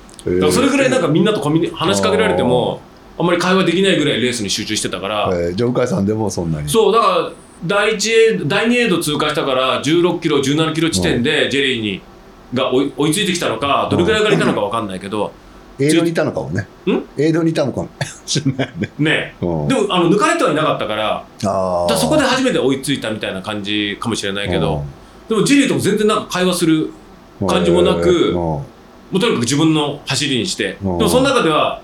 [0.51, 2.81] それぐらいなんかみんなとコミ話しかけられても
[3.17, 5.55] あんまり会話できないぐらいレースに集中してたから、えー。
[5.55, 6.67] ジョンカイさんでもそんなに。
[6.67, 7.31] そうだから
[7.65, 12.01] 第1エ第2エイド通過したから16キロ17キロ地点でジェリーに
[12.53, 15.31] が追い追いついてきたのかどれぐらいがいたのか分かんないけど
[15.79, 16.67] エイドにいたのかもね。
[16.85, 17.21] ん？
[17.21, 17.89] エイドにいたのかも
[18.25, 18.91] しれないね。
[18.97, 19.67] ねうん。
[19.67, 21.81] でもあの抜かれてはいなかったからあー。
[21.83, 24.83] だからそこで初めて追いついたみたいな感じかもしれないけど
[25.29, 26.91] でもジェリーとも全然なんか会話する
[27.41, 28.33] うん感じもなくうん。
[28.33, 28.63] も
[29.13, 30.97] うとにかく自分の走りにして、うん。
[30.97, 31.81] でもその中では、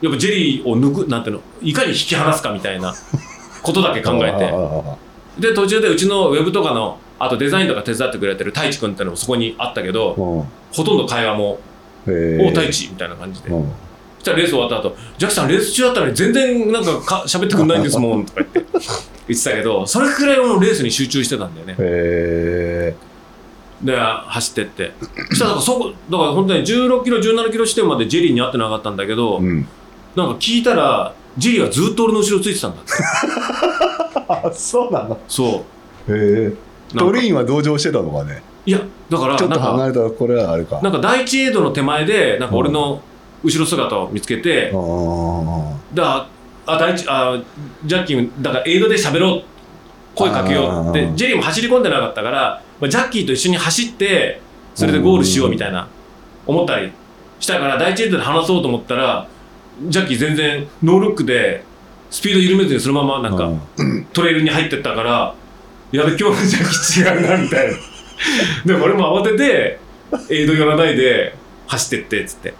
[0.00, 2.94] やっぱジェリーを抜く、なんていうの、いかに引き離すかみたいな
[3.64, 4.96] ことだけ考えあて、ー
[5.40, 10.44] で、途中でうちのウェブとかの、あとデザインとか手伝ってくれてる太一君ってのもそこにあったけど、うん。
[10.72, 11.58] ほとんど会話も、
[12.06, 13.48] お太一みたいな感じで。
[13.50, 13.72] うん
[14.18, 18.60] そしたらレース終わった後、ジャッキさんレース中だったのに全然なんかか喋ってくんないんですもん とか言って
[19.26, 21.74] 言ってたけど、それくらいもうレースに集中してたんだよね。
[21.80, 22.94] へ
[23.82, 24.92] で、走ってって。
[25.30, 29.66] そしたらそこ、だから本当に16キロ、17キロ地点までジェリーに会ってなかったんだけど、ーうん
[30.14, 32.92] なんか聞いたら、ジェリーはずっと俺の後ろついてたんだって。
[34.46, 35.18] あ そうなの？
[35.26, 35.64] そ
[36.08, 36.56] へえう。
[36.94, 38.40] なんかトリーンは同情してたのかね？
[38.64, 38.80] いや、
[39.10, 40.80] だから、ちょっなんか、と離れたらこれはあれか。
[40.82, 43.02] なんか第一エイドの手前で、なんか俺の
[43.42, 46.26] 後ろ姿を見つけて、あーだ
[46.66, 47.40] あ、第一、あ、
[47.84, 49.42] ジャッキー、だからエイドで喋ろう、
[50.14, 54.40] 声かけようってジェリーも走り込んでなかったから、まあ、ジャッキーと一緒に走って、
[54.74, 55.88] それでゴールしようみたいな、
[56.46, 56.92] 思ったり
[57.40, 59.26] したから、第一エイドで話そうと思ったら、
[59.88, 61.64] ジャッキー全然ノールックで、
[62.10, 63.46] スピード緩めずにそのままなんか、
[63.78, 64.04] うん。
[64.12, 65.34] トレイルに入ってったから、
[65.90, 67.76] やべ、今日のジャッキー違うな、みたいな。
[68.64, 69.78] でも俺も慌てて、
[70.30, 71.34] エイド寄らないで
[71.66, 72.54] 走ってって、つって。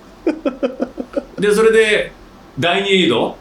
[1.39, 2.13] で、それで、
[2.59, 3.37] 第二エイド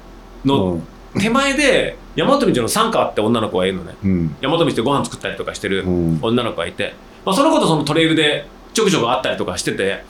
[0.45, 0.79] の
[1.19, 3.95] 手前で大和道の三川って女の子がいるのね。
[4.03, 4.35] うん。
[4.41, 6.19] 大和道でご飯作ったりとかしてるうん。
[6.21, 6.93] 女の子がいて、
[7.25, 10.03] まあ、その子とそのトレイルでちょくちょく会ったりとかしてて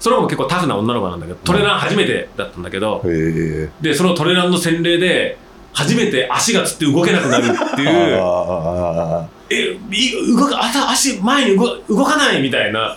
[0.00, 5.38] その子も結構タフな女の子なんだけどトレラン初めてだったんだけど、へえでそのトレランの洗礼で
[5.72, 7.46] 初めて足がつって動けなくなるっ
[7.76, 8.18] ていう。
[8.20, 12.96] あえい動か朝足前に動動かないみたいな。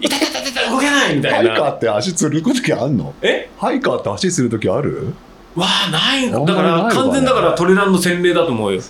[0.00, 1.50] 痛い痛い痛い痛い動けないみあたいな。
[1.50, 3.14] ハイカーって足つる時あんの？
[3.22, 3.48] え？
[3.58, 5.14] ハイカーって足する時ある？
[5.54, 6.30] わあない。
[6.30, 8.80] だから完全だからトレランの洗礼だと思うよ。
[8.80, 8.84] あ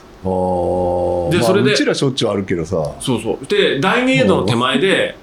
[1.28, 2.94] あでそれでうちらしょっちゅうあるけどさ。
[3.00, 3.46] そうそう。
[3.46, 5.16] で第二エイドの手前で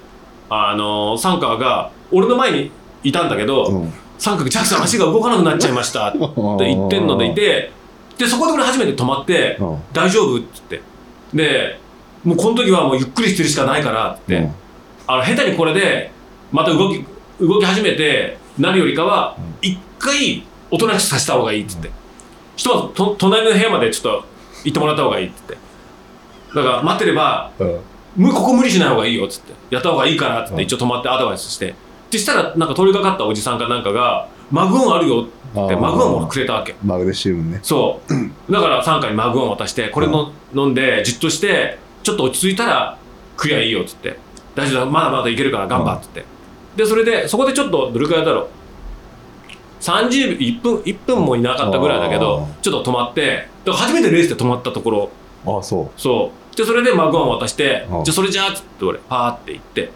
[0.50, 2.72] あのサンカーが俺の前に
[3.04, 3.94] いたんだけど、うん
[4.24, 6.18] サンカーが「ジャックさん足が動かなくなっちゃいました」 って
[6.66, 7.72] 言ってんのでいて
[8.18, 10.94] でそこで俺初めて止まってうん「大丈夫?」って言って。
[11.34, 11.80] で
[12.24, 14.54] もうこの時はもうゆっくりしてるしかないからって、うん。
[15.08, 16.12] あの下手にこれで
[16.54, 17.04] また動き
[17.42, 21.92] 動き始めてなるよりかは一回おとなしくさせた方がいいっつって。
[22.56, 24.26] ひとまずと隣の部屋までちょっと
[24.64, 25.58] 行ってもらった方がいいっつって。
[26.56, 29.52] だから待ってればうここ無理しない方がいいよっつって。
[29.72, 30.58] やった方がいいからっつっうん。
[30.58, 31.74] て一応止まってアドバイスして
[32.14, 36.76] でしたらなんか通りかかったおじさんかなんかがマグオンあるよってマグオンをくれたわけ。
[36.84, 37.60] マグネシウムね。
[37.64, 38.02] そ
[38.50, 38.52] う。
[38.52, 42.98] だから傘下にマグオン渡してこれの飲んでじっとしてちょっと落ち着いたら
[43.38, 44.18] 食りゃいいよっつって。
[44.56, 44.92] 大丈夫だ。
[44.92, 46.24] まだまだいけるから頑張っつって。
[46.76, 48.48] でそれでそこでちょっとどれくらいだろう。
[49.82, 55.10] 30 1分1分もいなかったぐらいだけどあちょっと止まってだから初めてレースで止まったところ。
[55.46, 56.56] ああそそう。
[56.56, 59.92] でそれでマグワン渡してうんじゃあそれじゃあっつって俺パーって行って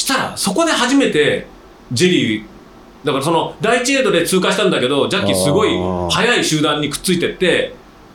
[0.00, 1.46] したらそこで初めて
[1.92, 2.44] ジェリー
[3.04, 5.70] だからその第一エイドで通過したんだけどジャッキーすごい
[6.10, 7.74] 速い集団にくっついてって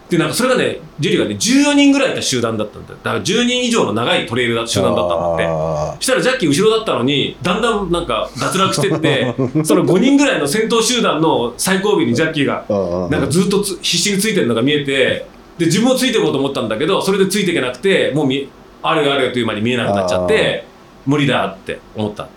[0.10, 3.00] でなんかそれがねジェリーがね14人ぐらいいた集団だったんだよ。
[3.04, 5.46] だから10人以上の長いトレイルだ集団だったんだって。
[5.48, 9.34] あしたらジャッキー後ろだったのにだんだんなんか脱落してって
[9.66, 12.66] その5人ぐらいの先頭集団の最後尾にジャッキーが
[13.10, 15.26] なんかずっとつ必死についてるのが見えて
[15.58, 18.48] で自分もついていこうと思ったんだけどそれでついていけなくてもうみ
[18.84, 20.66] あるよあるよという間に見えなくなっちゃって
[21.06, 22.28] 無理だって思った。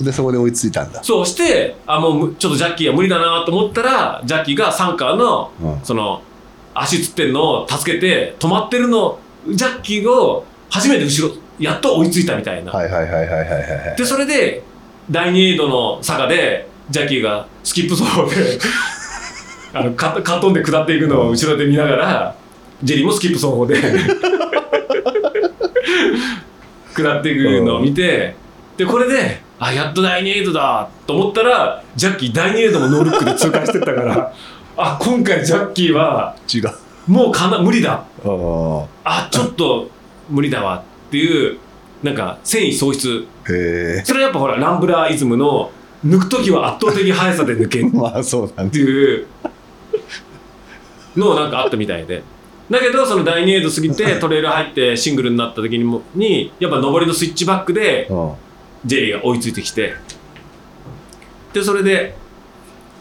[0.00, 1.02] でそこで追いついたんだ。
[1.02, 5.80] そうしてあもうむちょっとジャッキーは無理だなと思ったらジャッキーがサンカーのうん。
[5.84, 6.22] その
[6.74, 9.18] 足つってんのを助けて止まってるの
[9.48, 14.62] ジャッキーを初めて後ろやっと追いついたみたいな、はいはいはいはいはいはいはいでそれで
[15.10, 18.58] 第2エイドの坂でジャッキーがスキップ走で
[19.74, 22.34] あのカカットンで下っていくのを後ろで見ながら
[22.82, 23.76] ジェリーもスキップ走法で
[26.94, 28.34] 下っていくのを見て
[28.76, 34.32] でこれであやっと第2エイドだと思ったらジャッキー第2エイドもノールックで通過してったから
[34.76, 36.70] あ今回ジャッキーは違う。
[37.06, 38.04] もうかな無理だ。
[39.04, 39.90] あちょっと
[40.30, 41.58] 無理だわっていう
[42.02, 43.26] なんか繊維喪失。
[43.44, 43.52] そ
[44.14, 45.70] れはやっぱほらランブラーイズムの
[46.06, 49.26] 抜く時は圧倒的速さで抜けるっていう
[51.16, 52.22] のなんかあったみたいで
[52.72, 58.32] だけどその第2エイド過ぎてトレイル入ってシングルになった時にもにやっぱ上りのスイッチバックでうん。
[58.86, 59.94] ジェリーが追いついてきて。
[61.52, 62.16] でそれで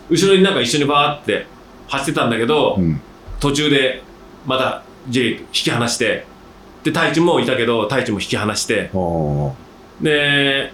[0.09, 1.47] 後ろになんか一緒にバーって
[1.87, 3.01] 走ってたんだけど、うん。
[3.39, 4.03] 途中で
[4.45, 6.25] またジェリー引き離して
[6.83, 8.91] で太一もいたけど太一も引き離して。
[10.01, 10.73] で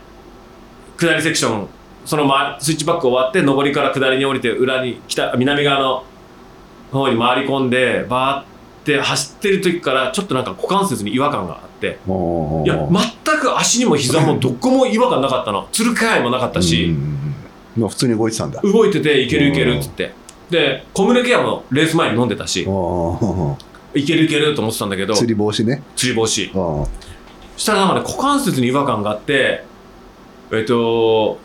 [0.97, 1.67] 下りセクション
[2.03, 6.03] その、ま、スイッチバック終わって上りから下りに降りて裏に北南側の
[6.91, 8.56] 方に回り込んでバーって
[9.01, 12.87] 走ってる時からちょっとなんか股関節に違和感があっていや
[13.25, 15.67] 全く足にも膝もどこも違和感なかったの。
[15.71, 16.95] つる気配もなかったうんし、
[17.75, 18.61] 普通に動いてたんだ。
[18.61, 20.13] 動いてていけるいけるっつって。
[20.49, 25.83] でコムレケアもレース前に飲んでたしいけるいけると思ってたんだけど釣り防止ね。
[25.95, 26.87] 釣り防止。
[27.57, 29.63] したらなんかね股関節に違和感があって
[30.51, 31.39] えっと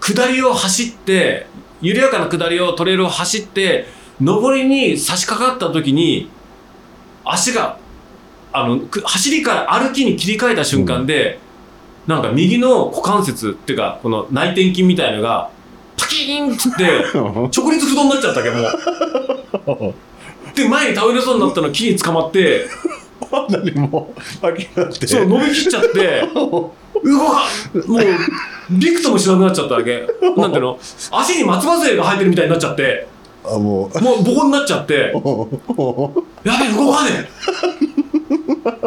[0.00, 1.46] 下りを走って
[1.82, 3.86] 緩やかな下りをトレイルを走って
[4.20, 6.30] 上りに差し掛かった時に
[7.26, 7.78] 足が
[8.52, 11.38] あのく走りから歩きに切り替えた瞬間で、
[12.06, 15.50] なんか右の股関節っていうかこの内転筋みたいのが
[15.96, 18.46] パキーンっつって 直立不動になっちゃったわ
[19.66, 19.94] けもう。
[20.54, 22.66] で前に倒れそうになったの木に捕まって
[23.50, 26.72] 何もう諦めてそう伸びきっちゃって動か
[27.86, 28.02] もう
[28.70, 30.06] びくともしなくなっちゃったわけ。
[30.36, 30.78] なんていうの？
[31.10, 33.06] 足に松葉杖が生えてるみたいになっちゃって
[33.48, 34.00] あもう。
[34.00, 34.94] もうボコになっちゃって。
[34.94, 35.12] やべえ
[36.74, 37.28] 動かねえ。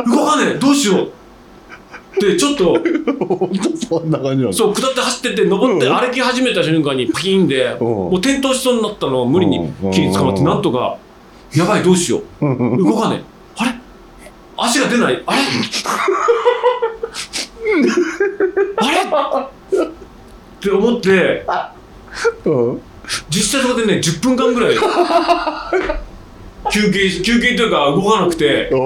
[0.10, 0.60] 動かねえ。
[0.60, 1.12] どうしよう。
[2.20, 2.78] でちょっと。
[3.88, 4.54] そんな感じなの？
[4.54, 5.96] そう下って走ってって登ってうん。
[5.96, 7.88] 歩き始めた瞬間にパキーンでうん。
[7.88, 9.92] もう転倒しそうになったのを無理にうん。
[9.92, 10.98] 木に捕まってなんとか
[11.56, 12.46] やばいどうしよう。
[12.84, 13.24] 動かねえ。
[13.58, 13.74] あれ？
[14.58, 15.24] 足が出ない。
[15.26, 15.42] あれ？
[18.78, 19.80] あれ？
[19.86, 19.88] っ
[20.62, 21.46] て思って。
[22.46, 22.82] うん
[23.30, 24.76] 実際そこでね10分間ぐらい
[26.72, 28.70] 休憩休憩というか動かなくて。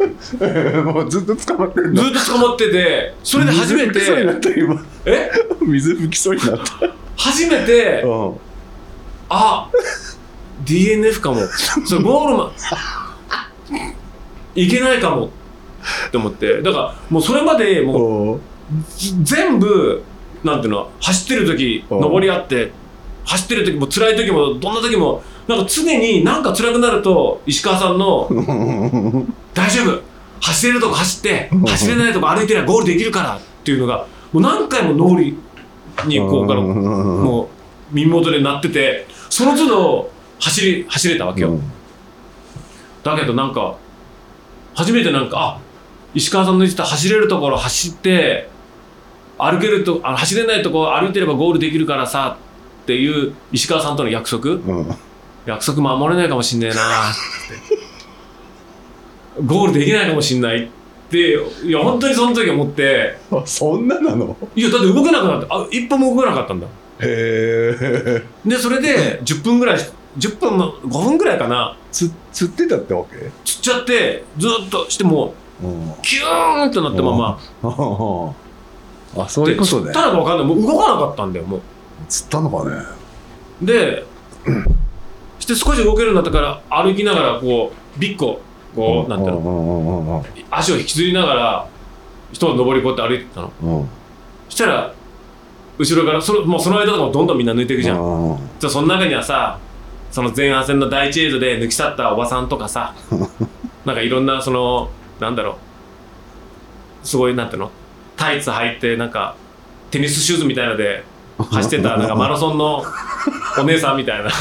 [0.00, 4.82] もうずっと捕まってんのずっと捕まっててそれで初め水吹きそうになてった今。
[5.04, 5.30] え？
[5.60, 6.94] 水吹きそうになった。
[7.16, 8.08] 初めてう。
[8.08, 8.36] ん
[9.28, 9.68] あ
[10.64, 11.40] DNF かも。
[11.84, 12.52] それゴールマン
[14.54, 15.26] いけないかも。
[15.26, 16.62] って思って。
[16.62, 18.40] だからもうそれまでもう
[19.22, 20.02] 全部
[20.42, 21.96] なんていうの走ってる時う。
[21.96, 22.72] ん登り合って
[23.24, 28.28] 走ってる時も辛い時もどんな時もなんか常になんか辛くなると石川さんの
[29.54, 30.10] 「大丈夫。
[30.40, 35.24] 走れるとこ走って走れないとこ歩いてりゃゴールできるから」っていうのがもう何回も脳裏
[36.06, 40.10] にこうからもう耳元で鳴っててその都度
[40.40, 41.58] 走り走れたわけよ、
[43.02, 43.74] だけどなんか
[44.74, 45.58] 初めてなんかあ
[46.14, 48.48] 石川さんの言ってた走れるところ走って
[49.36, 52.38] 歩けるとあ走れないところ歩いてればゴールできるからさ
[52.82, 54.50] っていう石川さんとの約束？
[54.50, 54.96] うん。
[55.46, 56.78] 約束守れないかもしんねえなっ
[59.36, 59.42] て。
[59.46, 60.68] ゴールできないかもしんないっ
[61.10, 61.38] て。
[61.64, 63.16] いや本当にその時思って。
[63.30, 64.36] あそんななの？
[64.54, 66.66] いやだって動けなくなってあ一歩も動けなかったんだ。
[66.66, 66.70] へ
[67.04, 69.78] えでそれで10分ぐらい
[70.18, 71.76] 10分も5分ぐらいかな。
[71.90, 73.16] つ釣ってたってわけ？
[73.44, 75.34] 釣っちゃってずっとしても
[76.02, 77.38] キューンとなってまま。
[79.16, 79.86] あそういうことね。
[79.86, 80.46] で釣ったのか分かんない。
[80.46, 81.60] もう動かなかったんだよもう
[82.10, 82.82] 釣ったのかね。
[83.62, 84.04] で
[85.38, 88.40] して少し動けるようになったから歩きながらこうビッコ
[88.74, 91.68] こうなんていうのの足を引きずりながら
[92.32, 93.52] 人の登りこうやって歩いてたの。
[93.62, 93.88] うん。
[94.48, 94.94] そしたら
[95.78, 97.96] 後ろからそのもうその間とかもどんどんみんな抜いていくじゃん。
[97.96, 99.58] んじゃあその中にはさ
[100.10, 102.94] その前半戦の第一エイドで抜き去ったおばさんとかさ
[103.86, 105.52] なんかいろんなそのなんだろ
[107.02, 107.70] うすごいなんていうの
[108.16, 109.34] タイツ履いてなんか
[109.90, 111.04] テニスシューズみたいので
[111.44, 112.82] 走ってたなんかマラソンの
[113.58, 114.24] お姉さんみたいな。
[114.24, 114.32] なん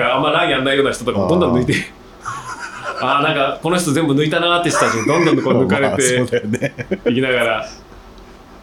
[0.00, 1.74] かあんまランやんないような人とかもどんどん抜いて。
[3.00, 7.68] ああなんかこの人全部抜いたなーって人たちにどんどんこう抜かれまあていきながら。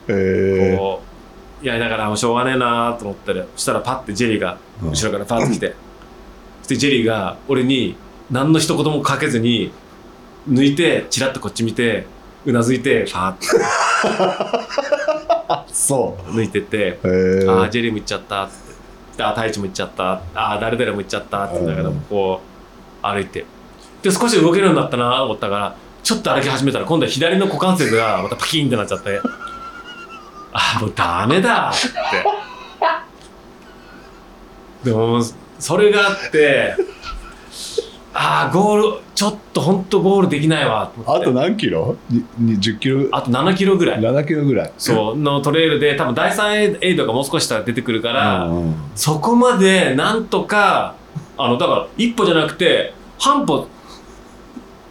[0.08, 1.02] こ
[1.62, 4.90] うやりながらもうしょうがねえなーと思ったらそしたらパッてジェリーがうん。
[4.92, 5.76] 後ろからパッと来て。
[6.62, 7.96] そしてジェリーが俺に
[8.32, 9.72] 何の一言もかけずに
[10.50, 12.06] 抜いてチラッとこっち見て
[12.46, 15.09] うなずいてパーッ
[15.68, 18.50] そと抜いてってうへえああジェリーも行っちゃったっ
[19.18, 22.02] てああ太一も行っちゃったああ誰々も行っちゃったって言いながらうん。
[22.10, 22.42] こ
[23.04, 23.46] う歩いて。
[24.02, 29.20] で少し動けるようになったなと思ったからちょっと歩き始めたら今度は左の股関節がまたパキーンってなっちゃって
[30.54, 31.74] ああもうダメだっ
[34.84, 34.90] て。
[34.90, 35.22] でも
[35.60, 36.76] それがあって
[38.22, 40.92] ああゴールちょっと本当ゴールできないわ。
[40.94, 41.96] とあと何キロ？
[42.10, 43.08] にに10キロ？
[43.14, 44.02] あと7キロぐらい。
[44.02, 44.74] 7キロぐらい。
[44.78, 48.76] そうのトレイルで多分第3エイドがもう少ししたら出てくるから、うん。
[48.94, 50.96] そこまでなんとか
[51.38, 53.70] あのだから一歩じゃなくて半歩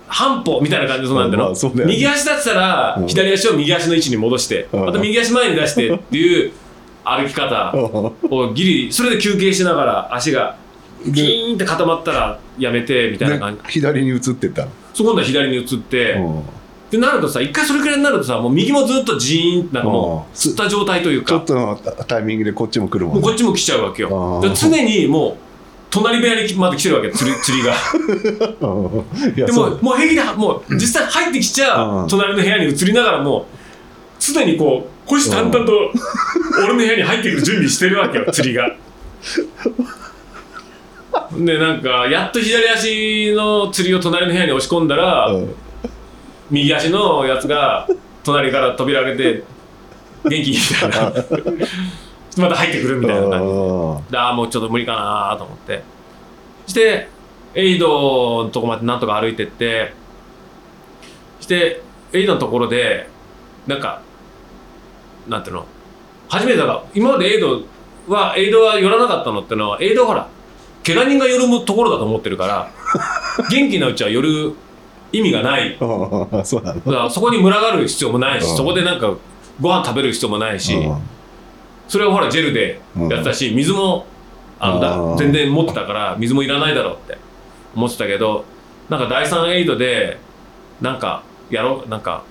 [0.06, 1.84] 半歩みたいな感じでそうなんだろうね。
[1.84, 3.08] 右足だったらうん。
[3.08, 4.86] 左足を右足の位置に戻して、うん。
[4.86, 6.52] また右足前に出してっていう
[7.04, 7.74] 歩き方
[8.30, 10.56] をギリそれで休憩しながら足が
[11.04, 13.62] ピーンって固まったらやめてみたいな感じ。
[13.62, 16.40] で左に移ってたそこ今度は左に移って、うん。
[16.40, 16.42] っ
[16.90, 20.32] てなるとさ一回それくらいになるとさもう右もずっとジーンってなんかもうん。
[20.32, 21.28] うつった状態というか。
[21.28, 23.20] ちょっとのタイミングでこっちも来るもんね。
[23.20, 24.42] もうこっちも来ちゃうわけよ。
[24.54, 25.36] 常にもう
[25.90, 27.74] 隣部屋にまで来てるわけ釣り釣りが
[29.46, 33.46] でももう平気でもう実際入ってきちゃ隣の部屋に移りながらも
[34.18, 35.72] 常にこう虎視眈々と
[36.58, 38.76] 俺の部屋に入ってくる準備してるわけよ釣りが。
[41.32, 45.54] でなんかやっと左足の釣りを隣の部屋に押し込んだら、うん。
[46.50, 47.86] 右足のやつが
[48.24, 49.44] 隣から扉開けて
[50.24, 51.12] 元気みたいな
[52.38, 54.18] また入ってくるみたいな感じで。
[54.18, 55.82] ああもうちょっと無理かなと思って。
[56.66, 57.08] して
[57.54, 59.92] エイドのとこまでなんとか歩いてって
[61.40, 61.82] して
[62.12, 63.08] エイドのところで
[63.66, 64.02] なんか
[65.26, 65.66] なんていうの？
[66.28, 67.62] 初めてだから今までエイド
[68.06, 70.28] はエイドは寄らなかったのってのはエイドはほら
[70.84, 72.70] 怪我人が寄るところだと思ってるから
[73.50, 74.54] 元気なうちは寄る
[75.12, 75.76] 意味がない。
[75.80, 78.56] うんそうだからそこに群がる必要もないし、うん。
[78.56, 79.12] そこでなんか
[79.60, 80.98] ご飯食べる必要もないし、うん。
[81.88, 84.06] それはほらジェルでやってたし、水も
[84.60, 87.18] あんだ全然持ってたから水もいらないだろうって
[87.74, 88.44] 思ってたけど
[88.88, 90.18] なんか第3エイドで
[90.80, 92.24] なんかやろうなんか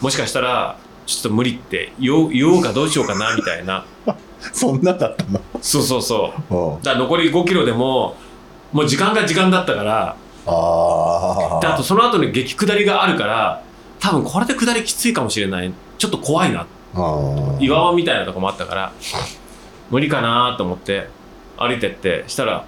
[0.00, 3.84] もしかしたらちょっと無理って言おうかどうしようかなみたいな
[4.52, 5.40] そんなだったの？
[5.60, 6.54] そうそうそう。
[6.54, 8.16] うんだから残り5キロでも
[8.72, 10.16] もう時間が時間だったから
[10.46, 13.62] あであとその後に激下りがあるから
[14.00, 15.72] 多分これで下りきついかもしれない。
[15.98, 16.66] ちょっと怖いな。
[16.94, 18.92] あ岩場みたいなとこもあったから
[19.90, 21.08] 無理かなと思って
[21.56, 22.64] 歩いてってしたら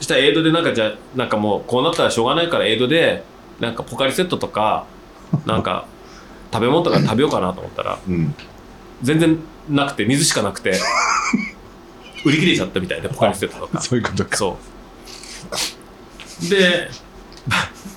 [0.00, 3.22] したらエイドでなんかじゃあなんかもうこうなったらしょうがないからエイドで
[3.60, 4.86] なんかポカリセットとか
[5.46, 5.84] なんか
[6.52, 8.34] 食べ物とか食べようかなと思ったらうん。
[9.02, 9.38] 全然
[9.68, 10.80] なくて水しかなくて
[12.24, 13.80] 売り切れちゃったみたいでポカリセットとか。
[13.80, 14.36] そういうことか。
[14.36, 14.58] そ
[16.44, 16.50] う。
[16.50, 16.88] で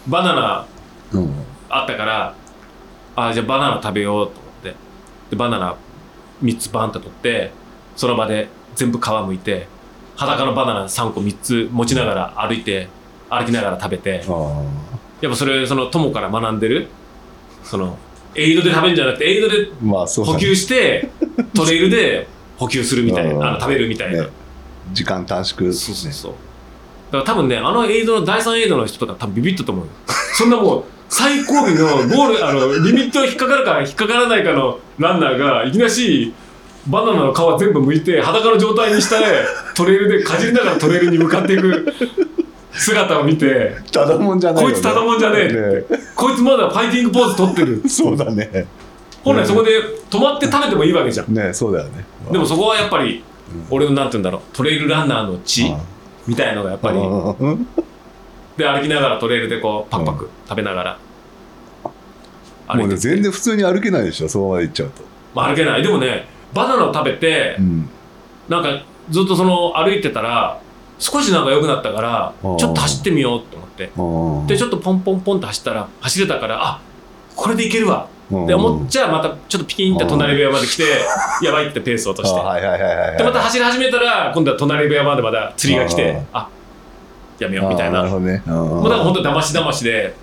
[0.08, 0.68] ババナナ
[1.14, 1.34] うん。
[1.70, 2.36] あったから
[3.16, 4.76] あじゃあバナナ食べようと思って。
[5.30, 5.76] でバナナ
[6.44, 7.52] 3つバンと取って
[7.96, 9.68] その場で全部皮むいて
[10.16, 12.88] 裸のバナナ3個3つ持ちながら歩いて
[13.30, 14.24] 歩きながら食べて。
[14.28, 14.64] あ
[15.22, 16.88] やっぱそれその友から学んでる
[17.66, 17.98] その
[18.36, 20.36] エイドで食べるんじゃなくてエイドであまあそうだね。
[20.36, 21.10] 補給して
[21.54, 22.28] トレイルで
[22.58, 23.40] 補給するみたいうん。
[23.40, 24.30] なあの食べるみたいな、ね。
[24.94, 26.34] 時間短縮そうそうそう。
[27.12, 29.92] だから多分ねあのエイドの第3エイドの人とか多分ビビったと思うよ。
[30.38, 36.34] そんなもう最後尾のゴールあのリミット引っかかるか引っかからないかのランナーがいきなし
[36.88, 39.16] バナナの皮全部剥いて裸の状態にして
[39.76, 42.29] トレイルでかじりながらトレイルに向かっていく
[42.72, 44.74] 姿を見てただもんじゃないよね。
[44.74, 45.86] こいつただもんじゃねえ。
[45.90, 47.84] ねこいつまだファイティングポーズ取ってる。
[47.90, 48.68] そうだね。
[49.24, 51.34] 本来そこで止まって食べてもいいわけじゃん。
[51.34, 52.06] ねそうだよね。
[52.32, 53.24] でもそこはやっぱり
[53.70, 55.78] 俺のなんて言うんだろうトレイルランナーの血あ
[56.28, 57.68] みたいのがやっぱりうん。
[58.58, 60.98] で歩きながらトレイルでこうパクパク食べながら
[62.68, 65.04] 歩もうね全然普通に歩けないでしょそのまま行っちゃうと。
[65.34, 65.84] まあ、歩けない。
[65.84, 67.90] でもねバナナを食べてうん。
[68.48, 70.60] なんかずっとその歩いてたら
[71.00, 73.92] 少しなんか良くなったからちょっと走ってみようと思って。
[74.46, 76.82] あでちょっとポンポンポンと走ったら走れたからあ
[77.36, 78.08] これでいけるわ。
[78.32, 80.84] って思っちゃまたちょっとピキンって隣部屋まで来て
[81.44, 82.40] やばいってペース落として。
[83.18, 86.48] でまた走り始めたら今度は隣部屋までまだ釣りが来てあ
[87.40, 88.00] やめようみたいな。
[88.00, 88.44] なるほどね。
[88.46, 90.14] もうだから本当だましだましで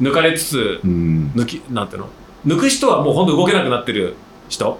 [0.00, 1.32] 抜かれつつうん。
[1.34, 2.08] 抜きなんていうの？
[2.46, 4.14] 抜く人はもう本当動けなくなってる
[4.48, 4.78] 人。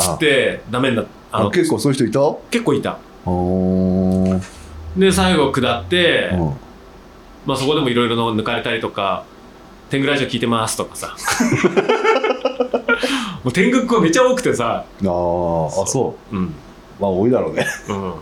[0.00, 2.20] つってダメになっあのあ結構そういう人いた？
[2.50, 2.98] 結構いた
[4.96, 6.38] で最後下って、うん。
[7.46, 9.24] まあ、そこでもいろいろ抜かれたりとか
[9.90, 11.16] 「天狗ラジオ聞いてます」とかさ。
[13.42, 14.84] もう天狗っ子めっちゃ多くてさ。
[14.86, 16.36] あーあそう。
[16.36, 16.44] ん。
[16.44, 16.48] う
[17.00, 17.66] まあ多いだろうね。
[17.88, 18.14] うん。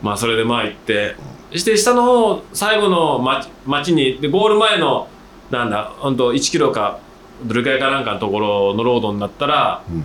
[0.00, 1.16] まあそれでまあ行って。
[1.52, 5.08] そして下の方最後の町町にでゴール前の
[5.50, 6.98] なんだほんと1キロか
[7.44, 10.04] どれくらいかなんかのところのロードになったらうん。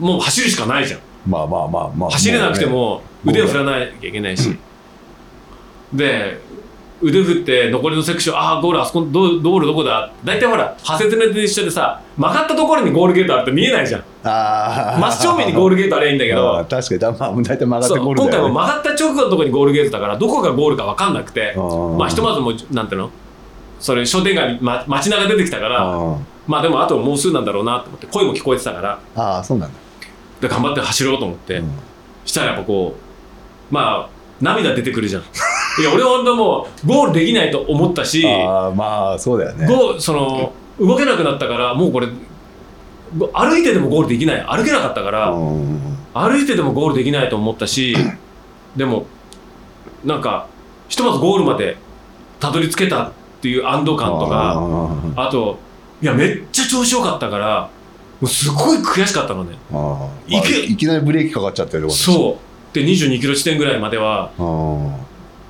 [0.00, 1.00] もう走るしかないじゃん。
[1.28, 2.10] まあまあまあまあ。
[2.10, 4.56] 走れなくても腕を振らなきゃいけないし、
[5.92, 6.40] で
[7.02, 10.12] 腕振って残りのセクションああゴールあそこど道路どこだ？
[10.24, 14.04] 大体ほら派切ネと一緒でさ曲がったところにゴールゲートあると見えないじゃん。
[14.22, 17.00] ああ真正面にゴールゲートあればいいんだけあどー確かに。
[17.00, 18.36] だまあ大体曲がってそうゴールだよね。
[18.36, 21.54] 今回も曲がった直後のところにゴールゲートだからどこがゴールか分かんなくて。
[21.56, 21.96] ー。
[21.96, 23.10] まあひとまずもうなんていうの？
[23.80, 28.98] それ商店街に、ま、街中出てきたからあまあでもあともうすぐなんだろうなと思って声も聞こえてたから。
[29.14, 29.78] ーあーそうなんだ。
[30.40, 31.70] で頑張って走ろうと思って、うん。
[32.24, 33.03] したらやっぱこう
[33.70, 34.08] まあ
[34.40, 35.22] 涙出てくるじゃん。
[35.80, 39.66] いや俺は本当もうゴールできないと思ったしああまあそうだよね。
[39.66, 42.08] ゴーその動けなくなったからもうこれ
[43.16, 44.44] ご歩いてでもゴールできない。
[44.48, 45.80] 歩けなかったからうん。
[46.14, 47.96] 歩いてでもゴールできないと思ったし
[48.76, 49.06] でも
[50.04, 50.46] なんか
[50.88, 51.76] ひとまずゴールまで
[52.38, 53.10] たどり着けたっ
[53.40, 54.54] ていう安堵感とか
[55.16, 55.58] ああと
[56.02, 57.68] いやめっちゃ調子よかったから
[58.20, 59.56] もうすごい悔しかったのね。
[59.72, 60.38] ーあー。
[60.38, 65.00] いけまあいきなりブレーキかかっちゃってるってことそうで22キロ地点ぐらいまではも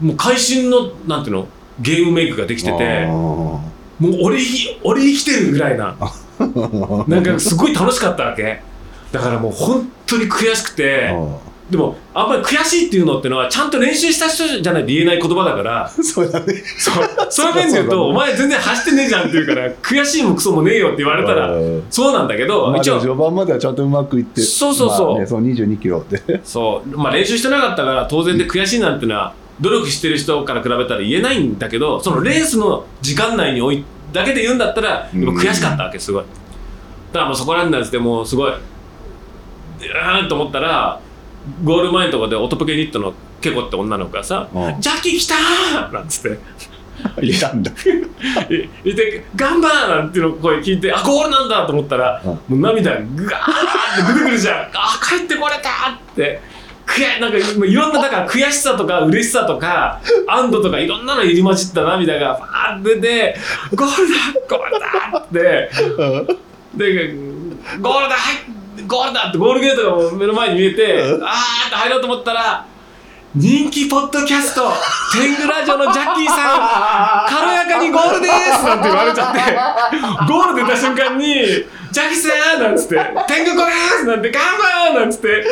[0.03, 1.49] う会心のなんていうの
[1.81, 3.61] ゲームメイクができてても
[4.03, 5.97] う俺生き俺生きてるぐらいな
[7.09, 8.61] なんかすごい楽しかったわけ。
[9.13, 11.11] だからもう本当に悔しくて
[11.71, 15.89] でもあんまり悔しいっていうのってのはちゃんと練習した人じゃないと言えない言葉だから。
[16.03, 16.63] そうだね。
[16.79, 17.05] そう。
[17.31, 21.83] そういう面で言うと お前全然走ってねえじゃんって言うから悔しいもクソもねえよって言われたらうん。
[21.89, 23.01] そうなんだけどまあ一応。
[23.01, 25.11] 序盤まではちゃんとうまくいってそうそうそう。
[25.13, 26.41] まあね、その22キロで。
[26.45, 36.25] そう、まあ、練習してなかったから当然で悔しいなんてのは努力してる人から比べたら言えないんだけどそのレースの時間内においだけで言うんだったら悔しかったわけすごい。
[37.13, 41.01] だからもうそこなんつってもうすごいうーんと思ったら
[41.63, 46.39] ゴール前のところでオトプケニットのケコって女の子がさうん「ジャッキー来たー!」なんつって
[47.23, 47.71] いたんだ
[48.85, 56.41] いいて「ガンバー!」なんていうの声聞いてあゴールなんだと思ったら、うんもう涙がぐわーって出てくるじゃん あ帰ってこれたって
[56.87, 63.37] 悔なんかいろんなだから悔しさとか嬉しさとか安堵とかいろんなの入り混じった涙がファーって出て
[63.75, 64.15] 「ゴールだ
[64.49, 65.71] ゴールだ!」って
[66.77, 67.15] で
[67.81, 71.21] ゴールだはいゴールだってゴールゲートが目の前に見えてあーっ
[71.71, 72.67] て入ろうと思ったら
[73.37, 74.63] 人気ポッドキャスト
[75.13, 79.41] 天狗ラジオのジャッキーさん、軽やかにゴールですなんて言われちゃって、
[80.29, 81.35] ゴール出た瞬間に、
[81.95, 82.97] ジャッキーさんなんつって、
[83.29, 85.45] 天狗こですなんて、ガンバーなんつって、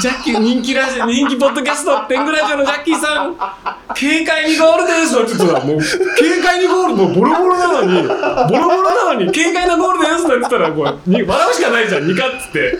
[0.00, 5.78] ジャッキー人気ラジ、人気ポッドキャスト、天狗ラジオのジャッキーさん、軽快にゴールですなんて言ってたら、もう、
[6.16, 12.78] 軽快にゴール、もうボロボロなのに、ボロボロなのに、軽快なゴールですなんて言ったら、こう、に笑うしかないじゃん、ニカっつって。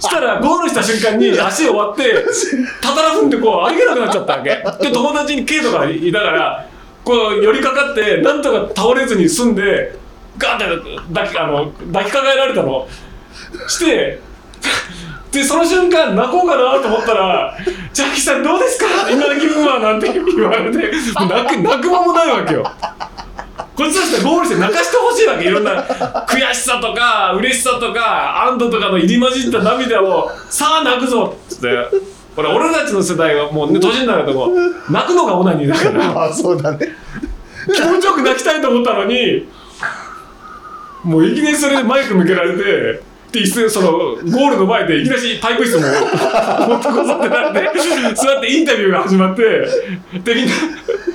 [0.00, 2.24] したらゴールした瞬間に足を割って
[2.80, 4.48] たたら踏んでこう歩けなくなっちゃったわけ
[4.82, 6.66] で友達に K とかいたから
[7.04, 9.99] こう寄りかかってなんとか倒れずに済んで
[10.40, 12.88] ガーンって抱きあの抱きかかえられたの。
[13.68, 14.20] して
[15.32, 17.56] でその瞬間泣こうかなと思ったら
[17.92, 18.86] 「ジャッキーさんどうですか？
[19.10, 22.64] 今の気分は」なんて言われて泣く泣く間もないわけよ。
[23.76, 25.44] こっちとしてはゴールして泣かしてほしいわけ。
[25.44, 25.82] いろんな
[26.26, 31.68] 悔しさとか嬉しさとか安堵とかの入り混じった涙をさあ泣くぞっつって。
[32.36, 36.24] これ俺たちの世代はもうね年になるともう泣くのがオナニーだから。
[36.26, 36.88] あそうだね。
[37.74, 39.48] 気持ちよく泣きたいと思ったのに
[41.04, 43.02] もういきなりそれでマイク向けられて
[43.32, 45.86] で椅子そのゴールの前でいきなりパイプ椅子も
[46.68, 50.52] 持ってこぞってなって座ってインタビューが始まってでみんな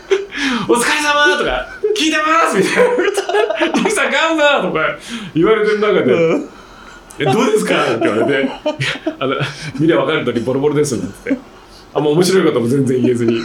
[0.70, 1.68] 「お疲れ様とか
[1.98, 4.98] 「聞いてます」みたいな「ジャキさん頑張とか
[5.36, 6.16] 言われてる中で
[7.20, 8.62] 「えどうですか?」って言われていや
[9.20, 9.36] 「あの
[9.80, 11.38] 見れば分かる通りボロボロです」なんて
[11.94, 13.40] あんま面白いことも全然言えずに。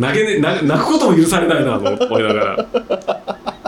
[0.00, 2.66] 投げね、泣泣くことも許されないなと思いながら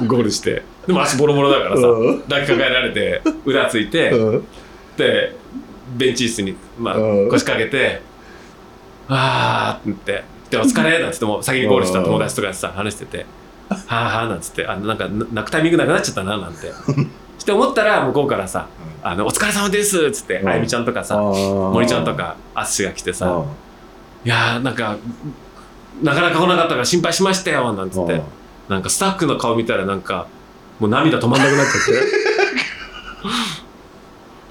[0.07, 0.63] ゴールして。
[0.87, 2.23] でも足ボロボロだからさうん。
[2.23, 4.45] 抱きかかえられて裏ついてうん。
[4.97, 5.37] で
[5.97, 8.03] ベンチ椅子に、まあうん、腰掛けて
[9.09, 13.27] 「あー」って言って「でお疲れ」なんつってもう先にゴールした友達とかさ話してて
[13.69, 16.73] 「はあはあ」なんつってあのなんかな泣くタイミングなくなっちゃったななんて。
[17.43, 18.69] して思ったら向こうからさ
[19.03, 20.49] 「あのお疲れ様です」っつってうん。
[20.49, 23.45] あゆみちゃんとかさ森ちゃんとかあっしが来てさ
[24.25, 24.97] 「いやーなんか
[26.03, 28.23] なかなか来なかったから心配しましたよ」なんつって
[28.73, 30.27] なんかスタッフの顔見たらなんか
[30.81, 31.93] もう涙止まんなくなっちゃって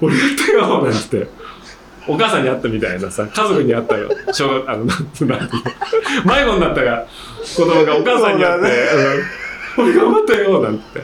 [0.00, 1.28] 俺やったよ」なんて。
[2.08, 4.10] お母さんに会ったみたいなさ家族に会ったよ。
[4.32, 5.46] 小学あのなんつうの迷
[6.44, 7.06] 子になったが
[7.56, 8.68] 子供がお母さんに会って
[9.78, 11.00] 「うん俺頑張ったよ」なんて。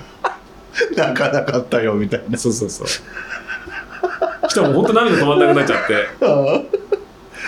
[0.97, 2.37] 泣かなかったよみたいな。
[2.37, 2.89] そうそうそう。
[2.89, 2.95] し
[4.55, 6.09] たらもうほんと涙止まんなくなっちゃって。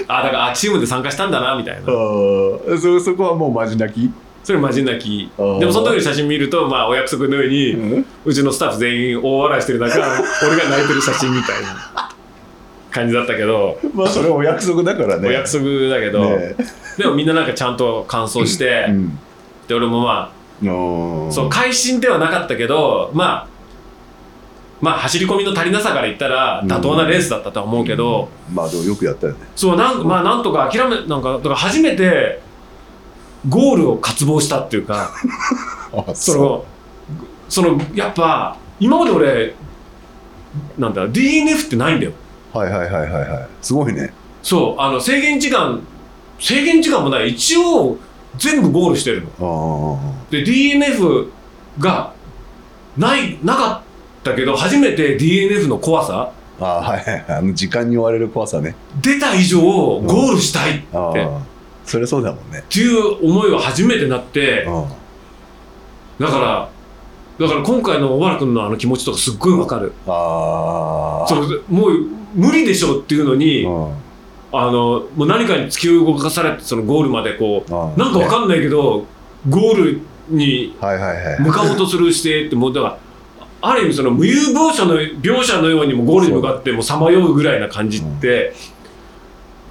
[0.07, 1.93] あだからあチームで参加したんだなみたいな。
[1.93, 2.81] うん。
[2.81, 4.13] そそこはもうマジ泣き？
[4.43, 5.31] それマジ泣き。
[5.37, 8.07] でもその時の写真見るとまあお約束のように、うん。
[8.25, 12.11] うちのスタッフ全員大笑いしてる中俺が泣いてる写真みたいな
[12.91, 15.29] 感じだったけど、まあそれお約束だからね。
[15.29, 16.57] お約束だけど、ね。
[16.99, 19.19] でもみんななんかちゃんと完走して、うん。
[19.69, 23.49] で俺もまのあそう会心ではなかったけどまあ
[24.81, 29.39] まあ走り込みの足りなさから言ったら妥当なレースだったとは思うけど、まあでもよくやったよね。
[29.55, 32.41] そうなんまあなんとか諦めなんかだから初めて
[33.49, 35.11] ゴールを渇望したっていうか
[35.93, 36.65] あその
[37.49, 39.55] そのやっぱ今まで俺
[40.79, 42.13] なんだ DNF ってないんだよ。
[42.53, 43.47] はいはいはいはいはい。
[43.63, 44.13] すごいね。
[44.43, 45.81] そうあの制限時間
[46.39, 47.31] 制限時間もない。
[47.31, 47.97] 一応
[48.37, 49.99] 全部ゴールしてるの。
[50.27, 51.29] あで DNF
[51.79, 52.13] が
[52.97, 56.31] ないなかったけど初めて DNF の怖さ。
[56.61, 57.25] ああはいはいはい。
[57.39, 58.75] あの時間に追われる怖さね。
[59.01, 61.39] 出た以上ゴールしたいっあてあ
[61.91, 62.63] それそうだもんね。
[62.69, 64.87] ていう思いは初めてなってあ
[66.21, 66.71] だから
[67.41, 69.93] だから今回の小原君のあの気持ちとかすっごいわかる。
[70.07, 73.67] あそのもう無理でしょっていうのに
[74.53, 79.05] あのもう何かに突き動かされてそのゴールまでこうあなんかわかんないけど
[79.49, 80.77] ゴールに
[81.41, 82.99] 向かおうとする姿勢ってもうだから
[83.63, 88.55] ある意味その無有描写の描写のようにもゴールに向かってもうさまようぐらいな感じって、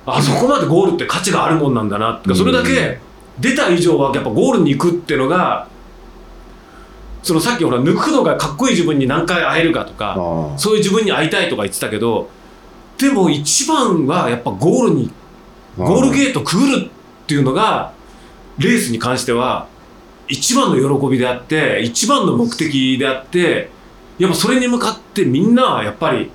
[0.06, 2.30] あそこまでゴールって価値があるもんなんだなって。
[2.30, 3.00] かそれだけ
[3.40, 5.68] 出た以上はやっぱゴールに行くっていうのが
[7.24, 12.30] そのさっきほら抜くのがかっこいい自分に何回会えるかとかあそういう自分に会いたいとか言ってたけど
[12.98, 15.12] でも一番はやっぱゴールに
[15.78, 16.90] ゴールゲートくぐるっ
[17.28, 17.94] ていうのが
[18.58, 19.68] レースに関しては
[20.28, 23.70] 一番の喜びであって一番の目的であって
[24.18, 26.30] やっぱそれに向かってみんなはやっぱり、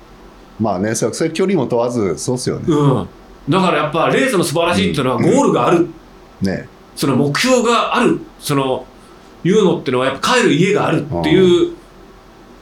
[0.59, 2.65] まあねそそういう距離も問わずそうっすよね。
[2.67, 3.07] うん、
[3.47, 5.87] だからやっぱレースの素晴らしいっていうのはゴールがある。
[6.41, 6.67] ね。
[6.95, 8.19] その目標がある。
[8.39, 8.85] その
[9.43, 11.75] いうのっていうのはやっぱ帰る家があるっていう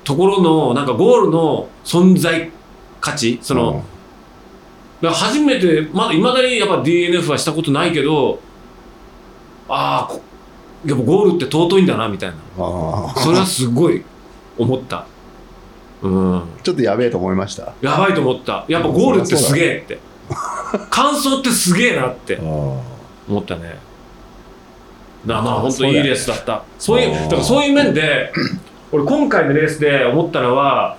[0.03, 2.51] ところのなんかゴールの存在
[2.99, 3.39] 価値。
[3.41, 3.84] その、
[5.01, 8.39] だから初めてまだいまだにやっぱ DNF はしたことないけど
[9.69, 10.22] ああこ
[10.85, 12.35] やっぱゴールって尊いんだなみたいな。
[12.57, 14.03] ああそれはすごい
[14.57, 15.05] 思った。
[16.01, 16.43] うん。
[16.64, 17.73] ちょっとやべえと思いました？
[17.81, 18.65] やばいと思った。
[18.68, 19.99] やっぱゴールってすげえって
[20.89, 22.81] 感想ってすげえなってあ思
[23.39, 23.77] ったね。
[25.25, 26.63] まああー本当にいいレースだった。
[26.77, 28.31] そういうだからそういう面で
[28.91, 30.97] 俺今回のレースで思ったのは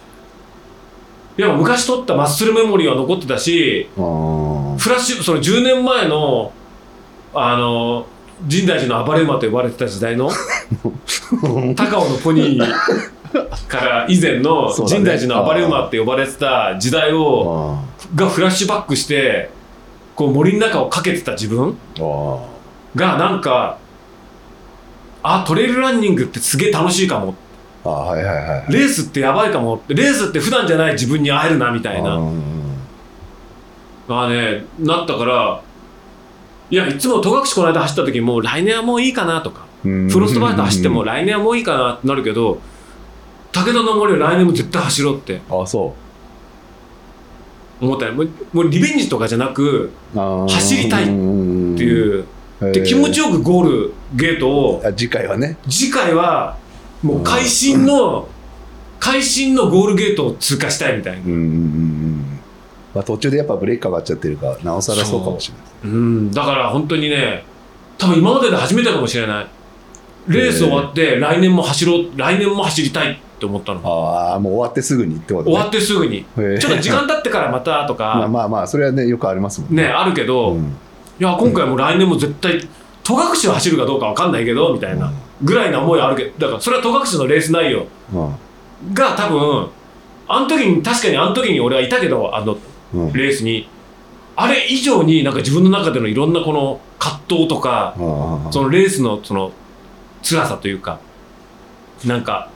[1.36, 6.52] いや昔撮ったマッスルメモリーは残ってたしフラッシュその10年前の
[7.34, 8.06] あの
[8.48, 10.28] 深大寺の暴れ馬と呼ばれてた時代の
[11.76, 19.50] 高尾のポニーから以前の深大寺の暴れ馬って呼ばれてた時代をあがフラッシュバックして
[20.14, 21.76] こう森の中を駆けてた自分
[22.94, 23.78] がなんか
[25.22, 27.34] あトレイルランニングってすげえ楽しいかも。
[27.84, 28.72] ーあーはいはいはい。
[28.72, 29.82] レースってやばいかも。
[29.88, 32.16] レースって普段じゃない自分に会えるなみたいな。
[32.16, 32.54] うん
[34.08, 35.62] がねなったから
[36.70, 42.60] いやいつも戸隠この間走った時も来年はもういいかなとかうんフロストバイト走っても来年はもういいかなってなるけど
[43.52, 45.40] 武田の森は来年も絶対走ろうって。
[45.48, 45.94] あそ
[47.80, 52.24] 思ったねもうリベンジとかじゃなく走りたいっていう、
[52.60, 55.58] で気持ちよくゴールゲートをあ次回はね。
[55.68, 56.56] 次回は
[57.02, 58.28] もう会心の
[59.00, 61.22] 会心のゴールゲートを通過したいみたいな。
[62.94, 65.94] まあ途中でやっぱブレーキかかっちゃってるからなおさらそうかもしれない。
[65.94, 65.96] う。
[65.98, 66.30] ん。
[66.30, 67.44] だから本当にね
[67.98, 69.46] 多分今までで初めてかもしれない。
[70.28, 73.80] レース終わって来年も走ろう来年も走りたいって思ったの。
[73.84, 75.54] ああもう終わってすぐにってことね。
[75.56, 76.24] 終わってすぐに。
[76.60, 79.86] ちょっと時間経ってからまた とまあかまあまあそれはねよくありますもんね。
[79.86, 80.76] あるけど、いうん。
[81.18, 82.60] や今回も来年も絶対
[83.02, 85.12] 戸隠を走るかどうかわかんないけどみたいな
[85.42, 88.18] ぐらいな思いあるけどだからそれは戸隠のレース内容う
[88.90, 88.94] ん。
[88.94, 89.66] が多分
[90.26, 92.56] あの時に確かにあの時に俺はいたけどあの
[92.94, 93.12] うん。
[93.12, 93.68] レースに
[94.36, 99.52] あれ以上になんか自分の中でのいろんなこの葛藤とかあそのレースのその
[100.22, 100.98] 辛さというか
[102.04, 102.48] なんか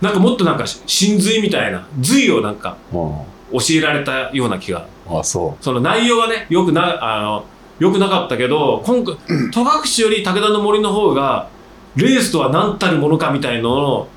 [0.00, 4.86] なんかもっとなんか真髄みたいな髄をなんか教えられたような気が。
[5.08, 7.44] ああそその内容はねよくなあの
[7.78, 9.16] よくなかったけど今回
[9.52, 9.66] 戸隠
[10.02, 11.48] より武田の森の方が
[11.96, 14.08] レースとは何たるものかみたいのの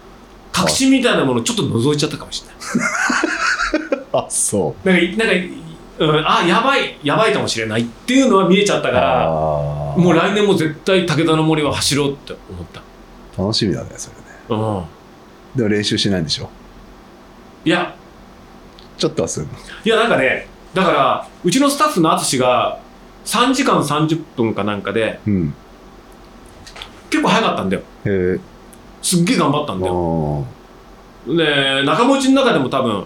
[0.52, 4.02] 確信みたいなものをちょっと覗いちゃったかもしれない。
[4.12, 5.34] うあそなんかなんか、
[6.00, 9.30] うん、あやばいやばいかもしれないっていうのは見えちゃったうから
[9.96, 12.82] もう来年も絶対武田の森は走ろうって思った。
[13.42, 14.22] 楽しみだねそれね。
[14.50, 14.84] うん。
[15.56, 16.50] でも練習しないんでしょ？
[17.66, 17.96] いや、
[18.98, 19.54] ちょっとはするの？
[19.84, 22.80] いやなんかね、だから、うちのスタッフの淳が
[23.26, 25.54] 3時間30分かなんかで、うん。
[27.10, 27.84] 結構早かったんだよ。
[28.06, 28.40] へえ。
[29.02, 30.46] すっげえ頑張ったんだよ。
[31.28, 33.06] で、仲間内の中でも多分、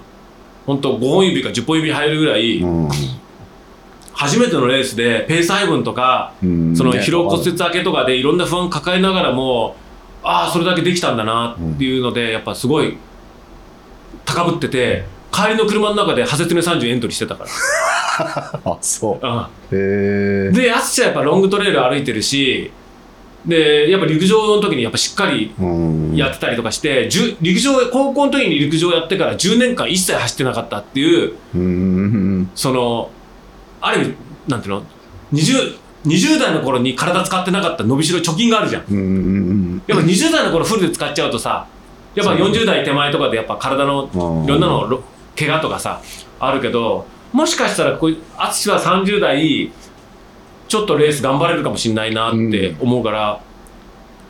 [0.65, 2.89] 本当5本指か10本指入るぐらい、うん。
[4.13, 6.76] 初めてのレースでペース配分とか、うん。
[6.76, 9.76] そのね疲労骨折明けとかでいろんな不安抱えながらも、
[10.26, 12.97] ああ、それだけできたんだなっていうので、やっぱすごい
[14.26, 17.49] 高ぶってて、帰りの車の中でハセツネ30エントリーしてたから。
[18.65, 19.26] あそう。
[19.26, 19.30] ん。
[19.30, 22.72] うへえで、淳はやっぱロングトレイル歩いてるし、
[23.45, 26.15] で、やっぱ陸上の時にやっぱしっかりうん。
[26.15, 32.49] やってたりとかして、じゅ陸上、高校の時に陸上やってから10年間一切走ってなかったっていう、うん。
[32.56, 33.11] その、
[33.81, 34.14] ある意味、
[34.47, 34.84] なんていうの、
[35.34, 35.76] 20、
[36.06, 38.84] 20代の頃に体使ってなかった伸びしろ貯金があるじゃん。
[38.90, 41.68] うんうんやっぱ20代の頃フルで使っちゃうとさ、
[42.15, 44.45] やっぱ40代手前とかでやっぱ体のうん。
[44.45, 45.03] いろんなのろ
[45.38, 46.02] 怪我とかさ
[46.40, 49.72] あるけどもしかしたらこう淳は30代
[50.68, 53.41] ちょっとレース頑張れるかもしれないなって思うから、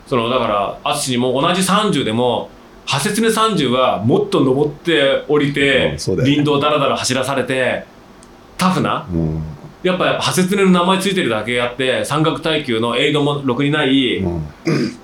[0.06, 2.50] そのだから淳にも同じ30でも
[2.84, 7.84] ハセツネ30はもっと登って降りて、林道だらだら走らされて
[8.58, 9.42] タフなうん
[9.82, 14.42] やっぱハセツネの名前ついてるだけあって山岳耐久のエイドもろくにない、うん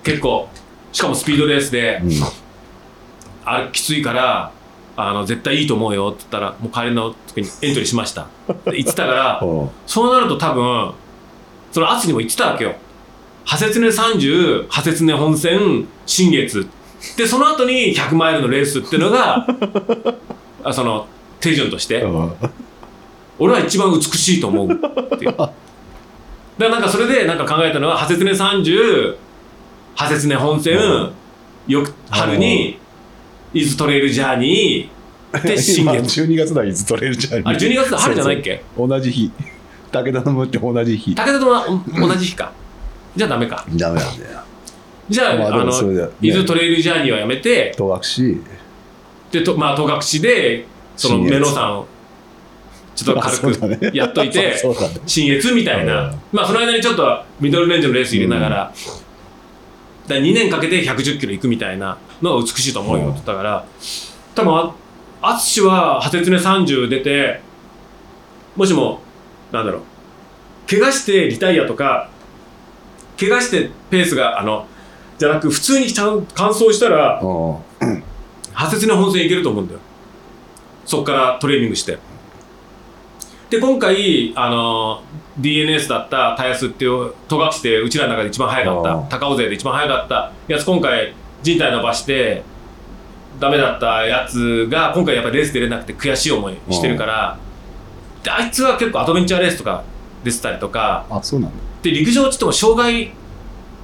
[0.03, 0.49] 結構
[0.93, 2.11] しかもスピードレースで、うん
[3.45, 4.53] あれきついから
[4.97, 8.23] あの絶対いいと思うよって言ったらもう帰りの時にエントリーしました。
[8.23, 8.27] っ
[8.65, 9.43] て言ってたから
[9.87, 10.93] そうなると多分
[11.73, 12.75] その淳にも言ってたわけよ。
[13.45, 16.69] ハセツネ30ハセツネ本線新月。
[17.17, 19.45] でその後に100マイルのレースっていうのが
[20.63, 21.09] あその
[21.41, 22.03] 手順として。
[22.03, 22.33] うん
[23.43, 25.33] 俺は一番美しいと思うっていう。
[25.33, 25.53] だか
[26.59, 29.17] らなんかそれでなんか考えたのはハセツネ30
[29.97, 31.13] ハセツネ本線、うん。
[31.67, 32.79] よく春に
[33.53, 38.63] 伊豆トレイルジャーニーで 新今月12月だいつ取れるじゃんあれ12月だ春じゃないっけ？
[38.79, 39.31] 同じ日。
[39.91, 41.15] 武田の森って同じ日。
[41.15, 41.47] 武田と
[42.05, 42.53] お同じ日か。
[43.17, 43.65] じゃあダメか。
[43.75, 44.41] ダメなんだよ
[45.11, 45.73] じゃあ,、まああの
[46.23, 47.75] 伊豆トレイルジャーニーはやめて。
[47.77, 48.41] 戸隠。
[49.33, 50.67] でとまあ戸隠で
[50.97, 51.87] その新越目の山を
[52.95, 53.57] ちょっと軽
[53.91, 54.57] くやっといて
[55.07, 56.21] 新越みたいな、うん。
[56.33, 58.73] まあその間にちょっとミドルレンジのレース入れながら、
[60.09, 63.65] だ2年かけて110キロ行くみたいなのが美しいと思うよって言ったから、
[64.35, 64.75] 多分あ
[65.23, 67.41] 淳はハセツネ30出て
[68.57, 69.01] もしも
[69.53, 69.83] なんだろう
[70.69, 72.09] 怪我してリタイアとか
[73.19, 74.67] 怪我してペースがあの
[75.19, 77.27] じゃなく普通にちゃん完走したらう
[77.87, 78.03] ん。
[78.53, 79.81] 派切な本戦いけると思うんだよ。
[80.85, 81.99] そこからトレーニングして
[83.53, 85.03] で今回あの
[85.39, 91.13] DNS だったタイヤスっていう戸隠ってうちらの中で一番速かった高尾勢で一番速かったやつ今回
[91.43, 92.45] 人体伸ばして
[93.39, 97.39] ダメだったやつが今回やっぱりレース出れなくて悔しい思いしてるから
[98.23, 99.85] であいつは結構アドベンチャーレースとか
[100.25, 101.57] 出てたりとかあそうなんだ。
[101.83, 103.13] で陸上っつっても障害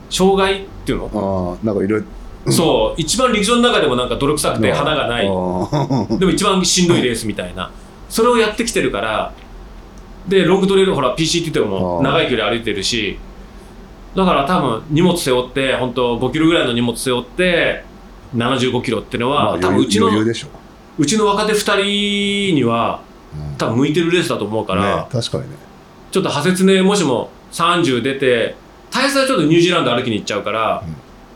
[0.08, 1.58] 障害っていうの？
[1.58, 2.04] ああなんかいろい
[2.46, 5.24] ろそう一番陸上の中でもなんか泥臭くて花がない。
[5.24, 7.70] でも一番しんどいレースみたいな。
[8.08, 9.34] それをやってきてるから
[10.28, 13.18] でロングトレイルほら PC って言っても長い距離歩いてるし
[14.14, 17.84] だから多分荷物背負って本当5キロぐらいの荷物背負って
[18.34, 20.48] 75キロっていうのは、まあ多分うちの余裕でしょ。
[20.98, 21.56] うちの若手2
[22.50, 23.02] 人には
[23.34, 23.56] うん。
[23.56, 25.56] 多分向いてるレースだと思うから、ね確かにね。
[26.10, 28.56] ちょっと派切ねもしも30出て
[28.90, 30.82] 大差はちょっとニュージーランド歩きに行っちゃうから、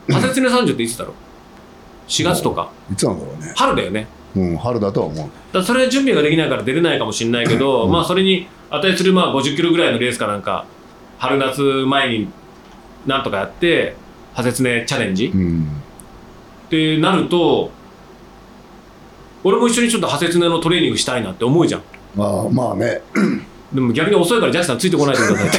[0.07, 2.71] 派切ね30っていつだろう？4月とか。
[2.91, 3.53] いつなんだろうね。
[3.55, 5.29] 春だよねうん春だとは思う。
[5.53, 7.91] だそれは準備ができないから出れないかもしれないけど、うん。
[7.91, 10.65] まあそれに値するまあ50キロぐらいのレースかなんか
[11.19, 12.27] 春夏前に
[13.05, 13.95] なんとかやって
[14.31, 15.27] 派切ねチャレンジ。
[15.27, 15.67] うん。
[16.67, 17.71] ってなると
[19.43, 21.81] 俺も一緒にちょっと派切ねのトレーニングしたいなって思うじゃん。
[22.15, 23.01] まあまあね。
[23.73, 25.57] でも逆に遅いからジャックさんついてこないでくださいって。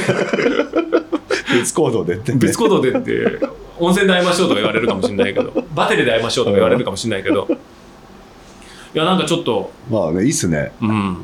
[1.53, 2.37] 別行動でってね。
[2.39, 3.39] 別行動でって
[3.77, 7.47] 温泉で会いましょうとか言われるかもしれないけどバテリで会いましょうとか言われるかもしれないけど
[8.95, 9.71] いやなんかちょっと。
[9.91, 10.71] まあねいいっすね。
[10.81, 10.89] うん。
[10.89, 11.17] うん。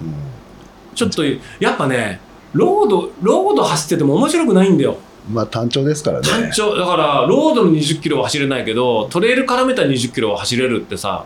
[0.94, 2.20] ちょっとやっぱね
[2.52, 4.98] ロードロード走ってても面白くないんだよ。
[5.32, 6.28] まあ単調ですからね。
[6.28, 6.76] 単調。
[6.78, 11.26] だからロードの20キロは走れないけどトレイル絡めた20キロは走れるってさ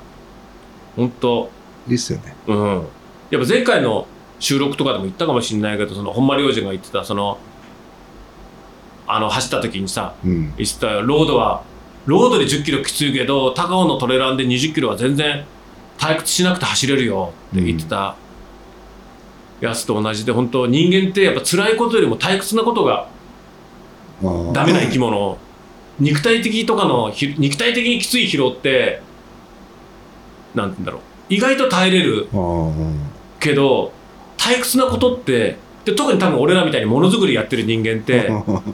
[0.95, 1.49] 本当
[1.87, 2.35] いいっすよね。
[2.45, 2.87] うん。
[3.31, 4.05] やっぱ前回の
[4.39, 7.39] 収録とかでも言ったかもしれないけどその本間良二が言ってたその
[9.07, 10.53] あの走った時にさうん。
[10.57, 11.01] 言ってたよ。
[11.01, 11.63] ロードは
[12.05, 15.43] ロードで10キロきついけど高尾のトレランで20キロは全然
[15.97, 18.15] 退屈しなくて走れるよって言ってた
[19.61, 23.07] やつと同じで本当人間ってやっぱ辛いことよりも退屈なことが
[24.53, 25.37] ダメな生き物。
[25.97, 29.01] 肉体的とかのひ肉体的にきつい疲労って
[30.53, 31.01] なんて言うんだろう。
[31.29, 32.27] 意外と耐えれる
[33.39, 33.93] けど
[34.37, 38.29] 退屈なことってで特に多分俺らみたいにものづくりやってる人間って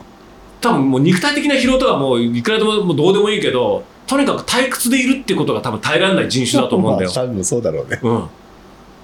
[0.62, 7.12] 多分もう肉体的な疲労とかもういくらでももうどうでもいいけどとにかく退屈でいるってことが多分耐えられない人種だと思うんだよ。
[7.16, 8.00] まあ多分そうだろうね。
[8.02, 8.30] うん。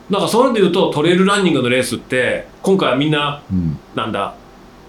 [0.10, 3.80] だからそういうので言うとトレイルランニングのレースって今回はみんなうん。
[3.96, 4.36] なんだ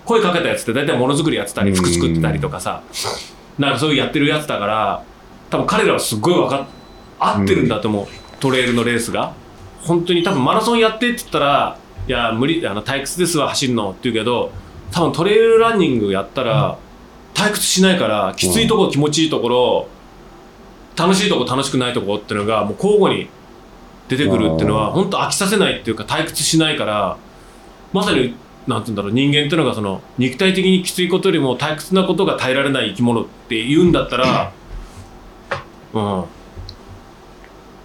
[0.05, 1.77] 声かけたやつって大体ものづくりやってたりうん。
[1.77, 2.83] 服作ってたりとかさ。
[3.59, 5.03] なんかそういうやってるやつだから
[5.51, 6.67] 多分彼らはすっごい分かっ
[7.19, 8.07] 合ってるんだと思う、
[8.39, 9.35] トレイルのレースが。
[9.83, 14.51] 本当に多分マラソンやってって言ったらいや無理あの退屈ですわ走るのって言うけど
[14.91, 16.79] 多分トレイルランニングやったら
[17.35, 19.89] 退屈しないからきついところ気持ちいいところ
[20.99, 23.29] 楽しいところ楽しくないところっていうのがもう交互に
[24.09, 27.17] 出てくるっていうのは本当飽きさせないっていうか退屈しないから
[27.93, 28.35] まさに
[28.67, 34.53] なんて言うんだろう人間っていうのがその肉体的にきついことよりも退屈なことが耐えられない生き物って言うんだったら
[35.95, 36.25] うん。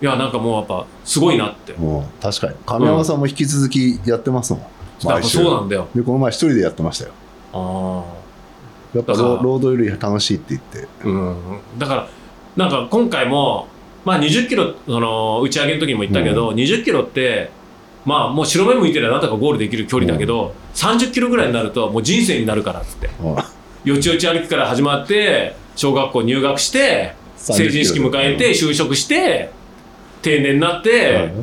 [0.01, 1.71] いやなんかもうやっぱすごいなって。
[1.73, 2.55] うん確かに。
[2.65, 4.61] 亀山さんも引き続きやってますもん。
[4.61, 4.69] やっ
[5.03, 5.37] ぱ毎週。
[5.37, 5.87] そうなんだよ。
[5.95, 7.11] でこの前一人でやってましたよ。
[7.53, 8.03] あ
[8.93, 10.87] やっぱロロードより楽しいって言って。
[11.05, 11.35] ーうん。
[11.77, 12.07] だから
[12.55, 13.67] なんか今回も
[14.05, 17.49] まあ20キロその打ち上げの時にも言ったけど、20キロって
[18.05, 23.09] まあもう白目向いてりゃなんとかゴールできる距離だけど、30キロぐらいになるともう人生になるからっつって。
[23.83, 29.51] よちよち歩きから始まって小学校入学して成人式迎えて就職して
[30.21, 31.33] 定年になって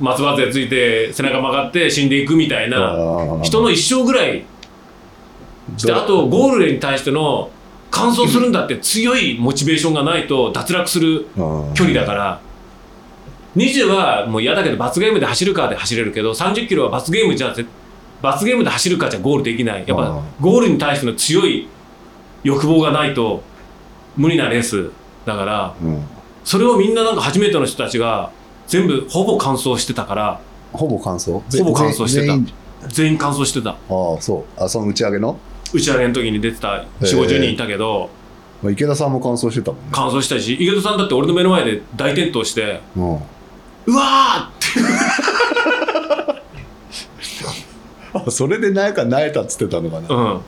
[0.00, 2.96] 松葉杖ついて背中曲がって死んでいくみたいな
[3.42, 4.44] 人の一生ぐらい。
[5.84, 7.50] であとゴールに対しての
[7.96, 11.26] 完走するんだって強いモチベーションがないと脱落する
[11.74, 12.40] 距離だから。
[13.56, 17.64] 20はもう嫌だけど罰ゲームで走るかで走れるけど30キロは罰ゲームじゃぜ
[18.20, 19.84] 罰ゲームで走るかじゃゴールできない。
[19.86, 21.66] やっぱゴールに対しての強い
[22.44, 23.42] 欲望がないと
[24.16, 24.90] 無理なレース
[25.24, 26.02] だからうん。
[26.44, 28.30] それをみんななんか初めての人たちが
[28.66, 30.40] 全部ほぼ完走してたから。
[30.72, 32.26] ほぼ完走ほぼ完走してた。
[32.26, 32.52] 全員
[32.88, 33.70] 全員完走してた。
[33.70, 33.76] ああ
[34.20, 34.62] そう。
[34.62, 35.38] あその打ち上げの、
[35.72, 38.10] 打ち上げの時に出てた4 5 0人いたけど
[38.62, 39.88] まあ、池田さんも完走してたもんね。
[39.92, 43.14] 完走したし池田さんだって俺の目の前で大転倒してうん。
[43.14, 44.66] うわーって。
[48.26, 50.40] あそれでなんか萎えたっつってたのかな、うん。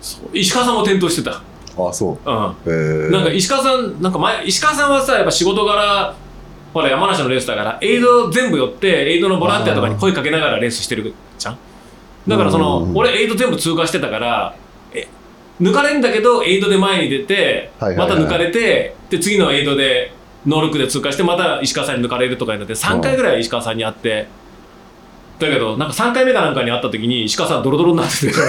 [0.00, 1.42] そう石川さんも転倒してた。
[1.76, 2.30] あそう。
[2.30, 2.50] うん。
[2.72, 3.10] へえ。
[3.10, 6.14] なんか石川さん、なんか前、石川さんはさ、やっぱ仕事柄、
[6.72, 11.58] ほら山梨のレースだから、エイド全部寄って、エイドのボランティアとかに声かけながらレースしてるじゃん。
[12.28, 14.54] だからそのうん、俺エイド全部通過してたから、
[14.92, 15.08] え
[15.60, 20.12] 抜かれるんだけどエイドで前に出て、また抜かれてで次のエイドで
[20.46, 24.28] ノールックで通過してまた石川さんに抜かれるとかになって3回ぐらい石川さんに会って
[25.38, 28.32] だけどなんか3回目かなんかに会った時に石川さんドロドロになってて。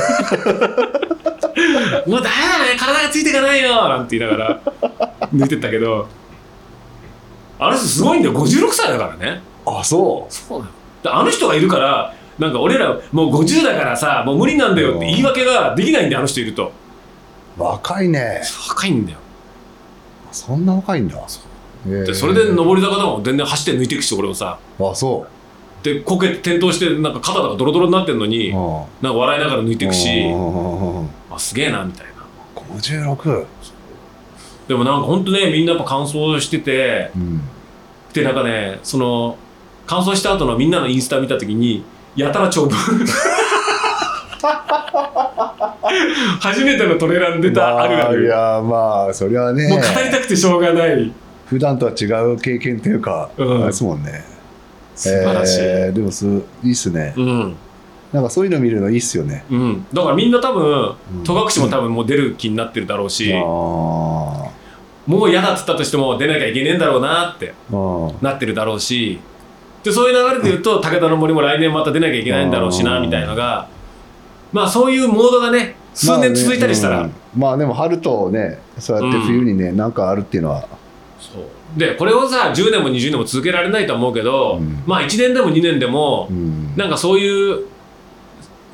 [2.08, 4.62] もうダメだね体がついていかないよなんて言いながら
[5.34, 6.08] 抜いてったけど。
[7.60, 9.42] あの人すごいんだよ56歳だからね。
[9.66, 10.72] あそそうだよ
[11.04, 16.72] であの人がいるからなんか俺らもう50だからさもう無理なんだよって言い訳ができないんだよあの人いると。
[17.58, 18.42] う若いね。
[18.70, 19.20] 若いんだよ。
[20.32, 21.18] そんな若いんだ。
[21.18, 22.06] へー。
[22.06, 24.58] でそれで上り坂でも全然走って抜いていくし俺もさ。
[24.80, 25.26] あそ
[25.84, 30.32] でこけて転倒してなんか肩とかドロドロになってんのになんか笑いながら抜いていくし
[31.32, 32.12] あすげえなみたいな。
[32.76, 33.46] 56
[34.68, 37.42] でもなんかほんとねみんなやっぱ乾燥しててうん。
[38.14, 39.38] でなんかねその
[39.88, 41.84] 乾燥した後のみんなのインスタ見た時に
[42.16, 42.78] やたら長文。
[46.40, 49.70] 初めてのトレラン出たあるあまあいるやまあそれはね。
[49.70, 51.12] もう語りたくてしょうがない。
[51.46, 53.56] 普段とは違う経験っていうか、うん。
[53.58, 54.24] あれですもんね。
[54.96, 56.26] 素晴らしい、えーでもす
[56.64, 57.14] いいっすね。
[57.18, 57.56] うん。
[58.12, 59.46] なんかそういうの見るのいいっすよね。
[59.50, 61.24] うん、だからみんな多分うん。
[61.24, 64.52] 戸隠も多分もう出る気になってるだろうし、あも
[65.08, 67.54] う嫌だっつったとしても出なきゃいけねえんだろうなって
[68.22, 69.20] なってるだろうし
[69.84, 73.04] でそういう流れで言うと武田の森も来年また出なきゃいけないんだろうしなうん。
[73.04, 73.68] みたいのが
[74.52, 77.42] まあそういうモードがね数年続いたりしたら、まあね,、うん。
[77.42, 80.68] まあでも春とねそうやって冬にね、なんかあるっていうのは。
[81.20, 81.80] そう。
[81.80, 84.84] でこれをさ10年も20年も続けられないとは思うけど、うん。
[84.86, 86.76] まあ1年でも2年でもうん。
[86.76, 87.66] なんかそういう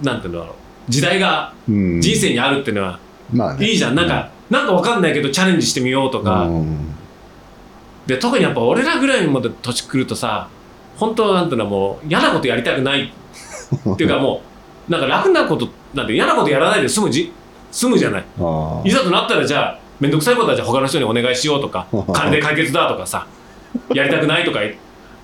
[0.04, 0.50] なんていうんだろう
[0.90, 2.02] 時代がうん。
[2.02, 3.00] 人生にあるっていうのは
[3.34, 3.68] まあね。
[3.68, 6.96] いいじゃん、なんかなんかわかんないけどチャレンジしてみようとか、うん。
[8.06, 10.50] で特にやっぱ俺らぐらいまで年来るとさ
[10.98, 13.11] 本当なんていうのはもう嫌なことやりたくない。
[13.94, 14.41] っていうかも
[14.88, 17.32] うなんか楽なことなんて嫌なことやらないで済むじ
[17.72, 18.24] 済むじゃない。
[18.40, 23.26] あいざとなったらじゃあ面倒くさいことはじゃあ他の人にお願いしようとか 金で解決だとかさ
[23.94, 24.60] やりたくないとか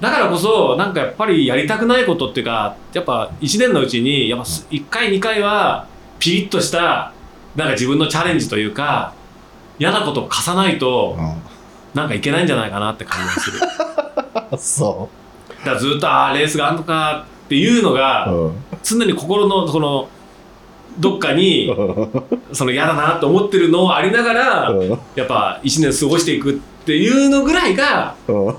[0.01, 5.85] だからこそなんかやっぱりやりたくないことっていうかやっぱ1年のうちにやっぱ1回2回は
[6.19, 7.11] ピリッとした
[7.55, 9.13] なんか自分のチャレンジというか
[9.79, 11.35] 嫌なことを貸さないとあ
[11.93, 13.59] なんかいけないんじゃないかなって感じがする。
[14.33, 15.09] あ そ
[15.63, 18.53] だからずっとああレースがあるのかっていうのうがうん。
[18.83, 20.09] 常に心のその
[20.99, 21.73] どっかに
[22.51, 24.89] その嫌だなと思ってるのをありながらうん。
[24.89, 28.55] やっぱ1年過ごしていくっていうのぐらいがうん。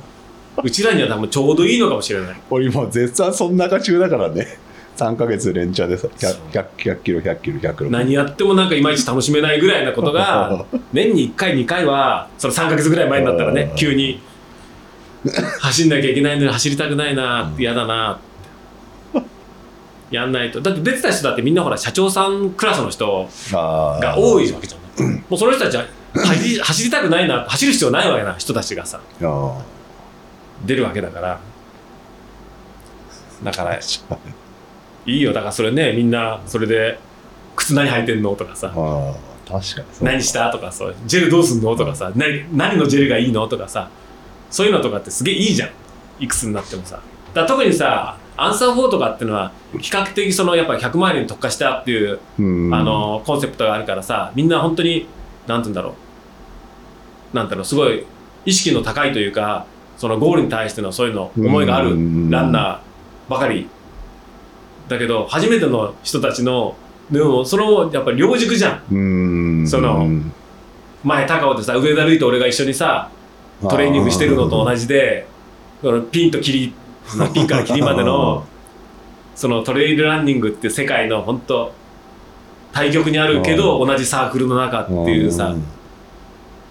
[0.63, 2.37] うちらには多分ちょうどいいのかもしれない。
[2.49, 4.59] 俺今絶賛そんな中中だからね。
[4.97, 7.91] 3ヶ月連チャンでさ 100, 100, 100キロ100キロ100キロ。
[7.91, 13.77] 何やってもなんかいまいち楽しめないぐらいなことが 年に1回2回はその3ヶ月ぐらい前になったらねうん。
[13.77, 14.21] 急に
[15.61, 18.21] 走んなきゃいけないのに走りたくないなって嫌だな
[20.11, 20.61] やんないと。
[20.61, 25.13] だって出てた人だってみんなほら社長さんクラスの人が多いわけじゃん。
[25.29, 25.85] もうその人たちは
[26.15, 29.01] 走り走りたくないな走る必要ないわけな人たちがさ。
[30.67, 31.41] 出るわけだから。
[33.43, 33.81] だからい
[35.07, 35.33] いよ。
[35.33, 36.99] だからそれねみんなそれで
[37.57, 38.73] 靴何履いてんのとかさ。
[39.47, 43.91] 確かに何したとかそうジェルどうすんのとかさ何何のジェルがいいのとかさ
[44.55, 45.71] そういうのとかってすげえいいじゃん。
[46.21, 47.01] いくつになってもさ。
[47.35, 49.51] だ特にさアンサー4とかっていうのは
[49.81, 52.73] 比較的そのやっぱ100マイルに特化したっていう、うん。
[52.73, 55.09] あのコンセプトがあるからさみんな本当に
[55.49, 55.97] なんて言うんだろ
[57.33, 57.37] う。
[57.37, 58.07] なんていうのすごい
[58.47, 59.67] 意識の高いというか
[59.97, 62.31] そのゴールに対してのそういうの思いがあるうん。
[62.31, 63.69] ランナーばかり。
[64.87, 66.77] だけど初めての人たちの
[67.11, 68.95] でもそのやっぱり両軸じゃん。
[68.95, 69.67] うん。
[69.67, 70.09] その
[71.03, 73.11] 前高尾でさ上田瑠衣と俺が一緒にさ
[73.63, 75.27] トレーニングしてるのと同じで
[75.81, 76.75] そのピンと切り
[77.07, 78.47] そのピンから切りまでの
[79.35, 81.73] そのトレイルランニングって世界の本当
[82.73, 85.63] 対極にあるけど同じサークルの中っていうさん。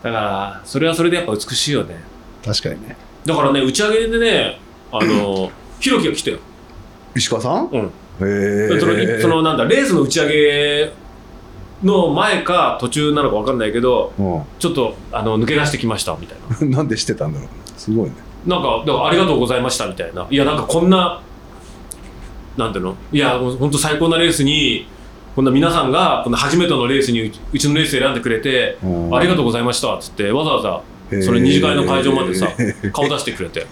[0.02, 1.96] だからそれはそれでやっぱ美しいよね。
[2.44, 2.98] 確かにね。
[3.26, 4.60] だからね打ち上げでね
[4.92, 5.50] あの
[5.80, 6.40] ひろきが来たよ、
[7.16, 7.68] 石川さん？
[7.68, 7.90] うん、へ
[8.20, 10.92] えそのなんだレースの打ち上げ
[11.84, 14.14] の前か途中なのか分かんないけど
[14.60, 16.58] ちょっとあの抜け出してきましたみたいな。
[16.62, 17.50] う んなんでしてたんだろう。
[17.78, 18.14] すごいね。
[18.46, 20.28] なんか、だからありがとうございましたみたいな。
[20.30, 21.22] いや、なんかこんな、
[22.58, 22.96] なんていうの？
[23.12, 24.86] いや、本当最高なレースに、
[25.36, 28.78] こんな皆さんが、この初めてのレースにうちのレース選んでくれて、
[29.12, 32.50] ありがとうございましたっつって、わざわざ、それ二次会の会場までさ、
[32.92, 33.66] 顔出してくれて。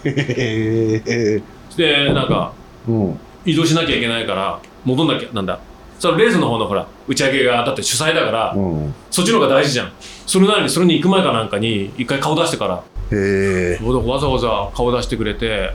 [1.76, 2.52] で、なんか、
[2.88, 3.18] うん。
[3.44, 5.58] 移動しなきゃいけないから、戻んなきゃ、なんだ。
[6.02, 8.94] そのレースの方のほら、打ち上げが、だって主催だから、うん。
[9.08, 9.92] そっちの方が大事じゃん。
[10.26, 13.84] それなのに、それに行く前かなんかに、一回顔出してから、へえ。
[13.84, 15.70] わざわざ顔出してくれて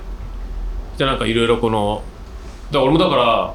[0.97, 2.01] でなんかいろいろこの
[2.71, 3.53] だから俺もだから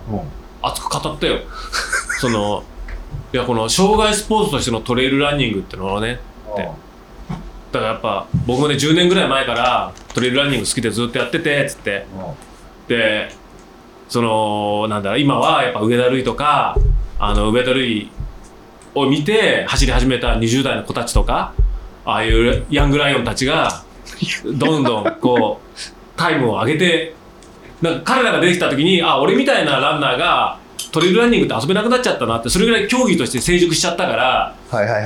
[0.62, 1.40] 熱く語ったよ。
[2.20, 2.62] その
[3.34, 6.20] いやこの障害スポーツとしてのトレイルランニングってのをね
[6.52, 6.68] って
[7.72, 12.06] だからやっぱ僕もね10年ぐらい前からトレイルランニング好きでずっとやっててつって。
[12.88, 13.41] で
[14.12, 16.76] そのなんだ今はやっぱ上田瑠衣とか
[17.18, 21.54] あの上田瑠衣を見て走り始めた20代の子たちとか
[22.04, 23.82] ああいうヤングライオンたちが
[24.44, 25.78] どんどんこう
[26.14, 27.14] タイムを上げて
[27.80, 30.58] なんか彼らが出てきた時にあ俺みたいなランナーが
[30.92, 34.54] トレイルランニングって遊べなくなっちゃったなってそれぐらい競技として成熟しちゃったから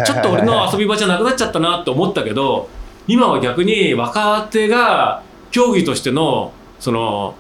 [0.05, 2.69] ちょっと俺の遊び場じゃなくなっちゃったなって思ったけど
[3.07, 5.23] 今は逆に若手が
[5.53, 7.37] 競技としてのその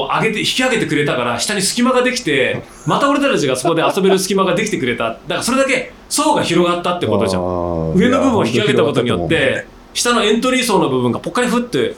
[0.00, 5.10] を上げて引き上げてくれたから下に隙間ができてまた俺たちがそこで遊べる隙間ができてくれた。
[5.10, 7.42] だからそれだけ層が広がったってことじゃん。
[7.42, 11.94] ん上の部分を引き上げたことによって下のエントリー層の部分がぽっかりふって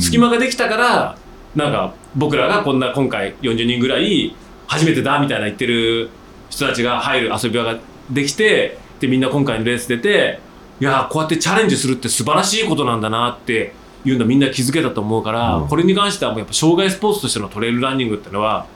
[0.00, 1.18] 隙間ができたから
[1.54, 4.34] なんか僕らがこんな今回40人ぐらい
[4.66, 6.10] 初めてだみたいな言ってる
[6.50, 7.78] 人たちが入る遊び場が
[8.10, 10.40] できてでみんな今回のレース出て
[10.80, 13.72] いやこうやってチャレンジするって素晴らしいことなんだなって
[14.06, 15.68] いうのみんな気づけたと思うから、うん。
[15.68, 18.66] これに関してはもうやっぱ障害スポーツとしてのトレイルランニングってのは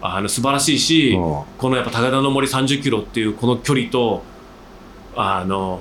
[0.00, 1.42] あの素晴らしいし、うん。
[1.58, 4.22] このやっぱ高田の森30キロっていうこの距離と
[5.14, 5.80] あの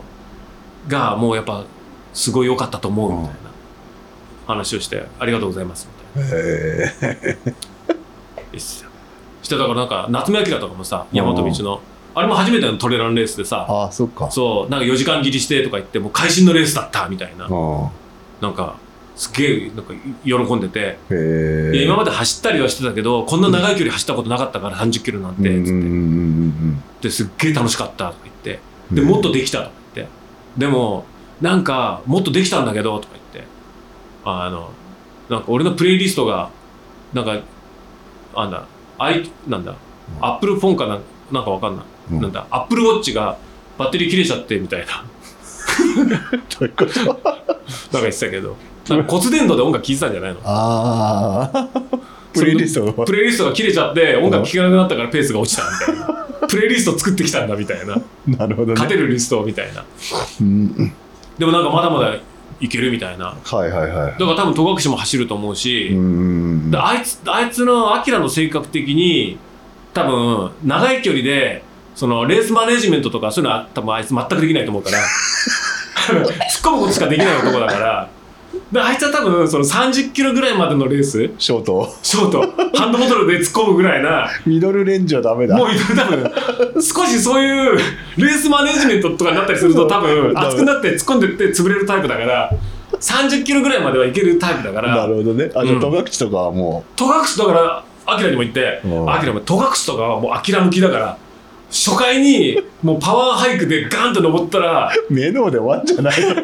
[0.87, 1.63] がもうやっぱ
[2.13, 3.39] すごい良かったと思うみたいな
[4.47, 6.35] 話をしてありがとうございますみたいな。
[6.35, 7.37] へ
[8.53, 8.89] いいっすよ。
[9.41, 11.81] してだからなんか夏目明とかもさ大和道の
[12.13, 14.29] あれも初めてのトレランレースでさああそっか。
[14.29, 17.47] そうなんか4時間切りしてとか言ってもう会心のレースだったみたいな。
[17.47, 17.89] うん
[18.41, 18.75] なんか
[19.15, 19.93] すげえなんか
[20.25, 20.97] 喜んでて。
[21.83, 27.07] 今まで走ったりはしてたけどこんな長い距離走ったことなかったから30キロなんてつって。
[27.07, 28.59] ですっげえ楽しかったとか言って。
[28.91, 30.13] でもっとできたとか言って。
[30.57, 31.05] でも
[31.39, 33.49] なんかもっとできたんだけどとか言って。
[34.25, 34.71] あの
[35.29, 36.49] なんか俺のプレイリストが
[37.13, 37.39] なんか
[38.33, 38.65] あんだ
[38.97, 39.75] アイなんだ
[40.19, 40.99] アップルフォンかな
[41.31, 42.21] なんかわかんない、うん。
[42.21, 43.37] なんだアップルウォッチが
[43.77, 45.05] バッテリー切れちゃってみたいな
[46.59, 46.99] どういうこと？
[46.99, 47.21] なんか
[47.93, 48.55] 言ってたけど。
[48.89, 50.39] なんか骨伝導で音楽聴いてたんじゃないの？
[50.45, 51.67] ああ
[52.33, 55.95] プレイリストがプレイリストが切れちゃって音楽聴かなくなったからペースが落ちたみたい
[56.41, 56.47] な。
[56.47, 57.95] プレイリスト作ってきたんだみたいな。
[58.27, 58.73] なるほどね。
[58.73, 59.83] 勝てるリストみたいな。
[60.41, 60.91] うん。
[61.37, 62.15] でもなんかまだまだ
[62.59, 63.35] いけるみたいな。
[63.43, 64.11] はいはいはい。
[64.13, 66.71] だから多分戸隠も走ると思うし、うん。
[66.73, 69.37] あいつあいつのアキラの性格的に
[69.93, 71.63] 多分長い距離で
[72.01, 74.97] そのレースマネジメントとかそういうのは多分あいつ全くできないと思うから。
[76.09, 76.25] 突っ
[76.63, 78.09] 込むことしかできない男だから。
[78.71, 81.93] であいつは多分その30キロぐらいまでのレースショート。
[82.01, 82.41] ショート。
[82.75, 84.27] ハンドボトルで突っ込むぐらいな。
[84.47, 85.55] ミドルレンジはダメだ。
[85.55, 86.31] もう多分
[86.81, 87.77] 少しそういう
[88.17, 92.51] レースマネジメントとかになったりすると多分熱くなって突っ込んでって潰れるタイプだから
[92.99, 94.95] 30キロぐらいまではいけるタイプだから。
[94.95, 95.51] なるほどね。
[95.53, 95.77] あじゃうん。
[95.77, 101.17] あ戸隠とかはも戸隠だからアキラにも言ってラも戸隠とかはもうアキラ向きだから
[101.71, 106.43] 初回にもうパワーハイクでガンと登ったらう目ので終わんじゃないの。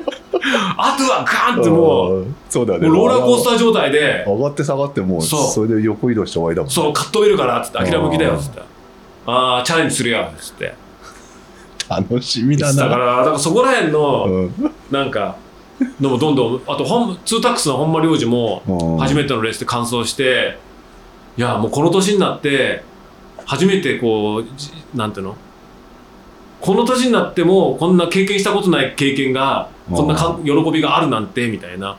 [0.77, 2.35] あとはガンってもううん。
[2.49, 2.87] そうだよね。
[2.87, 4.23] もうローラーコースター状態で。
[4.25, 8.61] 上がって下がってもうそれで横移動して終わりだもんそうカットウェルからっつってアキラ向きだよっつって。
[9.25, 10.73] ああチャレンジするよっつって。
[11.89, 14.53] 楽しみだだかならだからそこら辺のうん。
[14.89, 15.35] なんか
[15.99, 18.97] のもどんどんあと本ツータックスの本間良二もうん。
[18.97, 20.57] 初めてのレースで完走して
[21.37, 22.83] いやもうこの年になって
[23.47, 25.35] 初めてこうじなんていうの？
[26.61, 31.97] この年になってもこんな経験したことない経験がこんなか喜びがあるなんてみたいな。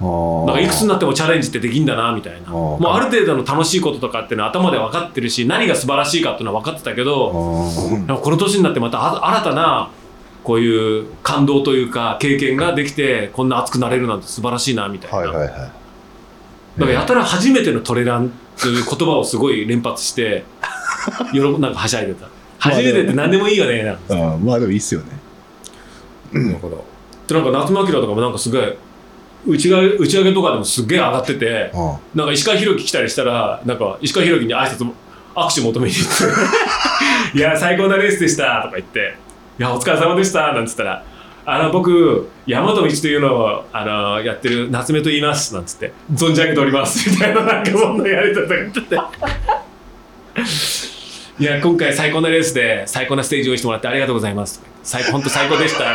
[0.00, 2.48] なんかいくつになってもチャレンジってできんだなみたいな。
[2.48, 2.52] ー。
[2.52, 9.90] もうある程度の楽しいこととかっていうのは頭で分かってるし何が素晴らしいかっていうのは分かってたけどこの年になってまたあ新たな
[10.42, 15.58] こういう感動というか経験ができてこんな熱くなれるなんて素晴らしいなみたいな、だか
[16.78, 20.44] らやたら初めてのトレランという言葉をすごい連発して
[21.32, 22.26] 喜んなんかはしゃいでた。
[22.58, 25.06] 初めてって何でもいいよねなんてうんまあでもいいっすよね。
[26.32, 26.76] だから
[27.26, 28.62] でなんか夏間明とかもなんかすごい
[29.46, 34.94] 打ち上げ打ち上げとかでもすげえ上がっててうんなんか石川博樹来たりしたらなんか石川博樹に挨拶も
[35.34, 39.16] 握手求めに行って「いや最高なレースでした」とか言って
[39.58, 41.04] 「いやお疲れ様でした」なんつったら
[41.46, 48.80] 「あの僕山と道というのをあのやってる夏目と言います」なんつって「存じ上げております」 みたいななんかそんなやりとりとか言って。
[48.80, 48.96] て。
[51.36, 54.62] いや今回最高なレースで最高なステージ用意してもらってありがとうございます。
[54.84, 55.84] 最本当最高でした。
[55.84, 55.94] みたい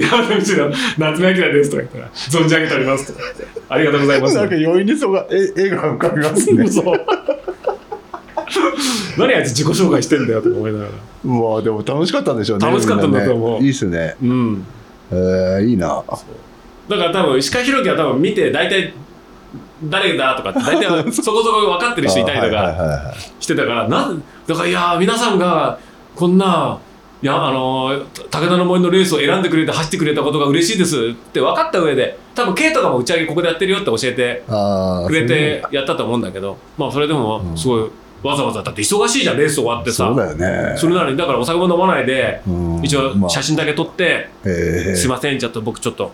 [0.16, 1.70] 山の道の夏目明です。
[1.70, 3.12] とか言ったら存じ上げております。
[3.12, 3.44] とか言って。
[3.68, 4.34] ありがとうございます。
[4.34, 6.66] なんか余韻にそうがえ絵が浮かびますね。
[6.68, 6.84] そう
[9.18, 10.90] 何あいつ自己紹介してんだよとか思いながら。
[11.24, 13.60] うわでも楽しかったんでしょうね楽しかったんだと思う。
[13.60, 13.66] ね。
[13.66, 14.16] いいっすね。
[14.22, 14.64] うん。
[15.10, 16.02] えー、いいな。
[16.88, 18.94] だから多分石川博樹は多分見て大体
[19.84, 25.78] 誰だとかって大体 そこそこ分かってる人いたりとかしてたからなんだからいやー皆さんが
[26.16, 26.78] こんな
[27.22, 34.44] いやあのー武田の森のレースを選んでくれて走ってくれたことが嬉しいですって分かった上で多分 K とかも打ち上げここでやってるよって教えて
[35.06, 37.90] くれてやったと思うんだけどまあそれでもすごい
[38.22, 40.06] わざわざだって忙しいじゃんレース終わってさ。
[40.06, 40.76] そうだよね。
[40.76, 42.80] それなのにだからお酒も飲まないでうん。
[42.82, 43.30] 一応まあ。
[43.30, 46.10] 写真だけ撮ってへーすいませんちょっと僕ちょっと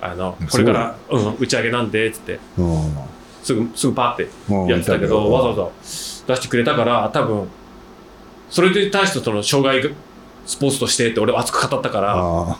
[0.00, 2.38] あのこれから、うん、打ち上げなんでっつって。
[2.58, 2.92] うん。
[3.42, 5.62] すぐすぐパーってうんやってたけど、うんわざわざ
[6.34, 7.48] 出してくれたから多分
[8.48, 9.94] それに対してその障害
[10.46, 12.58] スポーツとしてって俺は熱く語ったからあ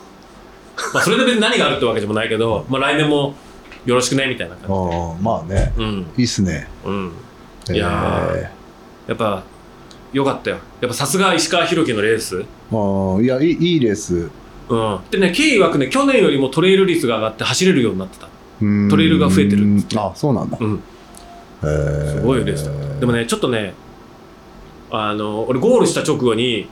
[0.94, 3.34] まあ、それで別に何があるってわけでもないけど、まあ、来年も
[3.84, 5.72] よろしくねみたいな感ーあーまあね。
[5.76, 6.06] じうん。
[6.16, 6.68] いいっすね。
[6.84, 7.12] うん
[7.70, 8.50] いや
[9.06, 9.44] やっぱ
[10.12, 10.56] よかったよ。
[10.80, 12.38] やっぱさすが石川博樹のレース。
[12.38, 14.30] ーあーいやいいいいレース。
[14.68, 15.00] うん。
[15.10, 18.28] でね経緯曰くね去年よりもトレイル率が上がって走れるようになってた。
[18.60, 18.88] うん。
[18.88, 20.58] トレイルが増えてるっつってあそうなんだ。
[20.60, 20.82] うん。
[21.62, 23.74] すごいレースだでもねちょっとね
[24.90, 26.68] あの俺ゴールした直後に、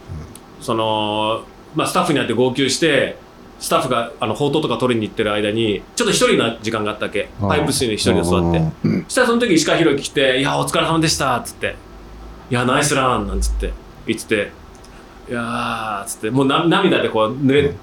[0.60, 1.44] その、
[1.74, 3.16] まあ、スタッフに会って号泣して
[3.60, 7.28] スタッフがあの報道とか取りに行ってる間にちょっと一人の時間があったわけ。
[7.40, 8.58] パイプ室に一人で座って。
[8.84, 11.76] うんそしたらその時石川博樹来て「いやお疲れ様でした」っつって
[12.50, 13.72] 「いやナイスラン」なんつって。
[14.06, 14.52] 言ってて
[15.30, 16.30] 「いやー」っつって。
[16.30, 17.74] もうな涙でこう濡れ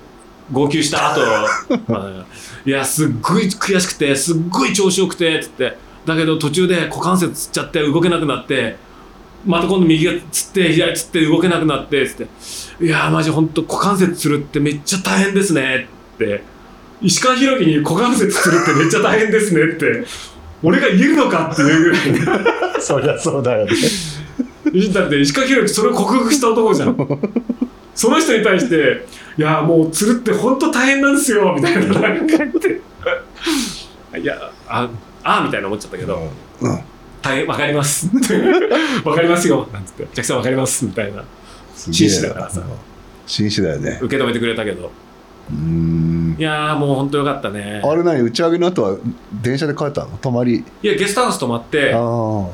[0.52, 1.22] 号泣した後。
[1.94, 2.26] あ
[2.66, 2.70] い。
[2.70, 5.78] やすっごい悔しくてすっごい調子よくてっつって。
[6.06, 8.78] だけど途中で股関節つっちゃって動けなくなって
[9.48, 12.28] また今度右がつって左つって動けなくなってつって
[12.86, 16.44] 「いやーマジ本当股関節つるってめっちゃ大変ですね」って。
[17.00, 20.04] 石川博樹に股関節つるってめっちゃ大変ですねって。
[20.64, 22.20] 俺が言えるのかっていうぐらいね
[22.82, 23.72] そりゃそうだよね。
[24.92, 27.20] だって石川博樹それを克服した男じゃん。
[27.94, 29.06] その人に対して
[29.38, 32.82] 「いやもうつるって本当大変なんですよ」みたいななんか言って。
[34.20, 34.90] いやあ
[35.24, 36.32] あみたいな思っちゃったけど。
[36.62, 36.80] うん
[37.22, 38.10] 「大変わかります」
[39.04, 41.24] わかりますよ」なんつって「ジャクさんわかります」みたいな。
[41.76, 42.62] 紳士だからさ。
[43.26, 44.00] 紳士だよね。
[44.02, 44.92] 受け止めてくれたけど。
[45.52, 46.36] うーん。
[46.40, 47.82] いやーもう本当よかったね。
[47.84, 48.22] あれ何？
[48.22, 48.98] 打ち上げの後は
[49.42, 50.18] 電車で帰ったの？
[50.22, 50.64] 泊まり？
[50.82, 51.94] いやゲストハウス泊まって。
[51.94, 52.48] ああ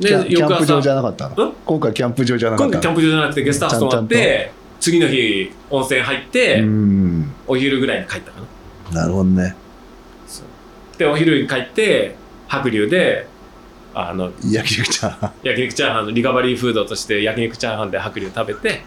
[0.00, 1.44] でキャンプ場じ朝ゃなかったの？
[1.46, 1.52] ん？
[1.64, 2.80] 今回キャンプ場じゃなかったの？
[2.80, 7.30] 今度キャンプ場じゃなくてゲストハウス泊まって次の日温泉入って、うん。
[7.46, 8.40] お昼ぐらいに帰ったか
[8.92, 9.02] な。
[9.02, 9.54] なるほどね。
[10.98, 12.16] でお昼に帰って
[12.50, 13.28] 白龍で
[13.94, 18.82] あの焼肉ちゃん焼肉チャーハンのリカバリーフードとして焼肉チャーハンで白龍食べて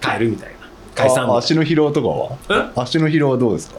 [0.00, 0.58] 帰るみたいな。
[0.96, 2.08] 解散あ足の疲労とか
[2.54, 2.72] は？
[2.74, 3.78] 足の疲労はどうですか？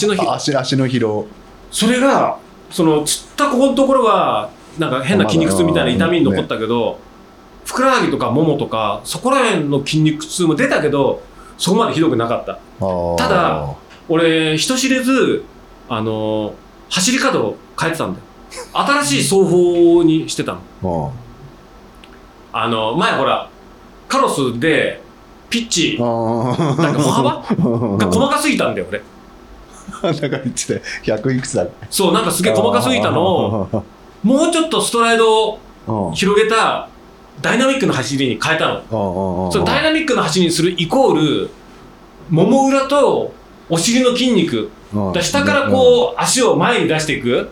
[0.00, 1.28] 橋の日あ足足の疲労。
[1.70, 2.38] それが
[2.68, 6.98] そのつったここのところがなんか変な筋肉痛みたいな痛みに残ったけど、
[7.64, 11.22] ふくらはぎとかももとかそこら辺の筋肉痛も出たけど
[11.58, 12.58] そこまでひどくなかった。
[13.16, 13.76] ただ
[14.08, 15.44] 俺人知れず
[15.88, 16.54] あの
[16.90, 18.24] 走り方を変えてたんだよ。
[18.72, 21.12] 新しい走法にしてたの。
[22.52, 22.68] ああ。
[22.68, 23.48] の前ほら
[24.08, 25.00] カロスで
[25.48, 26.04] ピッチあ
[26.82, 27.30] なんか歩幅
[27.96, 29.02] が 細かすぎたんだよ俺。
[30.02, 33.84] なんか言ってた100いくつだそうなんかすげえ細かすぎたのを
[34.22, 36.88] もうちょっとストライドをを広げた
[37.40, 39.50] ダイナミックな走りに変えたの。
[39.52, 41.14] そのダイナナミックな走りにするイコー
[41.44, 41.50] ル
[42.28, 43.32] もも裏と
[43.70, 44.70] お尻の筋肉。
[45.14, 47.48] だ下からこう足を前に出していく。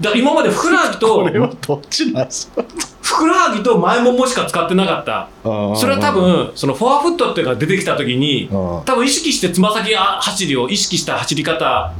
[0.00, 2.64] だ今までふくらはぎことれはどっちなんすか？
[3.00, 5.28] ふくらはぎと前ももしか使ってなかった。
[5.76, 11.92] それは多分そのフォアフットっていうのが出てきた時にあ多分意識してつま先走りを意識した走り方。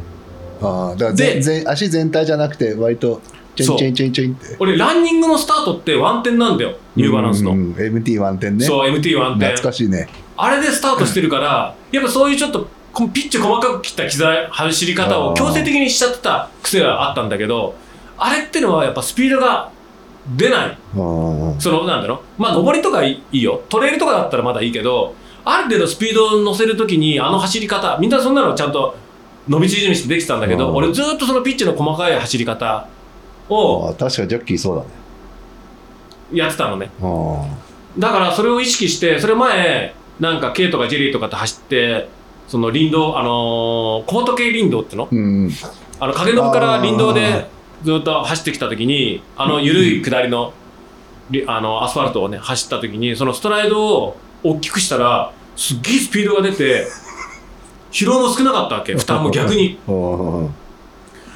[0.64, 3.20] あだか足全体じゃなくて割と
[3.56, 4.56] チェンチェンチェンチェンって。
[4.58, 6.76] 俺ランニングのスタートってワンテンなんだよ。
[6.96, 7.52] ニューバランスの。
[7.52, 8.64] うん MT ワンテンね。
[8.64, 9.50] そう MT ワンテン。
[9.50, 10.08] 懐かしいね。
[10.36, 12.68] あれでスタートしてるからやっぱそういうちょっとこ
[13.12, 17.74] ピッチ細かく切った膝走り方を強制的にしちゃってた癖があったんだけど
[18.18, 19.70] あれってのはやっぱスピードが
[20.36, 20.78] 出ない。
[20.94, 21.02] う
[21.56, 22.42] んそのなんだろう。
[22.42, 23.62] まあ上りとかいいよ。
[23.68, 25.14] トレイルとかだったらまだいいけど
[25.44, 28.94] ある程度スピードを乗せるときにあの走り方みんなそんなのちゃんと
[29.48, 32.86] 伸び縮みしてできてたんだけどうん俺ずっとそのピッチの細かい走り方
[33.48, 34.88] をあ確かにジャッキーそうだね。
[36.32, 36.90] やってたのね。
[37.02, 37.44] あ
[37.98, 42.08] だからそれを意識してそれ前なんか K とかジェリーとかって走って
[42.48, 45.08] その林道あのー小仏林道っての？
[45.10, 45.50] うん
[46.00, 47.46] あの影信から林道で
[47.84, 50.52] ずっと走ってきた時にあの緩い下りの
[51.30, 56.86] りあのアスファルトをね走った時にそのストライドを大きくしたらすっげえスピードが出て
[57.92, 59.78] 疲労も少なかったわけ 負担も逆に。
[59.86, 59.92] う
[60.48, 60.50] ん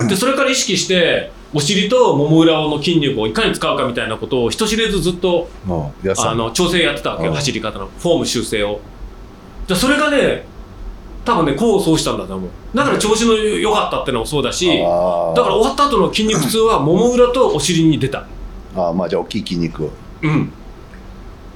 [0.08, 5.48] でそれから意識してお尻ともも裏の筋肉をいかに使うかみたいなことを人知れずずっと
[6.18, 8.80] あの調整やってたわけようん走り方のフォーム修正を。
[9.66, 10.44] じゃあそれがね
[11.26, 12.50] 多分ね功を奏したんだと思う。
[12.74, 14.80] だから調子の良かったってのもそうだしだか
[15.48, 18.24] ら終わった後の筋肉痛はもも裏とお尻に出た。
[18.76, 19.90] ああまあじゃあ大きい筋肉を。
[20.22, 20.52] うん。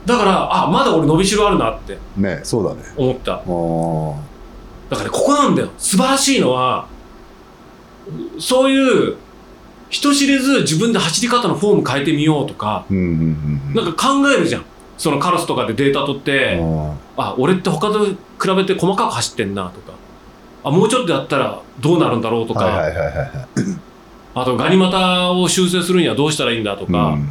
[0.05, 2.83] だからあまだ俺伸びしろあるなってねそうだね。
[2.97, 3.35] 思った。
[3.35, 3.39] あ
[4.91, 5.71] だからねここなんだよ。
[5.79, 6.89] 素晴らしいのは
[8.39, 9.17] そういう
[9.89, 13.75] 人知れず自分で走り方のフォーム変えてみようとかうんうんうんうん。
[13.75, 14.65] なんか考えるじゃん
[15.01, 16.61] そのカロスとかでデータ取って
[17.17, 18.15] あ俺って他と比
[18.55, 19.99] べて細かく走ってんなとか。
[20.63, 23.31] あもうちょっとやったらどうなるんだろうとか、はいはいはいはい
[24.33, 27.29] あとガニ股を修正するにはどうしたらいいんだとか、うん。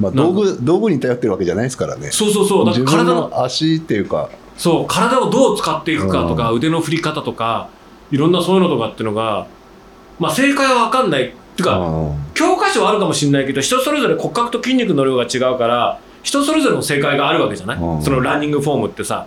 [0.00, 2.10] まあ道具道具に頼ってるわけじゃないですからね。
[2.10, 2.66] そうそうそう。
[2.66, 4.30] だから体のの足っていうか。
[4.56, 7.68] そう体をどう使っていくかとか、う腕の振り方とか
[8.10, 9.46] いろんなそういうのとかっていうのが
[10.18, 11.28] まあ正解は分かんない。
[11.28, 12.16] っていうか、うん。
[12.34, 18.02] 教科書はあるかもしれないけど人それぞれ骨格と筋肉の量が違うから人それぞれの正解があるわけじゃない、うん。
[18.02, 19.26] そのランニングフォームってさ。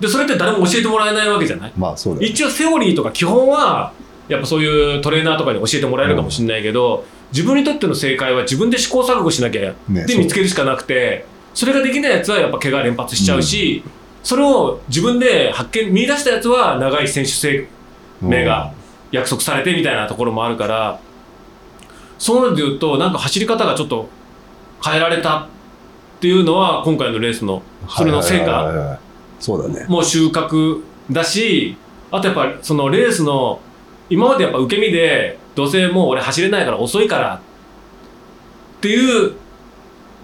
[0.00, 1.72] でそれって誰も教えてもらえないわけじゃない？
[1.76, 2.32] まあそうだよね。
[2.32, 3.92] 一応セオリーとか基本は
[4.28, 11.24] やっぱそういうトレーナーとかに教えてもらえるかもしれないけど、自分にとっての正解は自分で試行錯誤しなきゃねで見つけるしかなくて
[11.54, 13.84] それができないやつはやっぱ怪我連発しちゃうし、
[14.24, 17.68] それを自分で発見見出したやつは長い選手生
[18.20, 18.72] 命が
[19.12, 21.00] 約束されてみたいなところもあるから
[22.18, 24.08] そういうので言うとなんか走り方がちょっと
[24.84, 25.48] 変えられた
[26.22, 28.76] っていうのは今回のレースのそれの成果はいはい。
[28.76, 28.98] はいはい
[29.40, 29.86] そうだね。
[29.88, 30.80] もう収穫
[31.10, 31.76] だし
[32.12, 33.58] あとやっぱりそのレースの
[34.08, 39.32] 今までやっぱ受け身でどうせもう俺走れないから遅いからっていう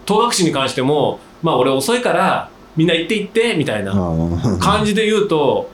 [0.07, 4.61] 戸隠に関してもまあ俺遅いからみんな行って行ってみたいなうん。
[4.61, 5.69] 感じで言うと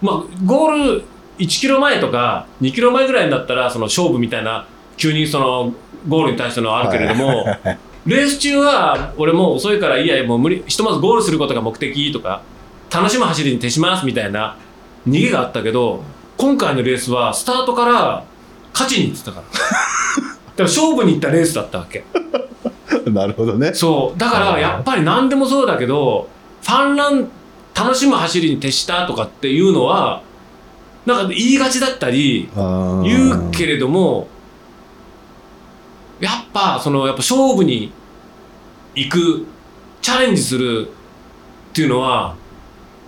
[0.00, 1.04] まあゴール
[1.38, 5.74] 1キロ前とか2キロ前ぐらいになったらその勝負みたいな急にその
[6.06, 7.44] ゴールに対してのあるけれども
[8.06, 12.42] レース中は俺もう遅いからいいやもう無理ひとまずゴールすることが目的とか
[12.92, 14.56] 楽しむ走りに徹しますみたいな
[15.06, 16.02] 逃げがあったけど
[16.36, 18.24] 今回のレースはスタートから
[18.72, 19.44] 勝ちに行ってたから。
[19.52, 22.04] だから勝負に行ったレースだったわけ。
[23.10, 23.72] なるほどね。
[23.74, 24.18] そう。
[24.18, 26.28] だからやっぱり何でもそうだけど
[26.62, 27.28] ファンラン
[27.74, 30.22] 楽しむ走りに徹したとかっていうのは
[31.06, 34.28] なんか言いがちだったり言言うけれども
[36.22, 37.92] やっぱそのやっぱ勝負に
[38.94, 39.46] 行く
[40.00, 40.88] チャレンジする
[41.70, 42.36] っていうのは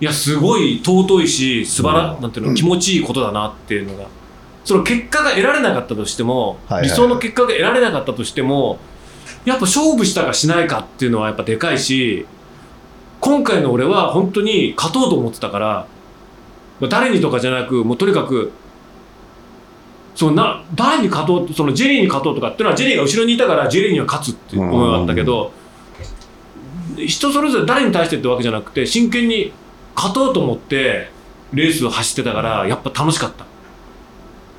[0.01, 2.21] いやすごい尊いし素晴ら、うん。
[2.21, 4.07] なんていうの気持ちいいことだなっていうのが。
[4.65, 8.79] その結果が得られなかったとしても、理想の結果が得られなかったとしても
[9.45, 12.25] やっぱ勝負したかしないかっていうのはやっぱでかいし
[13.21, 15.87] 今回の俺は本当に勝とうと思ってたから
[16.79, 18.51] まあ誰にとかじゃなくもうとにかく
[20.15, 25.51] そうな誰に勝とうそのジェリーに勝とうとかっていうのはジェリーが後ろにいたからジェリーには勝つっていう思いがあったけど、
[27.05, 29.51] 人それぞれ誰に対してってわけじゃなくて真剣に
[29.93, 31.09] 勝とうと思って
[31.53, 33.45] レースを走ってたからやっぱ楽しかった。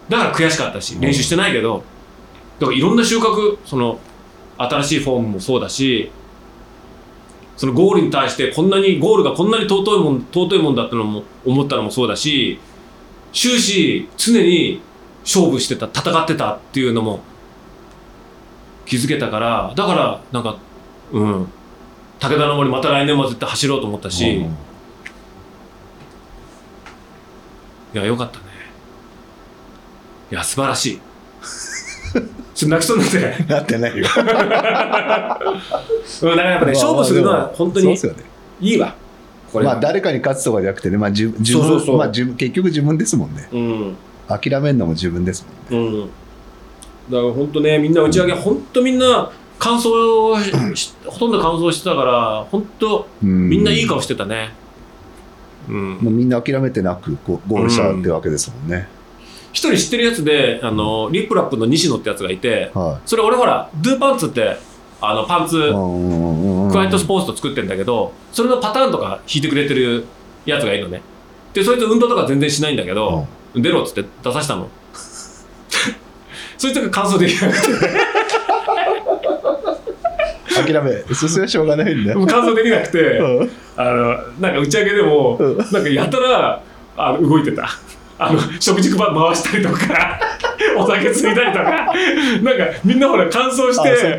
[0.09, 1.83] だから悔しかったし練習してないけど
[2.61, 3.99] だからいろんな収穫その
[4.57, 6.11] 新しいフォームもそうだし
[7.57, 12.61] そのゴールに対してこんなにゴールがこんなに尊いもん尊いもんだってのも思ったのもそうだし
[13.33, 14.81] 終始常に
[15.27, 17.21] 勝負してた戦ってたっていうのも
[18.87, 20.57] 気づけたからだからなんか
[21.13, 21.49] うん。
[22.19, 24.47] 武田の森また来年も絶対走ろうと思ったし、い
[27.93, 28.45] やよかったね。
[30.33, 31.01] いや素晴らしい。
[32.55, 33.45] ちょっと泣きそうになって。
[33.45, 34.07] なってないよ。
[34.17, 34.33] うんだ
[36.37, 37.95] からやっぱね勝負するのは本当に
[38.61, 38.95] いいわ。
[39.53, 39.73] これは。
[39.75, 41.99] まあ誰かに勝つとかじゃなくてね、まあ、自自分そうそうそう。
[41.99, 43.49] まあ、自分結局自分ですもんね。
[43.53, 43.97] うん
[44.29, 45.47] 諦めるのも自分です。
[45.71, 46.11] もんねうん。
[47.13, 50.37] だから本当ねみんな打ち上げ本当みんな感想
[50.75, 53.49] しほとんど感想してたから本当うん。
[53.49, 54.51] みんないい顔してたね。
[55.69, 55.99] うん。
[55.99, 58.89] もうみんな諦めてなくゴールしたってわけですもんね、
[59.53, 64.57] 一人知ってるやつであのリップラップの西野ってやつがいてはそれ俺ほらドゥパンツって
[65.01, 70.07] あのパンツいうんクワイトスポーツと作ってんだけどそれのパターンとか弾いてくれてる
[70.45, 71.03] やつがいるのね。
[71.55, 73.27] でそいつ運動とか全然しないんだけど、
[73.57, 74.69] 出ろっつって出さしたの。
[76.59, 77.69] そいつが感想できなくて
[80.55, 81.15] 諦め。
[81.15, 82.13] そそれはしょうがないんだ。
[82.13, 83.51] よ、感想できなくてうん。
[83.77, 85.59] あのなんか打ち上げでもうん。
[85.59, 86.63] なんかやたら
[86.97, 87.69] あの動いてた。
[88.19, 90.19] あの食事回したりとか
[90.79, 94.19] お酒ついたりとかなんかみんなほら乾燥して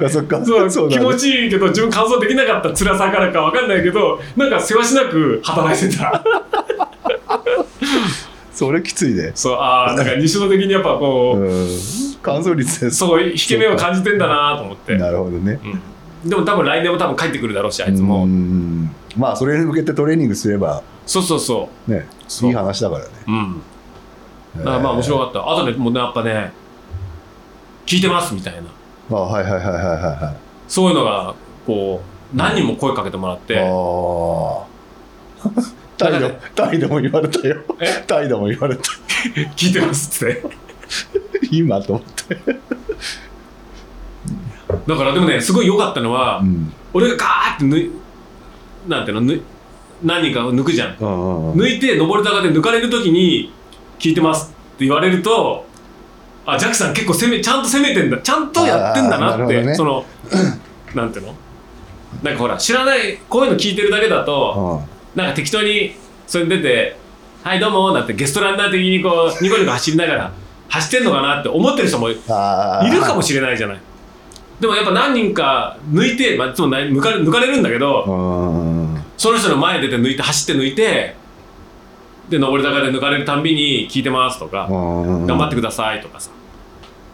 [0.90, 6.24] 気持ちいいけど自分乾燥できなかった辛さからかわかんないけどなんかせわしなく働いてた
[8.58, 9.34] それきついね。
[9.36, 11.70] そうああなんか西野的にやっぱこう、うん。
[12.24, 12.98] 乾燥率です。
[12.98, 15.60] そう引け目を感じてんだなと思って、なるほどね。
[16.24, 16.30] うん。
[16.30, 18.90] でも多分来年も多分帰ってくるだろうしあいつも、うん。
[19.16, 20.82] まあそれに向けてトレーニングすれば。
[21.06, 21.94] そうそうそう。
[21.94, 23.12] いい話だからね。
[23.28, 23.62] ううん。
[24.58, 25.52] だからまあ面白かった。
[25.52, 26.52] あとねもうねやっぱね
[27.86, 28.62] 聞いてますみたいな。
[29.16, 30.36] あはいはいはいはいはいはい。
[30.68, 31.36] そういうのが
[31.68, 32.02] こ
[32.34, 33.68] う何人も声かけてもらって、ああ
[35.98, 37.58] タイでタイでも言われたよ。
[37.80, 38.04] え？
[38.06, 38.84] タイでも言われた。
[39.56, 40.44] 聞いてますって。
[41.52, 42.38] 今と思って。
[44.88, 46.72] だからでもねすごい良かったのは、うん。
[46.94, 47.92] 俺がガーって抜い
[48.88, 49.42] なんていうのぬ
[50.04, 50.96] 何人か抜くじゃん。
[51.00, 53.52] うんうんうん抜いて上り坂で抜かれる時に
[54.00, 55.66] 「聞いてます」って言われると
[56.46, 58.18] あジャックさん結構攻めちゃんと攻めてんだ。
[58.20, 59.74] ちゃんとやってんだなってね。
[59.76, 60.06] その
[60.94, 61.36] なんていうの？
[62.24, 64.82] なんかほら知らないこういうの聞いてるだけだと
[65.18, 65.96] なんか適当に
[66.28, 66.96] それに出て
[67.44, 70.32] 「はいどうも」なんてゲストランナー的にこうニコニコ走りながら
[70.70, 73.80] 走ってんのかなって思ってる人もいるかもしれないじゃない。
[74.60, 78.04] でもやっぱ何人か抜いて、まあ、いつも抜かれ抜かれるんだけど、
[79.18, 81.16] その人の前に出て抜いて走って抜いて
[82.30, 85.26] で上り坂で抜かれるたんびに聞いてますとか、うん。
[85.26, 86.30] 頑張ってくださいとかさ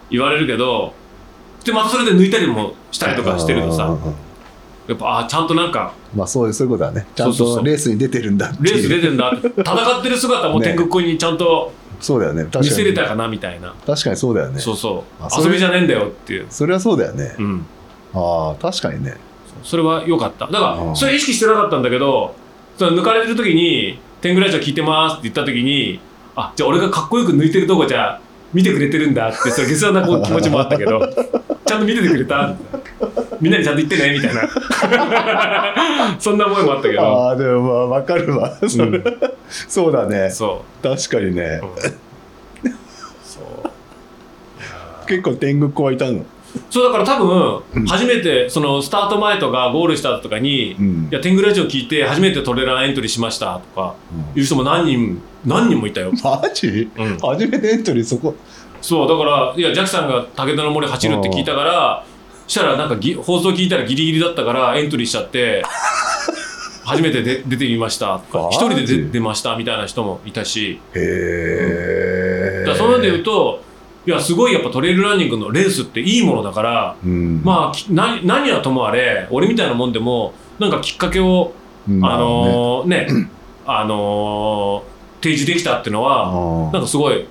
[0.10, 0.94] 言われるけど
[1.64, 3.96] でまたそれで抜いたりもしたりとかしてるとさ
[4.88, 7.08] やっぱあちゃんとなんかまあそういうそういうことだね。
[7.16, 12.46] ちゃんとレースに出てるんだレース出てんだ戦ってる姿もね天国にちゃんとそうだよね。
[12.54, 14.18] 見にせれたかなみたいな、確かに。
[14.18, 14.60] そうだよね。
[14.60, 15.38] そうそう。
[15.38, 17.34] れ遊びじゃねえんだよっていう、それはそうだよね。
[17.40, 17.66] うん、
[18.14, 19.16] ああ確かにね。
[19.64, 20.48] それは良かった。
[20.48, 20.88] だかうん。
[20.90, 22.36] らそれ意識してなかったんだけど
[22.78, 26.00] その抜かれてる時に「天狗ラジオ聞いてます」って言った時に
[26.36, 28.20] あじゃあ俺がかっこよく抜いてるとこじゃ
[28.54, 31.00] 見てくれてるんだってそれ下世話な気持ちもあったけど
[31.66, 32.54] ちゃんと見ててくれた
[33.44, 34.48] みんなにちゃんと言ってねみたいな。
[36.18, 37.02] そんな思いもあったけど。
[37.02, 38.58] ああでもまあ分かるわ。
[38.68, 39.04] それ、うん。
[39.50, 40.30] そうだね。
[40.30, 41.60] そ確かにね。
[41.62, 41.66] う、
[42.66, 42.72] うん。
[43.24, 45.08] そう。
[45.08, 46.26] 結構天狗子はいたの？
[46.70, 47.26] そうだから多う
[47.80, 47.84] ん。
[47.84, 53.96] 分初めてそのスタート前とかゴールした後とかにうん「いや天狗ラジオ聞いて初めてトレランエントリーしました」とか
[54.36, 56.12] いう人も何人何人もいたよ。
[56.24, 57.18] マジ、うん。
[57.18, 58.36] 初めてエントリーそこ？
[58.82, 62.04] そうだからいやジャックさんが武田の森走るって聞いたから
[62.48, 65.64] したらなんかぎ放送聞いたらギリギリだったからエントリーしちゃって
[66.86, 68.22] 初めてで出てみました。
[68.52, 70.80] 一人で出出ましたみたいな人もいたし。
[70.94, 73.62] へえういうので言うと
[74.06, 77.42] いやすごいやっぱトレイルランニングのレースっていいものだからうん。
[77.44, 81.54] まあき何何はともあれ俺みたいなもんでもなんかきっかけを
[81.88, 83.08] あのーね。
[83.66, 84.94] あのー
[85.24, 87.26] 提示できたっていうのはなんかすごい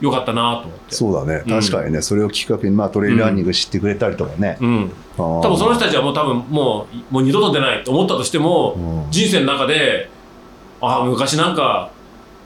[0.00, 0.94] 良かったなと思って。
[0.94, 1.42] そうだね。
[1.46, 1.60] うん。
[1.60, 4.92] 確かにね、それをきっかけに、まあ、トレイルランニング知ってくれたりとかね、うん。
[5.16, 9.10] 多多分その人たちはもう多分もうもう二度と出ないと思ったとしても、うん。
[9.10, 10.10] 人生の中で
[10.80, 11.90] ああ昔なんか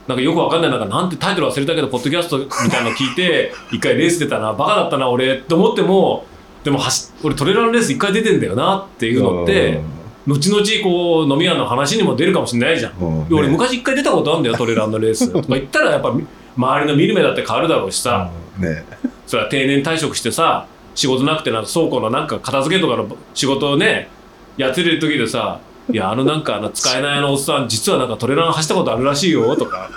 [0.07, 6.25] なんかよくわかんないなんかなんてタイトル忘れたけどポッドキャストみたいなの聞いて 一回レース出たなバカだったな俺って思っても
[6.63, 9.81] でも走俺トレーラーのレース一回出てんだよなっていうのって
[10.27, 12.93] 後々こう飲み屋の話にも出るかもしれないじゃん。
[12.99, 13.19] うん。
[13.19, 15.29] うん俺ね昔一回出たことあるんだよトレーラーのレース。
[15.29, 16.11] とか言ったらやっぱ
[16.57, 18.85] 周りの見る目だって変わるだろうしさ、ね。
[19.27, 24.09] それは定年退職してさ仕事なくてな倉庫のなんか片付けとかの仕事をね
[24.57, 25.59] やってる時でさ
[25.91, 29.89] 「いやあのなんかあの使えないあのおっさん実はなんかトレーラー走ったことあるらしいよ」とか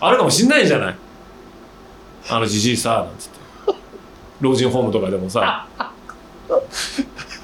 [0.00, 0.96] あるかもしんないじゃない。
[2.28, 3.42] あのじじいさなんつって。
[4.40, 5.66] 老人ホームとかでもさ。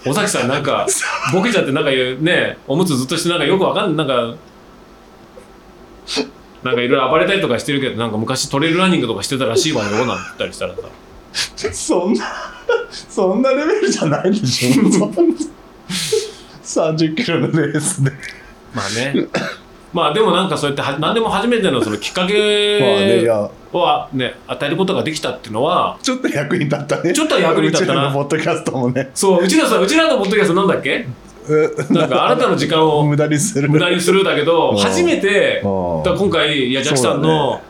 [0.07, 0.87] 尾崎さんなんか
[1.33, 4.39] ボケちゃってなんかねおむつずっとしてなんかよくわかんないなんか
[6.63, 10.81] なんかいろいろ暴れたりとかしてるけどなんか昔トレイルランニングとかしてたらしいわよなんて言ったりしたらさ。
[11.73, 12.25] そんな
[12.89, 15.17] そんなレベルじゃないでしょそんな
[16.65, 18.11] 30キロのレースで。
[18.75, 19.29] まあね。
[19.93, 22.37] まあでもなんかそうやっては何でも初めてのそのきっかまあねい
[23.21, 23.51] けや。
[23.73, 27.13] をね与えることができたっていうのはちょっと役に立ったね。
[27.13, 28.01] ちょっと役に立ったな。
[28.01, 29.11] うちらのポッドキャストもね。
[29.15, 30.91] そううちらさうちらのポッドキャストなんだっけ？
[30.91, 31.07] え
[31.91, 33.69] なんかあなたの時間を無駄にする。
[33.69, 34.77] 無駄にするだけどうん。
[34.79, 36.03] 初めてうん。
[36.03, 37.61] だ今回いやジャックさんの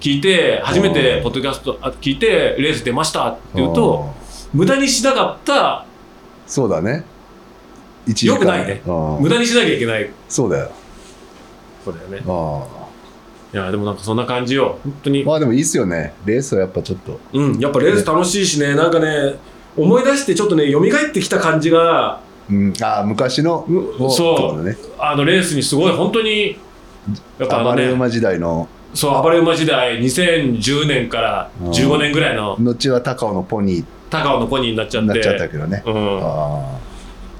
[0.00, 1.22] 聞いて初めてうん。
[1.24, 4.08] ポッドキャストあ聞いてレース出ましたっていうと
[4.52, 5.84] 無駄にしなかった
[6.46, 7.04] そうだね。
[8.06, 8.82] 1時よ間くないね。
[8.86, 9.18] うん。
[9.20, 10.10] 無駄にしなきゃいけない。
[10.28, 10.70] そうだよ。
[11.84, 12.22] そうだよね。
[12.26, 12.78] あ
[13.52, 14.78] いやでもなんかそんな感じよ。
[14.84, 15.24] 本当に。
[15.24, 16.12] まあでもいいっすよね。
[16.26, 17.18] レースはやっぱちょっと。
[17.32, 18.74] うんやっぱレース楽しいしね。
[18.74, 19.36] なんかね
[19.76, 22.20] 思い出してちょっとね蘇ってきた感じが
[22.50, 22.72] うん。
[22.82, 23.66] ああ昔の？
[24.10, 24.64] そう。
[24.64, 24.76] だね。
[24.98, 26.56] あのレースにすごい本当に
[27.38, 36.78] やっぱね暴れ馬時代のそう暴れ馬時代2010年から15年ぐらいの後は高尾のポニ高尾のポニーになっちゃってなっちゃったけどね、うんあ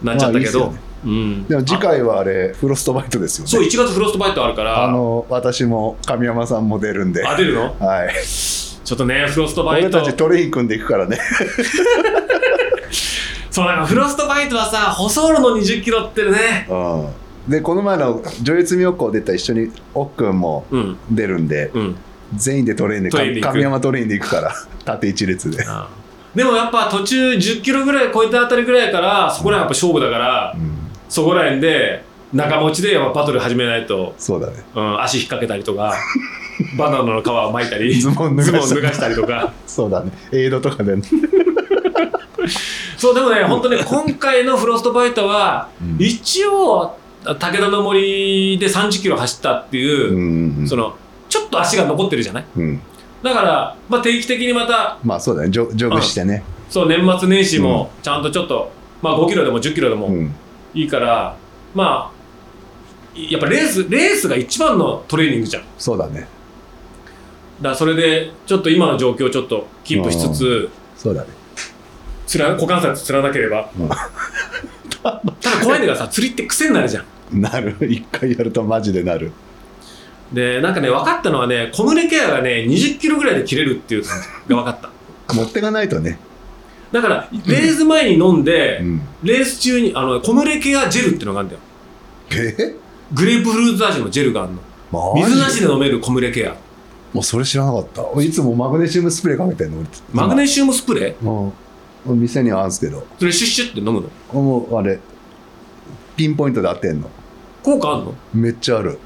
[0.02, 11.18] なっちゃったけど、まあいいうんあでも次回はあれフロストバイトですよねそう1月フロストバイトあるからあの私も神山さんも出るんであ出るのはいちょっとねフロストバイ俺トたちトレイン組んでいくからね
[13.50, 16.66] そうなんかフロストバイトはさ細路の2 0キロってね。
[16.68, 16.74] う
[17.48, 17.50] ん。
[17.50, 20.96] でこの前の女優妙高出た一緒に奥君もうん。
[21.10, 21.96] 出るんで、うん。
[22.34, 24.54] 全員でトレインでトレインで行く神山トレインで行くから
[24.84, 25.88] 縦一列で、ああ。
[26.34, 30.76] でもやっぱ途中10キロぐらい超えたあたりぐらいからそこら辺やっぱ勝負だから、うん、
[31.08, 34.62] そこら辺で中持ちでやっぱバトル始めないと、そうだね。
[34.74, 35.94] うん、足引っ掛けたりとか
[36.76, 39.14] バナナの皮を巻いたりズボン脱がしたり。
[39.14, 39.52] とか。
[39.66, 40.10] そうだね。
[40.32, 40.96] エイドとかで、
[42.98, 45.96] そうでもね本当ね今回のフロストバイトは、うん。
[45.98, 50.94] 一応武田の森で30キロ走ったっていう、うんうんその
[51.28, 52.44] ちょっと足が残ってるじゃない？
[52.56, 52.80] うん、
[53.22, 55.50] だから、まあ、定期的にまたまあそうだね。
[55.50, 58.72] ジョジョグしてね、そう年末年始もちゃんとちょっと、
[59.02, 60.34] まあ、5キロでも10キロでもうん。
[60.74, 61.36] いいから、
[61.74, 62.18] まあ
[63.18, 65.64] やっぱレースレースが一番のトレーニングじゃん。
[65.76, 66.26] そうだね。
[67.60, 71.28] らそれでちょっと今の状況をちょっとキープしつつそうだね
[72.28, 73.88] つら股関節つらなければ、うん。
[73.88, 73.96] た
[75.02, 75.20] だ
[75.64, 77.40] 怖いのがさ釣りって癖になるじゃん。
[77.40, 77.76] なる。
[77.80, 79.32] 一回やるとマジでなる。
[80.32, 84.04] でなんかね分かったのはね小胸ケアがね20キロぐらいで切れるっていう
[84.48, 84.92] のが分かっ
[85.26, 85.34] た。
[85.34, 86.18] 持ってかないとね、
[86.92, 91.62] だからレース前に飲んで、うん、レース中にあの小胸ケアジェルっていうのがあるんだよ。
[92.30, 92.76] え？
[93.14, 95.14] グレープフルーツ味のジェルがあるの。
[95.14, 96.56] 水なしで飲める小胸ケア。
[97.14, 98.06] もうそれ知らなかった。
[98.06, 99.78] 俺いつもマグネシウムスプレーかけてんの？
[99.80, 99.88] 俺。
[100.12, 101.24] マグネシウムスプレー？
[101.24, 101.52] もう
[102.14, 103.06] 店にはあるんすけど。
[103.18, 104.02] それシュッシュッって飲む
[104.32, 104.42] の？
[104.42, 104.98] もうあれ
[106.16, 107.08] ピンポイントで当てんの。
[107.62, 108.14] 効果あんの？
[108.34, 108.98] めっちゃある。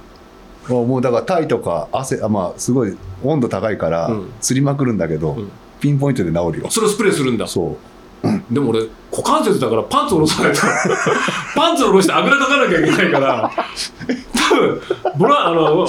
[0.68, 4.32] もうだからタイとか汗あまあすごい温度高いからうん。
[4.40, 5.50] 釣りまくるんだけど、うん。
[5.80, 6.70] ピンポイントで治るよ。
[6.70, 7.46] それをスプレーするんだ？
[7.46, 7.76] そ
[8.50, 10.60] でも俺股関節だからパンツ下ろさないと。
[11.56, 13.50] パンツ下ろしてあぐらかかなきゃいけないから。
[14.50, 14.80] 多分
[15.18, 15.86] ボラあの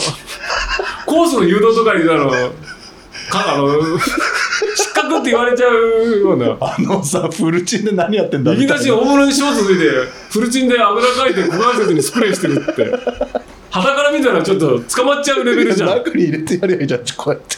[1.06, 2.32] コースの誘導とかにあの。
[3.30, 3.68] かあの
[4.94, 6.50] 失格って言われちゃうような。
[6.50, 9.90] うあのさフルチンで何やってんだ右出大物にショーツ脱いで
[10.30, 13.34] フルチンであぐらかいて股関節にスプレーしてるって。
[13.72, 15.90] 肌から見たらちょっと捕まっちゃうレベルじゃん。
[15.90, 17.58] 中に入れてやりゃいいじゃんこうやって。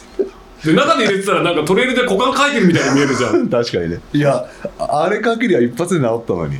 [0.64, 3.48] で中で入れてたらなんかトレイルで股間かいてるみたいに見えるじゃん。
[3.50, 4.00] 確かにね。
[4.14, 4.46] いや
[4.78, 6.56] ああれかけりゃ一発で治ったのに。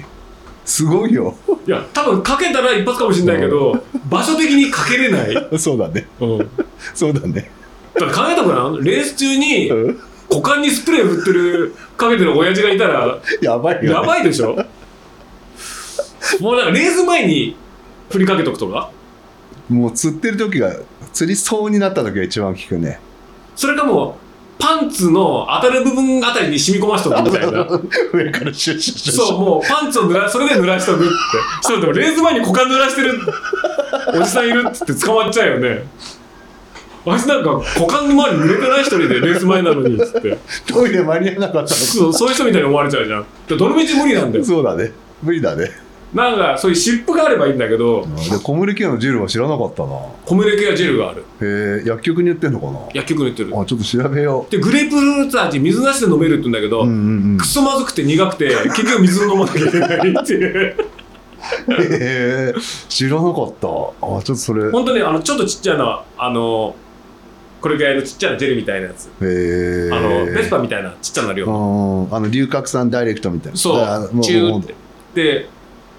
[0.66, 1.34] すごいよ。
[1.66, 6.06] いや多分かけたら一発かもしれないけど場所的にかけれない、 そうだね。
[6.20, 6.44] うん、だ
[6.92, 7.50] そうだね。
[7.90, 14.56] って考えたからレース中にうん股間にスプレー振ってるかけてる親父がいたらやばいよ、ね、やばいでしょ？
[16.40, 17.56] もうなんかレース前に
[18.10, 18.90] 振りかけとくとか？
[19.68, 20.74] もう釣ってる時が
[21.12, 23.00] 釣りそうになった時が一番効くね。
[23.54, 24.14] それかもう
[24.58, 27.66] パンツの当たる部分あたりに染み込ましとくみたいな。
[28.12, 29.26] 上からシュッシュッシュッシュッ。
[29.26, 31.12] そうもうパンツを濡らそれで濡らしとくって。
[31.62, 33.20] そうでもレース前に股間濡らしてる
[34.14, 35.84] おじさんいるっつって捕まっちゃうよね
[37.06, 40.38] あいつなんか股間の周り濡れてない一人でレース前なのにっつって。
[40.66, 43.26] トイレ間に合わなかったのそうそういう人みたいに思われちゃうじゃん。
[43.48, 44.44] でどの道無理なんだよ。
[44.44, 44.92] そうだね。
[45.22, 45.70] 無理だね。
[46.14, 48.06] なんかそういう湿布があればいいんだけど。
[48.30, 49.88] で小森ケアのジェルは知らなかったな。
[50.24, 51.24] 小胸ケアジェルがある。
[51.42, 52.78] へえ薬局に売ってんのかな？
[52.94, 53.50] 薬局に売ってる。
[53.50, 57.38] あちょっと調べよでグレープフルーツ味水なしで飲めるって言うんだけど、ううんうん。
[57.38, 60.76] クソまずくて苦くて結局水飲まなきゃいけないっていう。
[61.68, 62.54] う んへえ
[62.88, 63.68] 知らなかった。
[63.68, 63.70] あ
[64.00, 64.68] ちょっとそれ。
[64.68, 66.74] へ本当にあのちょっとちっちゃなあの
[67.60, 71.50] これぐらいのちっちゃなジェルみたいなやつ、えあのベスパみたいなちっちゃな量、う
[72.06, 73.58] んあの龍角散ダイレクトみたいな。
[73.58, 74.20] そう。
[74.20, 74.74] チューって。
[75.14, 75.48] で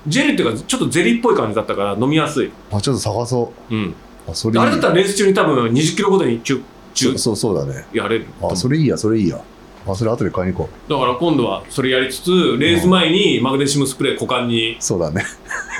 [0.08, 3.76] ジェルっていうかちょっとゼリーっぽい感じだったから飲みやすい、あちょっと探そう。
[3.76, 3.94] ん、う
[4.30, 6.64] あそれあれだったらレース中に多分20キロごとにチュッ
[6.94, 7.18] チュッ。
[7.18, 7.86] そうそうそうだね。
[7.94, 8.26] やれる。
[8.42, 9.42] あそれいいやそれいいや。
[9.88, 10.92] あそれ後で買いに行こう。
[10.92, 15.24] だから今度はそれやりつつレース前にマグネシウムスプレー股間にそうだね。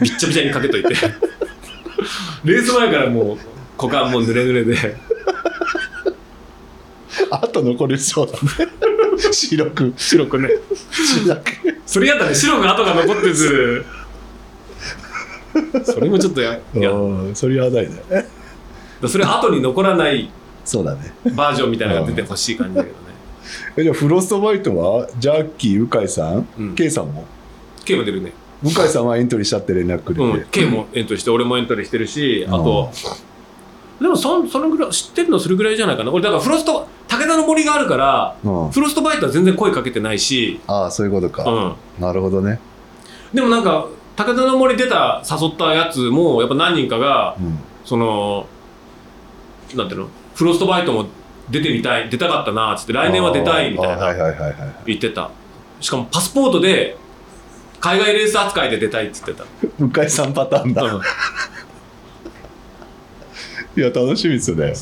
[0.02, 0.90] びっちゃびちゃにかけといて。
[2.44, 3.38] レース前からもう
[3.82, 4.98] 股間もう濡れ濡れで
[7.32, 8.72] あと残りそうだね。
[9.32, 9.94] 白く。
[9.98, 10.50] 白くね。
[10.92, 11.42] 白く。
[11.86, 13.86] それやったらね白く跡が残ってず。
[15.84, 16.92] それもちょっとやいや。
[16.92, 17.96] うんそれやばいね。
[19.08, 20.30] それ後に残らない
[20.66, 21.14] そうだね。
[21.36, 23.02] バージョンみたいなのが出てほしい感じだけどね。
[23.78, 26.76] えじゃあフロストバイトはジャッキー鵜飼さん、うん。
[26.76, 27.26] K さんも
[27.86, 28.34] ？K も出るね。
[28.64, 32.92] 鵜飼さんはエントリーしたって連絡くれて、うん、K もエントリーして俺もエントリーしてるしあと
[34.02, 36.12] でもそんそのぐらい知ってるのそれぐらいじゃないかな。
[36.12, 42.60] 俺だからフロスト武田の森があるからうん、フロストバイトは全然声かけてないし、ああそういうことうか、ん、なるほどね、
[43.34, 48.46] でもなんか武田の森出た誘ったやつもやっぱ何人かがうん、その
[49.76, 50.10] なんていうの？
[50.36, 51.08] フロストバイトも
[51.50, 55.32] 出てみたい出たかったなっつって来年は出たいみたいなはいはいはい言ってた。
[55.80, 56.98] しかもパスポートで
[57.80, 59.44] 海外レース扱いで出たいって言って
[59.80, 61.02] 鵜飼さんパターンだ、た、うん
[63.78, 64.74] いや楽しみですよね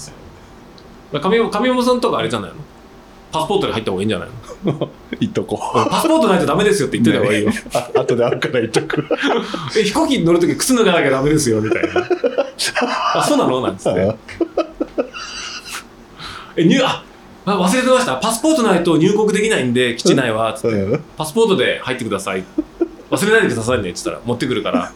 [1.12, 2.56] 上山さんとかあれじゃないの？
[3.32, 4.30] パスポートで入った方がいいんじゃない
[4.66, 4.90] の？
[5.20, 7.52] 言っとこパスポートないとダメですよって言ってた方がいいよ。
[7.52, 9.06] う あ後で会うから言っとく
[9.78, 12.08] え、飛行機に乗るとき靴脱がなきゃダメですよ、みたいな。
[13.14, 13.62] あ、そうなの？
[13.62, 14.16] なんつって。
[16.58, 17.04] え、入、あ、
[17.46, 18.16] あ忘れてました。
[18.16, 20.78] パスポートないと入国できないんで、基地内は、つって。
[20.78, 22.44] うんパスポートで入ってください。
[23.12, 24.92] 忘れないでくださいね、って言ったら、持ってくるから。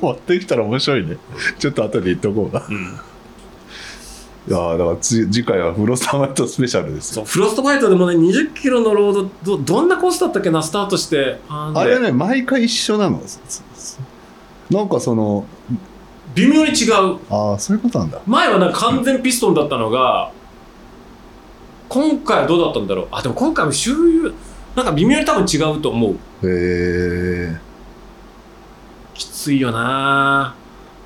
[0.00, 1.16] 持ってきたら面白いね
[1.58, 2.98] ちょっと後で言っとこうなうん。
[4.48, 9.12] いやーだからつ次回はフロスタマイトスペシャルですよそう、フロストファイトでもね、20キロのロー
[9.44, 11.40] ド、ど、どんなコースだったっけな、スタートして。
[11.48, 13.20] ああれね毎回一緒なの
[14.70, 15.44] なんかその
[16.34, 17.18] 微妙に違う。
[17.28, 20.32] ああそういうことなんだ前はなんか完全ピストンだったのが、
[21.88, 23.08] 今回はどうだったんだろう。
[23.10, 24.32] あ、でも今回も周遊、
[24.76, 26.12] なんか微妙に多分違うと思う。
[26.46, 27.56] へえ
[29.12, 30.54] きついよな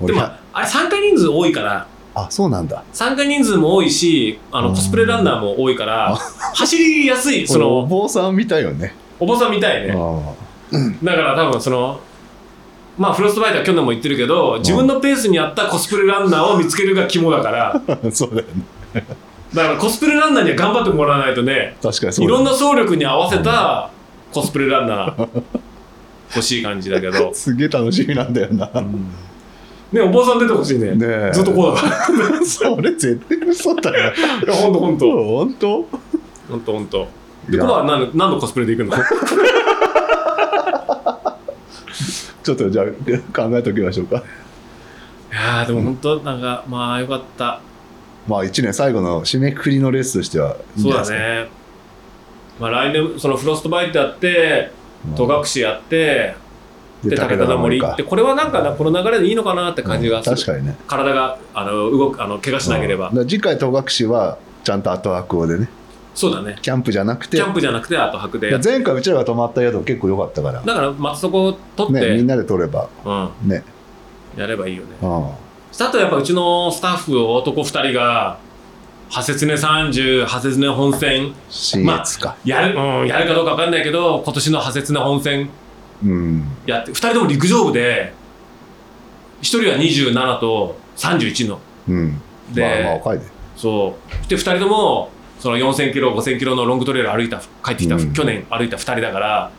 [0.00, 0.22] で俺も、
[0.52, 2.84] あれ参加人数多いから、あそうなんだ。
[2.92, 4.74] 参加人数も多いし、あの、うん。
[4.74, 8.94] コスプレランナーも多いからあ、走りやすい、そ そのおの、坊さんみたいよね。
[9.18, 9.92] お坊さんみたいね。
[9.96, 10.20] あ
[11.02, 12.00] だから多分その、
[12.98, 18.46] まあ、フロストバイトは去年も言ってるけど、自分のペースに合ったコスプレランナーを見つけるが肝だから、あ そうだよ
[18.94, 19.04] ね。
[19.52, 23.90] だからコスプレランナーには頑張ってもらわないとね、確かにそういろんな総力に合わせた
[24.32, 25.28] コスプレランナー
[26.34, 28.68] 欲しい感じだけど、 すげえ楽しみなんだよな、
[29.94, 30.92] ね、お坊さん出てほしいね。
[30.92, 31.30] ねえ。
[31.32, 32.44] ずっとこうだから。
[32.44, 34.12] それ絶対嘘だよ。
[34.44, 35.06] いや、ほんとほんと。
[35.24, 35.86] 本当？
[36.50, 37.06] ほんとほんと。
[37.48, 38.96] で、コバは何何のコスプレで行くの？
[42.42, 42.86] ちょっとじゃあ
[43.32, 44.16] 考えておきましょうか。
[44.18, 44.20] い
[45.34, 47.60] やーでも本当なんかまあよかった。
[48.28, 51.18] まあ1年最後の締めくくりのレースとしてはいいんじそうだゃないですか？
[51.18, 51.48] ね。
[52.60, 54.70] まあ来年そのフロストバイトやって
[55.08, 55.14] うん。
[55.14, 55.24] 戸
[55.56, 56.34] 隠やって
[57.08, 60.76] で武田の森行ってこれはなんかなこの流れでいいのかなって感じがする、確かにね。
[60.86, 63.28] 体があの動くあの怪我しなければ、うん。
[63.28, 65.68] 次回戸隠はちゃんと後泊をでね。
[66.14, 66.56] そうだね。
[66.62, 67.36] キャンプじゃなくて。
[67.36, 68.56] キャンプじゃなくてあと泊で。
[68.62, 70.62] 前回うちらが泊まった宿結構良かったから。
[70.62, 72.88] だから松底を取って、ねみんなで取れば。
[73.04, 73.64] うん、ね。
[74.36, 74.90] やればいいよね。
[75.02, 75.24] うん。
[75.26, 78.38] あとやっぱうちのスタッフ男2人が
[79.10, 85.50] ハセツネ30ハセツネ本線新越か、やる,、うん、やるかどうか分かんないけど今年のハセツネ本線うん
[86.66, 88.12] やって2人とも陸上部で
[89.42, 91.60] 1人は27と31の。
[91.88, 92.20] うん。
[92.52, 92.62] で
[93.04, 93.24] まあまあ
[93.56, 94.28] そう。
[94.28, 98.12] で2人ともその4000キロ5000キロのロングトレイル歩いた帰ってきた、うん。
[98.12, 99.50] 去年歩いた2人だから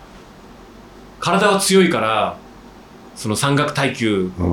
[1.20, 2.38] 体は強いから
[3.16, 4.44] その山岳耐久う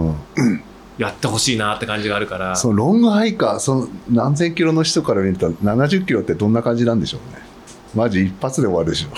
[0.51, 0.63] ん。
[0.99, 2.55] やってほしいなって感じがあるから。
[2.55, 7.43] そのロングハイカーその何千キロの人から見ると70キロってどんな感じなんでしょうね。
[7.95, 9.09] マジ一発で終わるでしょ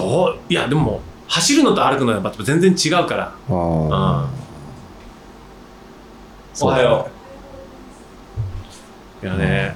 [0.00, 0.38] どう？
[0.48, 3.24] いやでも走るのと歩くのはやっぱ全然違うから。
[3.24, 4.28] ああ
[6.60, 7.08] おはよ
[9.22, 9.26] う。
[9.26, 9.74] いやね、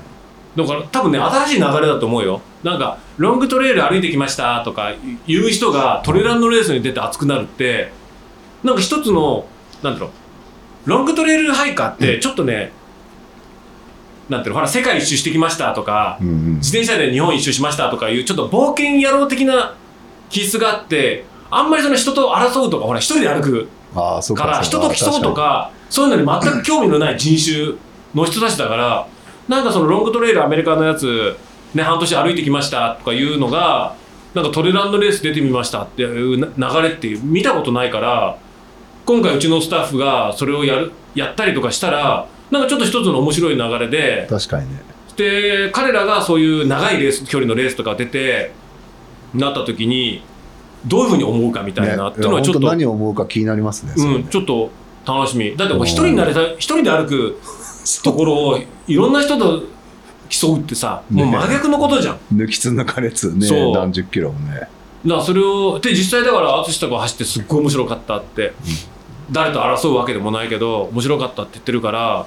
[0.57, 2.41] だから多分ね新しい流れだと思うよ。
[2.62, 4.92] なんかロングトレイル歩いてきましたとか
[5.26, 7.92] 言う人がトレランのレースに出て熱くなるって
[8.62, 9.47] なんか一つの
[9.83, 10.10] なんだろう
[10.89, 12.73] ロングトレイルハイカーってちょっとね、
[14.28, 16.55] なんていうのほら世界一周してきましたとか、うんうん。
[16.57, 19.76] 自転車で日本一周しましたとかいうちょっと冒険野郎的な
[20.33, 27.78] 気質があってあんまりその人と争うとかほら一人で歩くかから人と競うとかそういうのに全く興味のない人種
[28.15, 29.07] の人たちだから
[29.47, 31.36] なんかそのロングトレイルアメリカのやつ、
[31.75, 33.94] ね、半年歩いてきましたとかいうのが
[34.33, 38.39] なんかトレランのレース出てみましたっていうな流れって見たことないから
[39.05, 44.81] 今回うちのスタッフがそれをやるやったりとかしたらなんかちょっと一つの面白い流れで確かにね。
[45.17, 48.52] で彼らがそういう長いレース距離のレースとか出て
[49.35, 50.23] なった時に
[50.86, 54.70] どういうふうに思うかみたいなっていうのはねちょっと、本当何を思うか気になりますねうん、ちょっと
[55.05, 55.57] 楽しみ。
[55.57, 57.41] だって一人になれた一人で歩く
[58.05, 59.65] ところをいろんな人と
[60.28, 63.75] 競うってさもう真逆のことじゃん、抜きつ抜かれつねそう。
[63.75, 64.69] 何十キロもね。
[65.05, 68.52] だそれをで実際だから淳とか走ってすっごい面白かったって、
[69.31, 72.27] 誰と争うわけでもないけど面白かったって言ってるから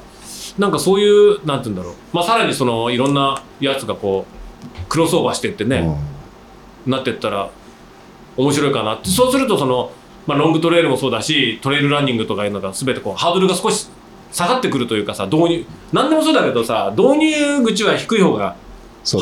[0.58, 5.88] なんかそういうなんて言うんだろう、まあ、さらにそのいろんなやつがこうクロスオーバーしてってね、
[6.86, 7.50] なってったら
[8.38, 9.10] 面白いかなって。
[9.10, 9.92] そうするとその、
[10.28, 13.90] まあ、ロングトレイルもそうだしトレイルランニングとかいうのが全てこうハードルが少し
[14.32, 18.58] 下がってくるというかさ導入何でもそうだけどさ導入口は低い方がハ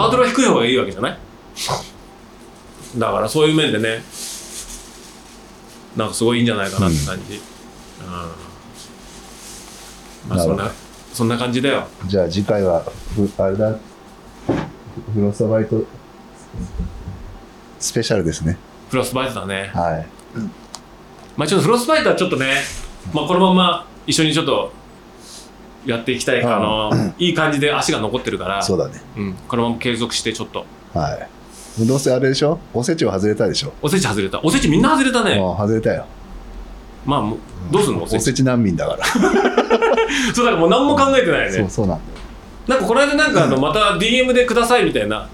[0.07, 1.17] ードルは低い方がいいわけじゃない？
[2.97, 4.01] だからそういう面でね
[5.95, 7.39] なんかすごいいいんじゃないかなって感じ、うん。
[10.29, 10.71] まあそんな
[11.13, 11.87] そんな感じだよ。
[12.07, 12.83] じゃあ次回は
[13.15, 13.77] ふあれだ？
[15.13, 15.83] フロストバイト
[17.83, 18.57] スペシャルですね。
[18.89, 19.69] フロストバイトだね。
[19.73, 20.07] はい。
[21.35, 22.53] まあちょっとフロストバイトはちょっとね、
[23.13, 24.71] まあ、このまま一緒にちょっと
[25.85, 29.01] やっていきたいあの いい感じで足が残ってるからそうだね。
[29.17, 30.65] うん、このまま継続してちょっと。
[30.93, 31.27] は
[31.77, 31.85] い。
[31.85, 32.57] どうせあれでしょ？
[32.73, 33.73] おせちは外れたでしょ？
[33.81, 34.39] おせち外れた。
[34.41, 35.35] おせちみんな外れたね。
[35.35, 36.05] もう外れたよ。
[37.05, 37.33] まあ
[37.69, 38.03] どうすんの？
[38.03, 38.15] おせち。
[38.15, 38.43] おせち。
[38.45, 39.05] 難民だから。
[40.33, 42.13] そうだからもう何も考えてないそうねそうなんだよ。
[42.67, 45.27] なんかこの間なんかあのまた DM でくださいみたいな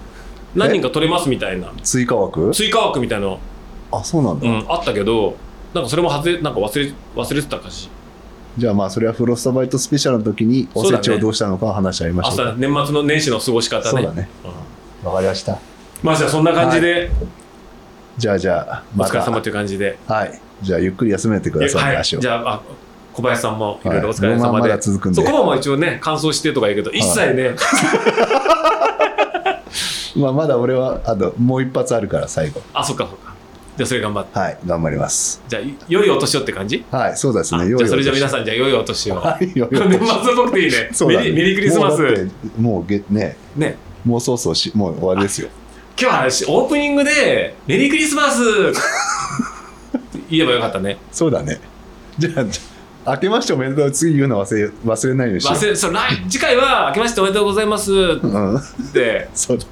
[0.54, 1.72] 何人か取れますみたいな。
[1.82, 2.50] 追加枠？
[2.52, 3.26] 追加枠みたいな。
[3.26, 3.38] の、
[3.92, 5.36] あそうなんだ、うん、あったけど
[5.74, 7.88] なんかそれも外れなんか忘れ忘れてたかし。
[8.58, 12.42] じゃあまあそれはフロストバイトスペシャルの時におせちをどうしたのか話し合いましょうか。
[12.50, 13.90] 朝年末の年始の過ごし方ね。
[13.90, 14.28] そうだね。
[14.44, 14.70] うん
[15.04, 15.58] わかりました。
[16.02, 17.10] まあじゃあそんな感じで、
[18.18, 20.40] じゃあじゃあお疲れ様という感じで、はい。
[20.62, 22.62] じゃあゆっくり休めてください、はい、じゃああ
[23.14, 24.38] 小林さんもいろいろお疲れはい。
[24.38, 25.16] まあま続くんで。
[25.16, 27.54] そうコバも一応ね乾燥してとか言うけど一切ね、
[30.16, 32.60] まあまだ俺はあともう一発あるから最後。
[32.74, 33.30] あそっかそっか。
[33.76, 34.38] じゃあそれ頑張って。
[34.38, 35.42] はい頑張ります。
[35.48, 36.84] じゃあ良いお年をって感じ？
[36.90, 39.16] はいそうですねあじゃあそれじゃあ皆んさんじゃあ良いお年を。
[39.16, 40.88] はい年 年末っぽくていいね。
[40.92, 41.24] そうだね。
[41.30, 42.28] メリメリークリスマス。
[42.58, 45.48] もうげねねもうそうそうしもう終わりですよ
[46.00, 48.40] 今日はしオープニングで「メリークリスマス!」
[50.30, 51.60] 言えばよかったねそうだね
[52.18, 52.30] じゃ
[53.04, 58.60] あ明けましておめでとう次言うの忘れ忘れないようにしよ忘れそう来次回は「明けましておめでとうございます」ううんっ
[58.92, 59.64] てそうだ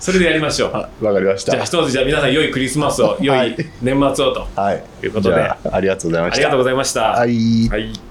[0.00, 0.70] それでやりましょう。
[0.74, 1.52] あわかりました。
[1.52, 3.50] じゃあ一つじゃあ皆さん良いクリスマスを良はい。
[3.52, 5.36] い年末をとはいいうことで。
[5.36, 6.36] ありがとうございました。
[6.36, 7.02] ありがとうございました。
[7.02, 7.68] はい。
[7.68, 8.07] はい